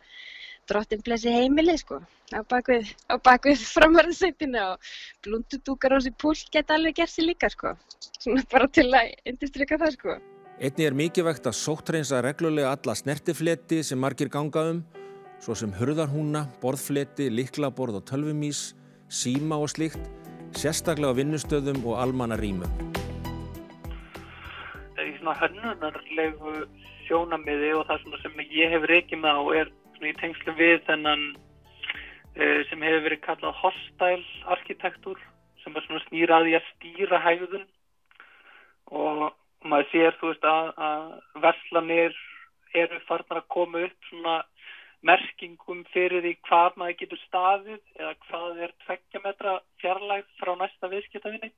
drottin 0.68 1.02
blessi 1.04 1.32
heimili 1.32 1.76
sko 1.80 2.00
á 2.32 2.40
bakvið, 2.48 2.92
bakvið 3.24 3.64
framvarðsættina 3.72 4.68
og 4.74 4.92
blúndudúkar 5.24 5.96
á 5.96 5.98
þessi 5.98 6.14
púl 6.20 6.36
geta 6.52 6.78
alveg 6.78 7.00
gert 7.00 7.14
sér 7.14 7.28
líka 7.30 7.50
sko 7.52 7.74
svona 8.20 8.44
bara 8.52 8.68
til 8.68 8.88
að 8.92 9.12
undirstryka 9.32 9.80
það 9.80 9.98
sko 9.98 10.20
Einni 10.62 10.86
er 10.86 10.94
mikið 10.94 11.28
vegt 11.28 11.48
að 11.50 11.58
sóttreinsa 11.58 12.22
reglulega 12.24 12.74
alla 12.76 12.94
snertifleti 12.94 13.82
sem 13.82 13.98
margir 13.98 14.30
ganga 14.30 14.68
um 14.70 14.82
svo 15.42 15.56
sem 15.58 15.72
hurðarhúna, 15.76 16.46
borðfleti, 16.62 17.26
liklaborð 17.28 18.00
og 18.00 18.06
tölvumís, 18.08 18.72
síma 19.12 19.58
og 19.60 19.72
slikt 19.74 20.00
sérstaklega 20.56 21.18
vinnustöðum 21.18 21.82
og 21.84 21.98
almanna 22.00 22.38
rýmum 22.40 22.94
svona 25.24 25.40
hönnunarlegu 25.40 26.52
sjónamiði 27.06 27.70
og 27.78 27.86
það 27.88 28.18
sem 28.22 28.42
ég 28.52 28.72
hef 28.74 28.84
reykið 28.90 29.22
með 29.22 29.38
á 29.40 29.44
er 29.60 29.70
í 30.04 30.12
tengslu 30.20 30.52
við 30.58 30.82
þennan 30.88 31.22
uh, 31.32 32.60
sem 32.68 32.84
hefur 32.84 33.06
verið 33.06 33.22
kallað 33.24 33.56
hostile 33.62 34.50
arkitektúr 34.52 35.20
sem 35.62 35.76
er 35.76 35.86
svona 35.86 36.04
snýraði 36.04 36.58
að 36.58 36.68
stýra 36.74 37.20
hægðun 37.24 37.64
og 38.92 39.24
maður 39.70 39.90
sér 39.92 40.16
þú 40.20 40.30
veist 40.32 40.48
að, 40.48 40.70
að 40.88 41.42
verslanir 41.44 42.16
eru 42.74 43.00
farnar 43.08 43.42
að 43.42 43.52
koma 43.54 43.84
upp 43.86 44.08
svona 44.10 44.38
merkingum 45.04 45.84
fyrir 45.92 46.24
því 46.24 46.34
hvað 46.48 46.80
maður 46.80 46.98
getur 47.02 47.22
staðið 47.26 47.80
eða 48.00 48.14
hvað 48.26 48.64
er 48.66 48.74
tveggjametra 48.86 49.54
fjarlægt 49.82 50.34
frá 50.40 50.54
næsta 50.60 50.90
viðskiptafinni 50.92 51.52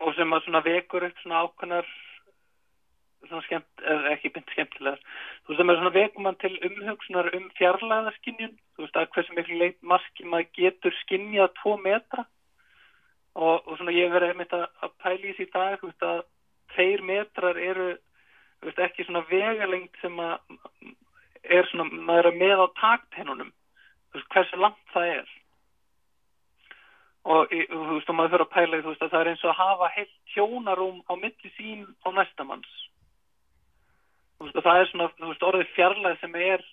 og 0.00 0.12
sem 0.16 0.36
að 0.36 0.44
svona 0.46 0.64
vekur 0.64 1.08
upp 1.08 1.22
svona 1.22 1.42
ákveðnar 1.44 1.88
svona 3.26 3.42
skemmt, 3.46 3.82
eða 3.82 4.12
ekki 4.14 4.32
bynd 4.34 4.52
skemmtilegar 4.54 5.02
þú 5.02 5.50
veist 5.50 5.60
það 5.60 5.68
með 5.68 5.80
svona 5.80 5.96
vekumann 5.96 6.40
til 6.40 6.54
umhugsunar 6.70 7.30
um 7.36 7.50
fjarlæðaskinnjun 7.58 8.56
þú 8.76 8.84
veist 8.84 8.98
að 9.00 9.12
hversu 9.14 9.36
miklu 9.36 9.58
leit 9.60 9.78
marki 9.82 10.26
maður 10.28 10.48
getur 10.58 10.96
skinnjað 11.02 11.54
tvo 11.60 11.76
metra. 11.80 12.26
Og, 13.36 13.66
og 13.68 13.76
svona 13.76 13.92
ég 13.92 14.12
verði 14.12 14.32
einmitt 14.32 14.52
að, 14.56 14.66
pæli 15.02 15.34
því 15.36 15.46
dag 15.52 15.80
þú 15.80 15.90
veist 15.90 16.06
að 16.08 16.20
þeir 16.76 17.02
metrar 17.06 17.58
eru 17.58 17.88
þú 17.96 18.68
veist 18.68 18.84
ekki 18.86 19.06
svona 19.06 19.24
vegalengt 19.30 19.98
sem 20.02 20.20
að 20.20 20.38
er 21.46 21.68
svona, 21.70 21.90
maður 22.08 22.30
er 22.32 22.38
með 22.40 22.62
á 22.62 22.66
taktennunum 22.80 23.52
þú 23.52 24.18
veist 24.18 24.32
hversu 24.34 24.60
langt 24.60 24.94
það 24.94 25.12
er. 25.18 25.34
Og 27.26 27.52
þú 27.52 27.84
veist 27.92 28.10
og 28.10 28.16
maður 28.16 28.34
fyrir 28.34 28.46
að 28.46 28.54
pæla 28.54 28.82
þú 28.82 28.92
veist 28.92 29.06
að 29.06 29.14
það 29.14 29.22
er 29.24 29.30
eins 29.32 29.44
og 29.44 29.52
að 29.52 29.62
hafa 29.62 29.94
heilt 29.96 30.18
hjónarum 30.34 31.00
á 31.10 31.12
milli 31.18 31.54
sín 31.56 31.86
og 32.04 32.14
næstamanns 32.14 32.74
veist, 34.40 34.58
það 34.62 34.80
er 34.80 34.90
svona 34.90 35.08
veist, 35.20 35.46
orðið 35.48 35.72
fjarlæð 35.76 36.20
sem 36.20 36.36
er 36.40 36.64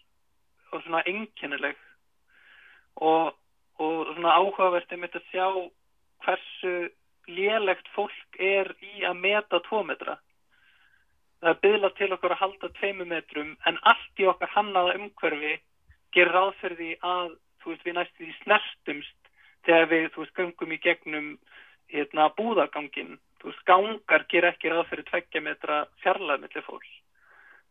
svona 0.73 1.03
enginnileg 1.09 1.77
og, 2.97 3.33
og 3.77 4.11
svona 4.15 4.35
áhugavert 4.39 4.91
er 4.91 5.01
mitt 5.01 5.15
að 5.17 5.27
sjá 5.31 5.47
hversu 6.25 6.73
lélegt 7.27 7.89
fólk 7.95 8.39
er 8.39 8.73
í 8.81 9.03
að 9.07 9.19
meta 9.23 9.59
tvo 9.67 9.83
metra. 9.87 10.17
Það 11.43 11.51
er 11.51 11.61
byggðlað 11.65 11.95
til 11.97 12.11
okkur 12.15 12.33
að 12.35 12.41
halda 12.41 12.69
tveimu 12.79 13.05
metrum 13.09 13.55
en 13.67 13.79
allt 13.91 14.21
í 14.23 14.27
okkar 14.31 14.53
hannaða 14.55 14.95
umhverfi 14.99 15.57
gerir 16.15 16.35
ráðferði 16.35 16.93
að 17.01 17.33
veist, 17.65 17.83
við 17.85 17.97
næstu 17.97 18.23
því 18.23 18.35
snertumst 18.41 19.31
þegar 19.67 19.89
við 19.91 20.09
veist, 20.15 20.35
gangum 20.37 20.75
í 20.75 20.79
gegnum 20.83 21.29
hérna, 21.91 22.29
búðagangin 22.37 23.17
gangar 23.67 24.23
ger 24.31 24.47
ekki 24.47 24.71
ráðferði 24.71 25.09
tveggja 25.09 25.41
metra 25.43 25.83
fjarlæð 26.03 26.45
mellir 26.45 26.67
fólk 26.67 26.87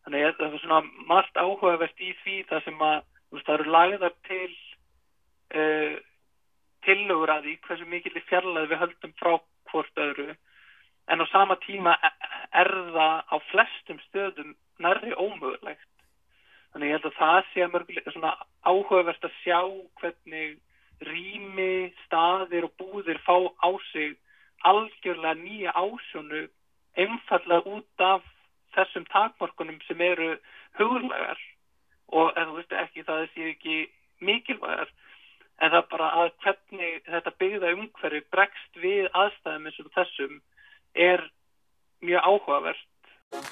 Þannig 0.03 0.27
að 0.27 0.39
það 0.39 0.47
er 0.47 0.63
svona 0.65 0.81
margt 1.09 1.39
áhugavert 1.39 2.01
í 2.03 2.11
því 2.23 2.37
það 2.51 2.65
sem 2.67 2.81
að 2.83 2.97
veist, 3.33 3.47
það 3.47 3.55
eru 3.55 3.75
lagðar 3.77 4.17
til 4.29 4.51
uh, 5.57 5.95
tillögur 6.87 7.31
að 7.35 7.47
því 7.47 7.55
hversu 7.67 7.87
mikil 7.91 8.17
er 8.17 8.27
fjarlæð 8.31 8.69
við 8.71 8.83
höldum 8.83 9.15
frá 9.21 9.33
hvort 9.71 10.03
öðru. 10.07 10.35
En 11.11 11.23
á 11.23 11.27
sama 11.33 11.57
tíma 11.67 11.97
er 12.53 12.71
það 12.95 13.17
á 13.27 13.37
flestum 13.51 14.03
stöðum 14.09 14.53
nærri 14.83 15.15
ómögulegt. 15.15 15.89
Þannig 16.73 16.89
ég 16.89 16.97
held 16.97 17.09
að 17.11 17.19
það 17.21 17.41
sé 17.53 17.69
mörgulega 17.69 18.15
svona 18.15 18.35
áhugavert 18.65 19.27
að 19.27 19.39
sjá 19.43 19.59
hvernig 20.01 20.59
rými, 21.03 21.93
staðir 22.07 22.69
og 22.69 22.77
búðir 22.79 23.19
fá 23.27 23.35
á 23.61 23.71
sig 23.91 24.17
algjörlega 24.65 25.35
nýja 25.43 25.75
ásjónu 25.75 26.47
einfallega 26.97 27.77
út 27.77 28.05
af 28.07 28.23
þessum 28.77 29.05
takmörkunum 29.11 29.81
sem 29.87 30.01
eru 30.01 30.37
hugurlegar 30.79 31.41
og 32.13 32.37
en 32.37 32.49
þú 32.51 32.59
veist 32.61 32.75
ekki 32.85 33.05
það 33.09 33.25
sé 33.35 33.49
ekki 33.53 33.79
mikilvægar 34.21 34.93
en 35.63 35.75
það 35.75 35.91
bara 35.95 36.09
að 36.21 36.33
hvernig 36.45 37.03
þetta 37.07 37.35
byggða 37.43 37.75
umhverfi 37.77 38.23
bregst 38.35 38.81
við 38.83 39.11
aðstæðum 39.13 39.69
eins 39.69 39.83
og 39.83 39.93
þessum 39.99 40.41
er 41.09 41.29
mjög 42.03 42.27
áhugavert 42.27 42.89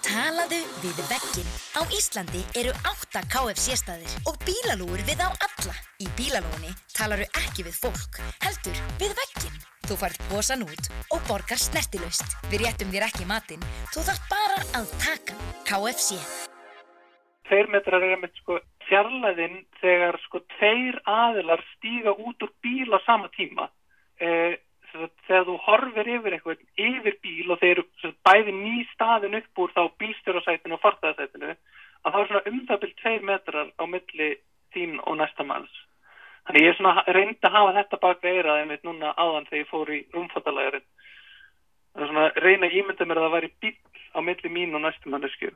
Talaðu 0.05 0.59
við 0.83 0.99
veggin. 1.09 1.47
Á 1.73 1.81
Íslandi 1.97 2.43
eru 2.61 2.73
8 2.85 3.23
KFC 3.33 3.79
staðir 3.81 4.13
og 4.29 4.37
bílalúur 4.45 5.01
við 5.09 5.23
á 5.25 5.33
alla. 5.33 5.73
Í 6.05 6.09
bílalúinni 6.19 6.75
talaru 6.93 7.25
ekki 7.41 7.65
við 7.65 7.79
fólk, 7.87 8.21
heldur 8.45 8.77
við 9.01 9.15
veggin. 9.17 9.57
Þú 9.89 9.97
færð 10.03 10.21
posan 10.29 10.67
út 10.67 10.91
og 11.17 11.25
borgar 11.31 11.61
snertilöst. 11.61 12.37
Við 12.53 12.67
réttum 12.67 12.93
þér 12.93 13.09
ekki 13.09 13.29
matinn, 13.31 13.65
þú 13.95 14.05
þarf 14.11 14.29
bara 14.29 14.61
að 14.77 14.93
taka 15.01 15.39
KFC. 15.71 16.21
Tveir 17.49 17.73
metrar 17.73 18.05
er 18.05 18.21
með 18.21 18.37
sko 18.43 18.61
fjarlæðin 18.91 19.61
þegar 19.81 20.19
sko 20.27 20.43
tveir 20.59 20.99
aðilar 21.09 21.63
stíga 21.77 22.13
út 22.13 22.43
úr 22.43 22.53
bíl 22.63 22.91
á 22.93 22.99
sama 23.07 23.31
tíma. 23.37 23.71
Eh, 24.21 24.59
þegar 24.91 25.47
þú 25.47 25.57
horfir 25.65 26.09
yfir 26.17 26.37
eitthvað 26.37 26.63
yfir 26.77 27.17
bíl 27.23 27.53
og 27.53 27.61
þeir 27.61 27.79
eru 27.79 28.13
bæði 28.27 28.55
ný 28.57 28.87
staðin 28.95 29.39
upp 29.39 29.63
úr 29.63 29.75
þá 29.77 29.83
bílstjórasætinu 30.03 30.77
og 30.77 30.83
fartaðasætinu 30.83 31.53
að 32.05 32.15
þá 32.15 32.19
er 32.21 32.29
svona 32.31 32.51
umþabilt 32.51 32.97
tveir 33.01 33.27
metrar 33.29 33.71
á 33.77 33.85
milli 33.87 34.31
þín 34.75 34.99
og 35.05 35.19
næsta 35.21 35.47
manns 35.47 35.73
þannig 36.47 36.65
ég 36.65 36.73
er 36.73 36.79
svona 36.79 37.05
reyndi 37.07 37.47
að 37.47 37.57
hafa 37.57 37.77
þetta 37.79 38.01
baka 38.05 38.33
eirað 38.33 38.63
en 38.63 38.73
veit 38.73 38.87
núna 38.89 39.13
áðan 39.17 39.47
þegar 39.51 39.63
ég 39.63 39.71
fór 39.71 39.93
í 39.95 40.01
rúmfattalæðurinn 40.15 40.87
það 41.95 42.03
er 42.03 42.13
svona 42.13 42.27
reyna 42.47 42.73
ímynda 42.81 43.07
mér 43.07 43.21
að 43.21 43.29
það 43.29 43.37
væri 43.37 43.53
bíl 43.63 43.77
á 44.17 44.19
milli 44.27 44.55
mín 44.57 44.75
og 44.75 44.85
næstum 44.87 45.15
mannesku 45.15 45.53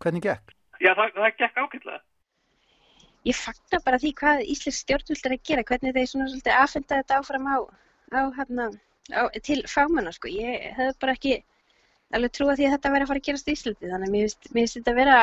Hvernig 0.00 0.24
gekk? 0.24 0.54
Já 0.80 0.94
það, 0.96 1.16
það 1.18 1.36
gekk 1.42 1.60
ákveðlega 1.60 2.00
Ég 3.28 3.36
fagnar 3.36 3.82
bara 3.84 4.00
því 4.00 4.10
hvað 4.20 4.42
Íslands 4.48 4.80
stjórnvöld 4.84 5.26
er 5.28 5.34
að 5.36 5.46
gera, 5.50 5.64
hvernig 5.68 5.96
þeir 5.96 6.08
svona 6.08 6.28
svolítið 6.30 6.56
aðfenda 6.56 7.00
þetta 7.02 7.18
áfram 7.20 7.48
á 7.52 7.56
á, 8.10 8.20
hérna, 8.36 8.66
á, 9.12 9.22
til 9.44 9.60
fámanna 9.68 10.12
sko. 10.14 10.30
Ég 10.32 10.70
hef 10.76 10.98
bara 11.02 11.14
ekki 11.16 11.40
alveg 12.16 12.34
trúið 12.34 12.60
því 12.60 12.68
að 12.68 12.76
þetta 12.76 12.92
væri 12.94 13.06
að 13.06 13.10
fara 13.12 13.22
að 13.22 13.26
gerast 13.28 13.50
í 13.50 13.56
Íslandi 13.56 13.90
þannig 13.90 14.08
að 14.08 14.14
mér 14.14 14.36
finnst 14.54 14.78
þetta 14.78 14.94
að 14.94 15.00
vera 15.00 15.18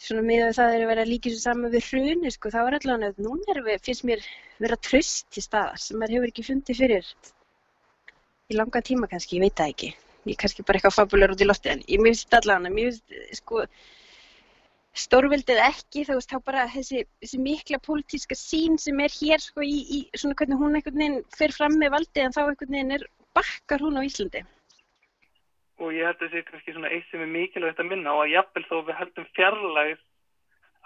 svona 0.00 0.22
með 0.24 0.46
að 0.46 0.54
það 0.58 0.74
er 0.74 0.84
að 0.84 0.90
vera 0.94 1.08
líkið 1.10 1.34
svo 1.34 1.42
saman 1.44 1.74
við 1.74 1.88
hruni 1.90 2.32
sko. 2.32 2.52
þá 2.54 2.60
er 2.62 2.76
allavega 2.78 3.10
að 3.10 3.20
núna 3.26 3.56
er 3.56 3.82
finnst 3.84 4.06
mér 4.08 4.24
vera 4.62 4.78
tröst 4.88 5.26
til 5.34 5.44
staðar 5.44 5.82
sem 5.82 6.00
maður 6.00 6.16
hefur 6.16 6.32
ekki 6.32 6.46
fundið 6.46 6.80
fyrir 6.80 7.10
í 8.50 8.56
langa 8.56 8.80
tíma 8.82 9.06
kannski, 9.10 9.36
ég 9.38 9.44
veit 9.44 9.58
það 9.60 9.74
ekki. 9.74 9.90
Ég 10.26 10.34
er 10.34 10.40
kannski 10.40 10.64
bara 10.66 10.80
eitthvað 10.80 10.96
fabulur 10.96 11.34
út 11.34 11.42
í 11.42 11.46
lofti 11.46 11.70
en 11.74 11.84
ég 11.86 12.02
finnst 12.06 12.34
allavega, 12.34 12.72
mér 12.72 12.88
finnst 12.88 13.42
sko 13.42 13.66
stórvildið 14.98 15.60
ekki 15.62 16.04
þá 16.06 16.14
veist 16.16 16.32
þá 16.32 16.38
bara 16.46 16.66
þessi, 16.70 17.04
þessi 17.22 17.38
mikla 17.42 17.78
pólitíska 17.84 18.36
sín 18.38 18.78
sem 18.78 18.98
er 19.00 19.12
hér 19.14 19.42
sko 19.42 19.62
í, 19.62 19.76
í 19.86 19.98
svona 20.18 20.34
hvernig 20.38 20.58
hún 20.58 20.74
einhvern 20.78 20.98
veginn 20.98 21.20
fer 21.36 21.54
fram 21.54 21.76
með 21.78 21.94
valdi 21.94 22.24
en 22.24 22.34
þá 22.34 22.40
einhvern 22.42 22.74
veginn 22.74 22.96
er 22.98 23.06
bakkar 23.38 23.84
hún 23.84 24.00
á 24.00 24.02
Íslandi. 24.02 24.42
Og 25.80 25.94
ég 25.94 26.04
held 26.04 26.18
að 26.18 26.26
þetta 26.26 26.40
er 26.42 26.48
kannski 26.50 26.74
svona 26.74 26.90
eitt 26.92 27.06
sem 27.10 27.22
er 27.24 27.30
mikilvægt 27.30 27.80
að 27.80 27.90
minna 27.92 28.16
og 28.16 28.24
að 28.24 28.34
jafnvel 28.34 28.66
þó 28.66 28.76
við 28.88 28.98
heldum 28.98 29.28
fjarlægð 29.38 30.02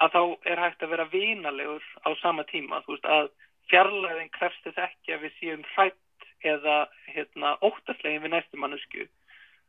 að 0.05 0.15
þá 0.15 0.23
er 0.53 0.63
hægt 0.63 0.85
að 0.85 0.93
vera 0.93 1.09
vinalegur 1.11 1.89
á 2.05 2.09
sama 2.21 2.45
tíma. 2.51 2.83
Þú 2.85 2.95
veist 2.95 3.11
að 3.17 3.31
fjarlæðin 3.73 4.33
krefst 4.37 4.69
þess 4.69 4.85
ekki 4.85 5.15
að 5.15 5.25
við 5.25 5.37
séum 5.41 5.65
hrætt 5.75 6.29
eða 6.45 6.77
hérna, 7.09 7.57
óttaslegin 7.65 8.23
við 8.23 8.35
næstum 8.35 8.61
mannesku. 8.61 9.09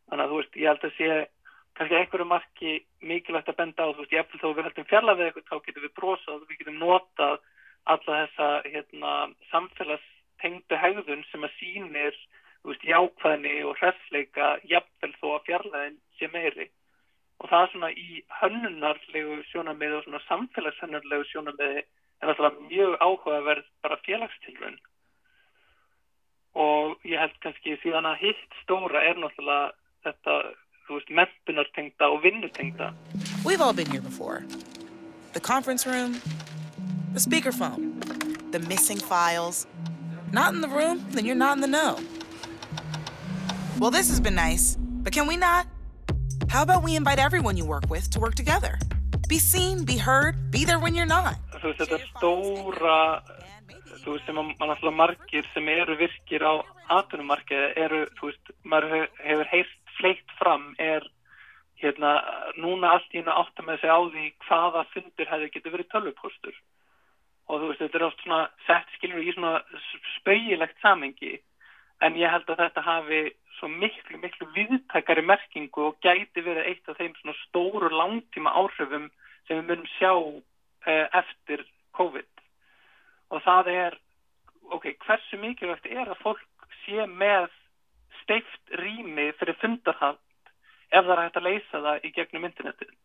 Þannig 0.10 0.26
að 0.26 0.32
þú 0.34 0.40
veist 0.42 0.60
ég 0.60 0.70
held 0.70 0.86
að 0.86 0.96
sé 1.00 1.10
kannski 1.76 1.98
einhverju 2.00 2.28
marki 2.30 2.74
mikilvægt 3.04 3.52
að 3.52 3.60
benda 3.60 3.84
á, 3.84 3.92
þú 3.92 4.04
veist, 4.04 4.14
ég 4.14 4.24
eftir 4.24 4.42
þó 4.42 4.48
við 4.54 4.68
heldum 4.70 4.88
fjalla 4.92 5.16
við 5.18 5.28
eitthvað, 5.28 5.50
þá 5.50 5.66
getum 5.66 5.86
við 5.86 5.94
brosað, 6.00 6.46
við 6.48 6.62
getum 6.62 6.80
notað 6.80 7.36
alla 7.94 8.22
þessa 8.22 8.48
hérna, 8.66 9.12
samfélagstengdu 9.52 10.80
hegðun 10.82 11.28
sem 11.32 11.46
að 11.46 11.60
sínir, 11.60 12.18
þú 12.64 12.72
veist, 12.72 12.88
jákvæðni 12.94 13.54
og 13.68 13.78
hressleika 13.82 14.50
jafnvel 14.72 15.14
þó 15.20 15.28
að 15.34 15.46
fjallaðin 15.50 16.02
sé 16.20 16.32
meiri. 16.34 16.70
Og 17.44 17.52
það 17.52 17.62
er 17.62 17.72
svona 17.74 17.92
í 17.92 18.24
hönnunarlegu 18.40 19.38
sjónamiði 19.52 20.00
og 20.00 20.06
svona 20.06 20.26
samfélagshönnunarlegu 20.30 21.30
sjónamiði 21.30 21.84
er 21.84 22.32
alltaf 22.32 22.60
mjög 22.72 22.96
áhugaverð 23.04 23.72
bara 23.84 24.02
félagstilrun. 24.08 24.78
Og 26.56 27.04
ég 27.04 27.20
held 27.20 27.36
kannski 27.44 27.76
síðan 27.84 28.08
að 28.08 28.22
hitt 28.24 28.62
stóra 28.64 29.04
er 29.04 29.20
náttúrulega 29.20 29.74
þetta 30.08 30.38
þú 30.88 31.00
veist, 31.00 31.10
og 32.02 32.24
vinnutengda. 32.24 32.94
We've 33.44 33.62
all 33.62 33.74
been 33.74 33.90
here 33.90 34.02
before. 34.02 34.44
The 35.34 35.40
conference 35.40 35.86
room, 35.86 36.22
the 37.14 37.20
speakerphone, 37.20 38.02
the 38.52 38.60
missing 38.60 38.98
files. 38.98 39.68
Not 40.32 40.54
in 40.54 40.62
the 40.62 40.68
room, 40.68 41.06
then 41.12 41.26
you're 41.26 41.36
not 41.36 41.58
in 41.58 41.62
the 41.62 41.68
know. 41.68 42.00
Well, 43.80 43.92
this 43.92 44.10
has 44.10 44.20
been 44.20 44.36
nice, 44.36 44.78
but 44.80 45.14
can 45.14 45.28
we 45.28 45.38
not? 45.38 45.68
How 46.50 46.64
about 46.64 46.84
we 46.84 46.96
invite 46.96 47.20
everyone 47.20 47.58
you 47.58 47.66
work 47.66 47.90
with 47.90 48.10
to 48.12 48.20
work 48.20 48.36
together? 48.36 48.80
Be 49.28 49.40
seen, 49.40 49.84
be 49.84 49.98
heard, 49.98 50.52
be 50.52 50.66
there 50.66 50.80
when 50.80 50.96
you're 50.96 51.06
not. 51.06 51.36
Þú 51.60 51.74
veist, 51.74 51.80
þetta 51.82 52.00
stóra, 52.14 53.00
þú 54.04 54.16
veist, 54.16 54.26
sem 54.28 54.38
að 54.38 54.94
margir 54.94 55.48
sem 55.54 55.68
eru 55.68 55.98
virkir 55.98 56.46
á 56.46 56.64
eru, 57.76 58.06
þú 58.20 58.30
veist, 58.30 58.54
maður 58.64 59.08
hefur 59.26 59.50
heyrt 59.52 59.74
fleitt 60.00 60.38
fram 60.40 60.74
er 60.82 61.06
hérna, 61.82 62.14
núna 62.60 62.96
allt 62.96 63.12
í 63.14 63.20
hennu 63.20 63.34
átt 63.34 63.60
að 63.60 63.68
með 63.70 63.82
sig 63.82 63.92
á 63.92 64.00
því 64.00 64.26
hvaða 64.48 64.86
fundur 64.94 65.32
hefði 65.32 65.52
getið 65.54 65.76
verið 65.76 65.92
tölvupóstur. 65.92 66.62
Og 67.46 67.62
þú 67.62 67.68
veist, 67.70 67.82
þetta 67.84 68.00
er 68.00 68.06
oft 68.08 68.24
svona 68.24 68.40
sett, 68.66 68.96
skilur 68.96 69.22
í 69.22 69.34
svona 69.36 69.60
spauilegt 70.16 70.80
samengi 70.82 71.36
en 72.04 72.18
ég 72.20 72.32
held 72.32 72.50
að 72.50 72.62
þetta 72.64 72.84
hafi 72.84 73.20
svo 73.60 73.70
miklu, 73.72 74.18
miklu 74.20 74.48
viðtækari 74.56 75.24
merkingu 75.24 75.90
og 75.90 76.00
gæti 76.04 76.44
verið 76.44 76.72
eitt 76.72 76.90
af 76.90 76.98
þeim 77.00 77.14
svona 77.20 77.38
stóru 77.44 77.92
langtíma 77.92 78.52
áhrifum 78.52 79.08
sem 79.48 79.60
við 79.62 79.70
munum 79.70 79.92
sjá 79.96 80.12
eh, 80.90 81.06
eftir 81.22 81.64
COVID. 81.96 82.32
Og 83.32 83.44
það 83.46 83.72
er, 83.74 84.00
ok, 84.76 84.90
hversu 85.06 85.40
mikilvægt 85.40 85.88
er 85.92 86.10
að 86.10 86.22
fólk 86.24 86.68
sé 86.84 87.06
með 87.10 87.48
steift 88.26 88.78
rými 88.82 89.32
fyrir 89.40 89.58
fundarhald 89.62 90.22
ef 90.92 91.06
það 91.06 91.16
er 91.16 91.24
hægt 91.24 91.42
að 91.42 91.48
leysa 91.50 91.84
það 91.88 92.06
í 92.06 92.14
gegnum 92.20 92.48
internetin 92.50 92.96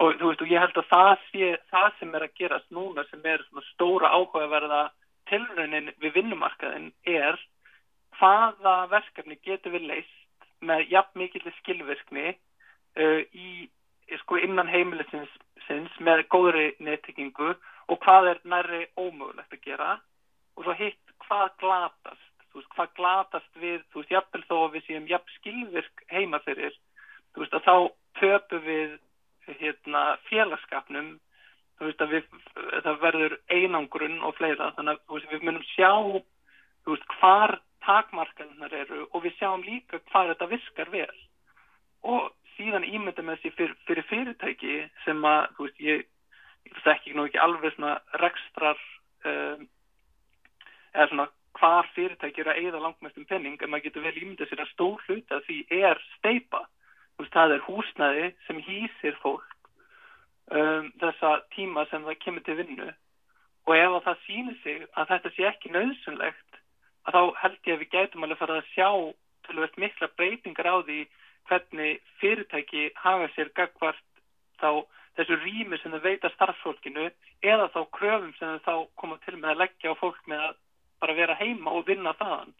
og 0.00 0.16
þú 0.20 0.30
veist 0.30 0.42
og 0.44 0.52
ég 0.52 0.62
held 0.62 0.78
að 0.80 0.90
það 0.90 1.12
sé 1.28 1.48
það 1.72 1.88
sem 1.98 2.14
er 2.16 2.26
að 2.26 2.36
gerast 2.40 2.70
núna 2.72 3.04
sem 3.10 3.26
er 3.28 3.44
stóra 3.72 4.12
áhugaverða 4.16 4.82
tilraunin 5.30 5.92
við 6.00 6.16
vinnumarkaðin 6.16 6.90
er 7.08 7.38
hvaða 8.18 8.74
verkefni 8.92 9.38
getur 9.44 9.76
við 9.76 9.88
leist 9.90 10.48
með 10.62 10.88
jafn 10.94 11.22
mikillir 11.22 11.54
skilvirkni 11.60 12.32
uh, 12.32 13.20
í 13.32 13.68
sko 14.22 14.38
innan 14.38 14.68
heimilisins 14.70 15.32
með 16.04 16.26
góðri 16.32 16.72
nettingingu 16.82 17.52
og 17.88 18.00
hvað 18.04 18.28
er 18.32 18.40
næri 18.44 18.82
ómögulegt 18.98 19.54
að 19.54 19.64
gera. 19.64 19.92
Og 20.56 20.66
svo 20.66 20.74
hitt 20.76 21.14
hvað 21.24 21.54
glatast 21.62 22.31
þú 22.52 22.60
veist, 22.60 22.70
hvað 22.76 22.94
glatast 22.98 23.60
við, 23.60 23.80
þú 23.92 24.02
veist, 24.02 24.12
jafnvel 24.12 24.44
þó 24.48 24.56
að 24.60 24.76
við 24.76 24.86
séum 24.86 25.08
jafn 25.10 25.34
skilvirk 25.38 26.04
heima 26.12 26.40
fyrir, 26.44 26.78
þú 27.32 27.44
veist, 27.44 27.56
að 27.56 27.66
þá 27.66 27.76
töpu 28.20 28.62
við, 28.66 28.94
hérna, 29.58 30.02
félagskapnum, 30.28 31.10
þú 31.78 31.88
veist, 31.88 32.04
að 32.04 32.14
við, 32.16 32.28
það 32.84 33.02
verður 33.02 33.36
einangrun 33.50 34.20
og 34.22 34.36
fleira, 34.38 34.70
þannig 34.76 34.94
að, 34.94 35.04
þú 35.08 35.18
veist, 35.18 35.32
við 35.32 35.48
munum 35.48 35.66
sjá, 35.72 35.92
þú 36.84 36.96
veist, 36.96 37.18
hvar 37.18 37.56
takmarkanar 37.82 38.74
eru 38.84 39.06
og 39.10 39.24
við 39.24 39.36
sjáum 39.40 39.64
líka 39.66 39.98
hvað 40.12 40.32
þetta 40.32 40.50
viskar 40.52 40.90
vel. 40.92 41.18
Og 42.06 42.30
síðan 42.56 42.86
ímynda 42.86 43.24
með 43.24 43.40
þessi 43.40 43.54
fyr, 43.58 43.76
fyrir 43.88 44.06
fyrirtæki 44.10 44.78
sem 45.06 45.22
að, 45.26 45.46
þú 45.56 45.66
veist, 45.66 45.80
ég, 45.82 46.04
ég 46.68 46.82
þekki 46.84 47.14
nú 47.16 47.26
ekki 47.26 47.40
alveg 47.42 47.74
svona 47.74 47.96
rekstrar 48.22 48.82
um, 49.26 49.64
eða 50.92 51.08
svona 51.10 51.28
hvar 51.58 51.88
fyrirtæki 51.94 52.42
eru 52.42 52.52
að 52.52 52.60
eigða 52.60 52.82
langmestum 52.82 53.26
penning 53.28 53.58
en 53.60 53.70
maður 53.70 53.88
getur 53.88 54.06
vel 54.06 54.18
ímyndið 54.18 54.50
sér 54.50 54.64
að 54.64 54.72
stór 54.72 55.02
hluta 55.06 55.40
því 55.46 55.58
er 55.78 56.00
steipa. 56.16 56.62
Veist, 57.20 57.34
það 57.34 57.56
er 57.56 57.66
húsnæði 57.66 58.28
sem 58.46 58.60
hýsir 58.66 59.18
fólk 59.22 59.48
um, 60.50 60.88
þessa 61.02 61.32
tíma 61.54 61.84
sem 61.90 62.04
það 62.06 62.20
kemur 62.24 62.46
til 62.46 62.56
vinnu 62.60 62.88
og 63.68 63.74
ef 63.78 63.98
það 64.06 64.22
sýnir 64.26 64.56
sig 64.62 64.86
að 64.98 65.10
þetta 65.12 65.32
sé 65.34 65.48
ekki 65.50 65.74
nöðsynlegt 65.74 66.62
að 67.06 67.18
þá 67.18 67.22
held 67.42 67.68
ég 67.68 67.76
að 67.76 67.82
við 67.82 67.92
gætum 67.92 68.24
alveg 68.26 68.40
fara 68.40 68.56
að 68.58 68.72
sjá 68.72 68.88
að 68.88 69.12
verða 69.50 69.82
mikla 69.84 70.08
breytingar 70.16 70.70
á 70.70 70.76
því 70.86 70.98
hvernig 71.50 72.02
fyrirtæki 72.20 72.90
hafa 72.98 73.28
sér 73.36 73.52
gagvart 73.54 74.02
þá 74.62 74.82
þessu 75.18 75.38
rými 75.42 75.78
sem 75.78 75.94
þau 75.94 76.02
veita 76.04 76.30
starffólkinu 76.34 77.08
eða 77.42 77.68
þá 77.74 77.80
kröfum 77.96 78.34
sem 78.38 78.58
þau 78.58 78.66
þá 78.66 78.74
koma 79.02 79.18
til 79.24 79.36
með 79.38 79.50
að 79.52 79.62
leggja 79.64 79.94
á 79.94 80.00
fólk 80.00 80.22
með 80.30 80.44
að 80.48 80.60
bara 81.02 81.18
vera 81.18 81.36
heima 81.40 81.74
og 81.76 81.86
vinna 81.90 82.14
þaðan. 82.20 82.54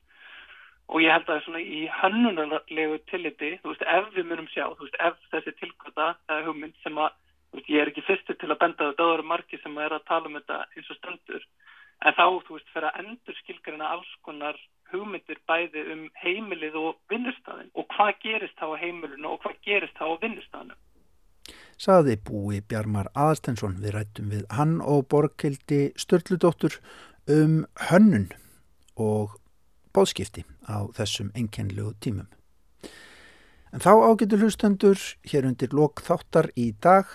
Og 0.92 1.00
ég 1.00 1.14
held 1.14 1.30
að 1.30 1.42
svona 1.46 1.62
í 1.62 1.82
hönnunarlegu 2.02 2.98
tilliti, 3.08 3.54
þú 3.62 3.72
veist, 3.72 3.84
ef 3.96 4.10
við 4.16 4.28
munum 4.28 4.48
sjá, 4.52 4.66
þú 4.74 4.86
veist, 4.88 5.00
ef 5.00 5.20
þessi 5.32 5.54
tilkvata 5.60 6.08
eða 6.28 6.46
hugmynd 6.48 6.76
sem 6.82 6.98
að, 7.00 7.14
þú 7.48 7.60
veist, 7.60 7.72
ég 7.72 7.82
er 7.82 7.92
ekki 7.92 8.06
fyrstur 8.08 8.38
til 8.40 8.50
að 8.50 8.60
benda 8.64 8.90
þetta, 8.90 9.06
það 9.06 9.14
eru 9.16 9.28
margi 9.30 9.62
sem 9.62 9.78
er 9.86 9.96
að 9.96 10.06
tala 10.10 10.28
um 10.28 10.38
þetta 10.40 10.60
eins 10.76 10.92
og 10.92 10.98
stöndur, 10.98 11.48
en 12.02 12.18
þá, 12.18 12.26
þú 12.48 12.58
veist, 12.58 12.70
fyrir 12.74 12.90
að 12.90 13.00
endur 13.04 13.40
skilgarina 13.40 13.92
alls 13.94 14.14
konar 14.26 14.60
hugmyndir 14.92 15.40
bæði 15.48 15.84
um 15.94 16.06
heimilið 16.22 16.78
og 16.80 16.96
vinnustafin 17.10 17.70
og 17.78 17.88
hvað 17.94 18.12
gerist 18.24 18.58
þá 18.60 18.66
á 18.76 18.82
heimilinu 18.82 19.30
og 19.32 19.44
hvað 19.44 19.60
gerist 19.64 19.96
þá 19.96 20.04
á 20.12 20.14
vinnustafinu. 20.24 20.76
Saði 21.82 22.18
búi 22.28 22.60
Bjarmar 22.68 23.08
Aðstensson 23.18 23.80
við 23.82 23.96
rættum 23.96 24.28
við 24.30 24.44
hann 24.54 24.76
og 24.84 25.08
Borgildi 25.10 25.80
Sturldudóttur 25.98 26.76
um 27.30 27.62
hönnun 27.88 28.30
og 28.98 29.36
bóðskipti 29.94 30.44
á 30.66 30.88
þessum 30.96 31.30
enkenlegu 31.38 31.94
tímum. 32.00 32.28
En 33.72 33.80
þá 33.80 33.92
ágetur 34.04 34.42
hlustendur 34.44 35.00
hér 35.28 35.46
undir 35.48 35.72
lok 35.72 36.02
þáttar 36.04 36.50
í 36.60 36.72
dag 36.82 37.08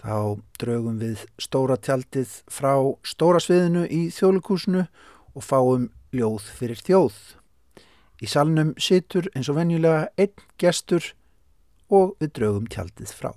þá 0.00 0.40
draugum 0.58 0.98
við 0.98 1.26
stóra 1.38 1.76
tjaldið 1.76 2.40
frá 2.50 2.72
stóra 3.06 3.40
sviðinu 3.42 3.84
í 3.86 4.08
þjóðlugúsinu 4.14 4.86
og 5.36 5.44
fáum 5.44 5.90
ljóð 6.16 6.48
fyrir 6.56 6.80
þjóð. 6.80 7.18
Í 8.20 8.26
salnum 8.28 8.74
situr 8.80 9.30
eins 9.34 9.48
og 9.48 9.60
venjulega 9.60 10.08
einn 10.20 10.48
gestur 10.60 11.12
og 11.90 12.16
við 12.20 12.34
draugum 12.38 12.66
tjaldið 12.70 13.14
frá. 13.14 13.32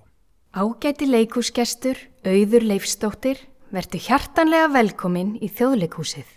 Ágæti 0.53 1.07
leikúsgestur, 1.09 1.97
auður 2.25 2.67
leifstóttir, 2.69 3.39
verður 3.73 4.05
hjartanlega 4.05 4.69
velkomin 4.69 5.33
í 5.41 5.49
þjóðleikúsið. 5.49 6.27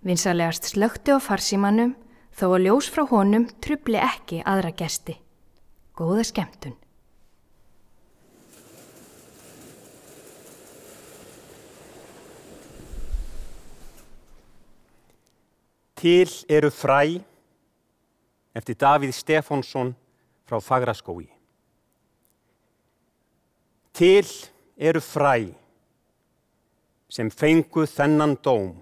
Vinsalegast 0.00 0.70
slögti 0.72 1.12
á 1.12 1.20
farsímanum 1.20 1.92
þó 2.32 2.46
að 2.54 2.62
ljós 2.64 2.88
frá 2.88 3.04
honum 3.10 3.44
trubli 3.60 4.00
ekki 4.00 4.40
aðra 4.48 4.72
gesti. 4.72 5.18
Góða 5.92 6.24
skemmtun. 6.24 6.78
Til 16.00 16.30
eru 16.48 16.70
fræ 16.72 17.20
eftir 18.56 18.78
Davíð 18.80 19.12
Stefánsson 19.12 19.92
frá 20.48 20.56
Fagraskói. 20.64 21.28
Til 23.92 24.24
eru 24.80 25.04
fræ 25.04 25.59
sem 27.10 27.30
fengu 27.30 27.86
þennan 27.90 28.36
dóm 28.44 28.78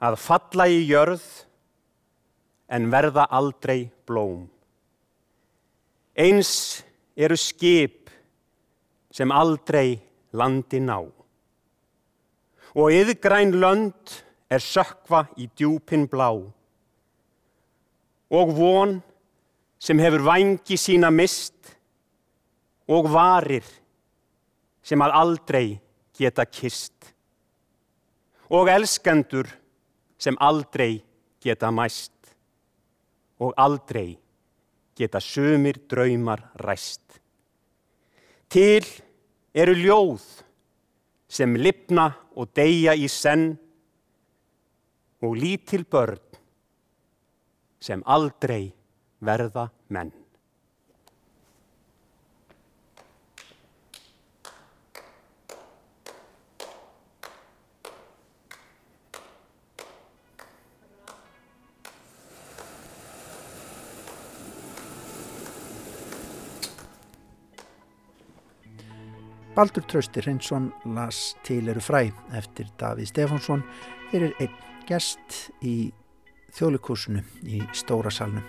að 0.00 0.16
falla 0.20 0.66
í 0.68 0.80
jörð 0.88 1.24
en 2.72 2.88
verða 2.92 3.26
aldrei 3.36 3.90
blóm. 4.08 4.46
Eins 6.16 6.82
eru 7.16 7.36
skip 7.36 8.10
sem 9.12 9.32
aldrei 9.32 9.98
landi 10.36 10.80
ná. 10.80 11.00
Og 12.78 12.94
yðgræn 12.94 13.56
lönd 13.60 14.14
er 14.50 14.62
sökva 14.62 15.24
í 15.36 15.48
djúpin 15.50 16.06
blá. 16.10 16.30
Og 18.30 18.52
von 18.54 19.00
sem 19.80 19.98
hefur 19.98 20.22
vangi 20.28 20.78
sína 20.78 21.10
mist 21.10 21.74
og 22.90 23.10
varir 23.10 23.66
sem 24.86 25.02
að 25.02 25.16
aldrei 25.18 25.68
geta 26.20 26.44
kist. 26.44 27.14
Og 28.52 28.68
elskendur 28.68 29.48
sem 30.20 30.36
aldrei 30.40 31.00
geta 31.40 31.70
mæst 31.72 32.12
og 33.40 33.54
aldrei 33.56 34.18
geta 34.96 35.20
sömur 35.20 35.78
draumar 35.88 36.50
ræst. 36.60 37.20
Til 38.50 38.84
eru 39.54 39.74
ljóð 39.78 40.24
sem 41.30 41.54
lipna 41.56 42.10
og 42.36 42.50
deyja 42.56 42.92
í 42.98 43.08
senn 43.08 43.54
og 45.22 45.36
lítil 45.38 45.86
börn 45.88 46.20
sem 47.80 48.02
aldrei 48.04 48.72
verða 49.24 49.70
menn. 49.88 50.19
Baldur 69.54 69.82
Trausti 69.82 70.20
Hrinsson 70.20 70.72
las 70.94 71.36
Til 71.44 71.68
eru 71.68 71.80
fræ 71.82 72.04
eftir 72.38 72.68
Davíð 72.78 73.10
Stefánsson 73.10 73.64
fyrir 74.12 74.36
einn 74.38 74.54
gest 74.86 75.50
í 75.62 75.90
þjóðlikursinu 76.54 77.22
í 77.46 77.58
Stóra 77.74 78.12
salnum. 78.14 78.46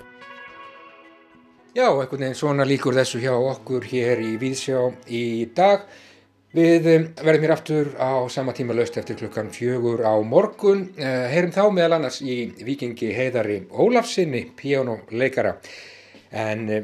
Já, 1.73 1.87
einhvern 1.87 2.25
veginn 2.25 2.37
svona 2.37 2.67
líkur 2.67 2.93
þessu 2.97 3.21
hjá 3.23 3.33
okkur 3.33 3.85
hér 3.87 4.21
í 4.21 4.35
Víðsjá 4.41 4.79
í 5.07 5.23
dag. 5.55 5.85
Við 6.51 6.87
um, 6.91 7.05
verðum 7.23 7.45
hér 7.45 7.53
aftur 7.55 7.91
á 7.95 8.27
sama 8.29 8.53
tíma 8.53 8.75
löst 8.75 8.97
eftir 8.99 9.15
klukkan 9.21 9.49
fjögur 9.55 10.03
á 10.03 10.19
morgun. 10.19 10.89
Uh, 10.99 11.29
heyrum 11.31 11.53
þá 11.55 11.63
meðal 11.71 11.97
annars 11.97 12.19
í 12.21 12.41
vikingi 12.67 13.13
heiðari 13.15 13.61
Ólafsinni, 13.71 14.49
píjónuleikara. 14.59 15.55
En 16.35 16.67
uh, 16.67 16.81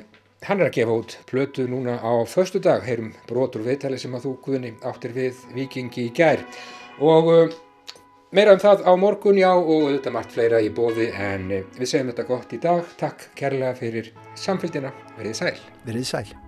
hann 0.47 0.61
er 0.61 0.69
að 0.69 0.77
gefa 0.79 0.95
út 1.01 1.15
plötu 1.27 1.67
núna 1.67 1.97
á 1.99 2.11
förstu 2.29 2.61
dag, 2.63 2.83
heyrum 2.87 3.11
brotur 3.27 3.65
viðtali 3.65 3.99
sem 3.99 4.15
að 4.15 4.27
þú 4.27 4.33
guðni 4.45 4.73
áttir 4.87 5.15
við 5.15 5.43
vikingi 5.55 6.07
í 6.07 6.13
gær. 6.15 6.43
Og 7.03 7.29
uh, 7.33 7.59
meira 8.31 8.55
um 8.55 8.63
það 8.63 8.87
á 8.87 8.91
morgun 8.99 9.39
já 9.41 9.51
og 9.51 9.91
þetta 9.91 10.15
margt 10.15 10.35
fleira 10.37 10.63
í 10.63 10.71
bóði 10.71 11.11
en 11.11 11.47
uh, 11.51 11.63
við 11.77 11.93
segjum 11.93 12.11
þetta 12.13 12.29
gott 12.31 12.57
í 12.57 12.63
dag, 12.63 12.97
takk 12.99 13.29
kærlega 13.37 13.75
fyrir 13.79 14.11
samfélgina, 14.39 14.95
verið 15.19 15.41
sæl. 15.43 15.55
Verið 15.87 16.11
sæl 16.15 16.46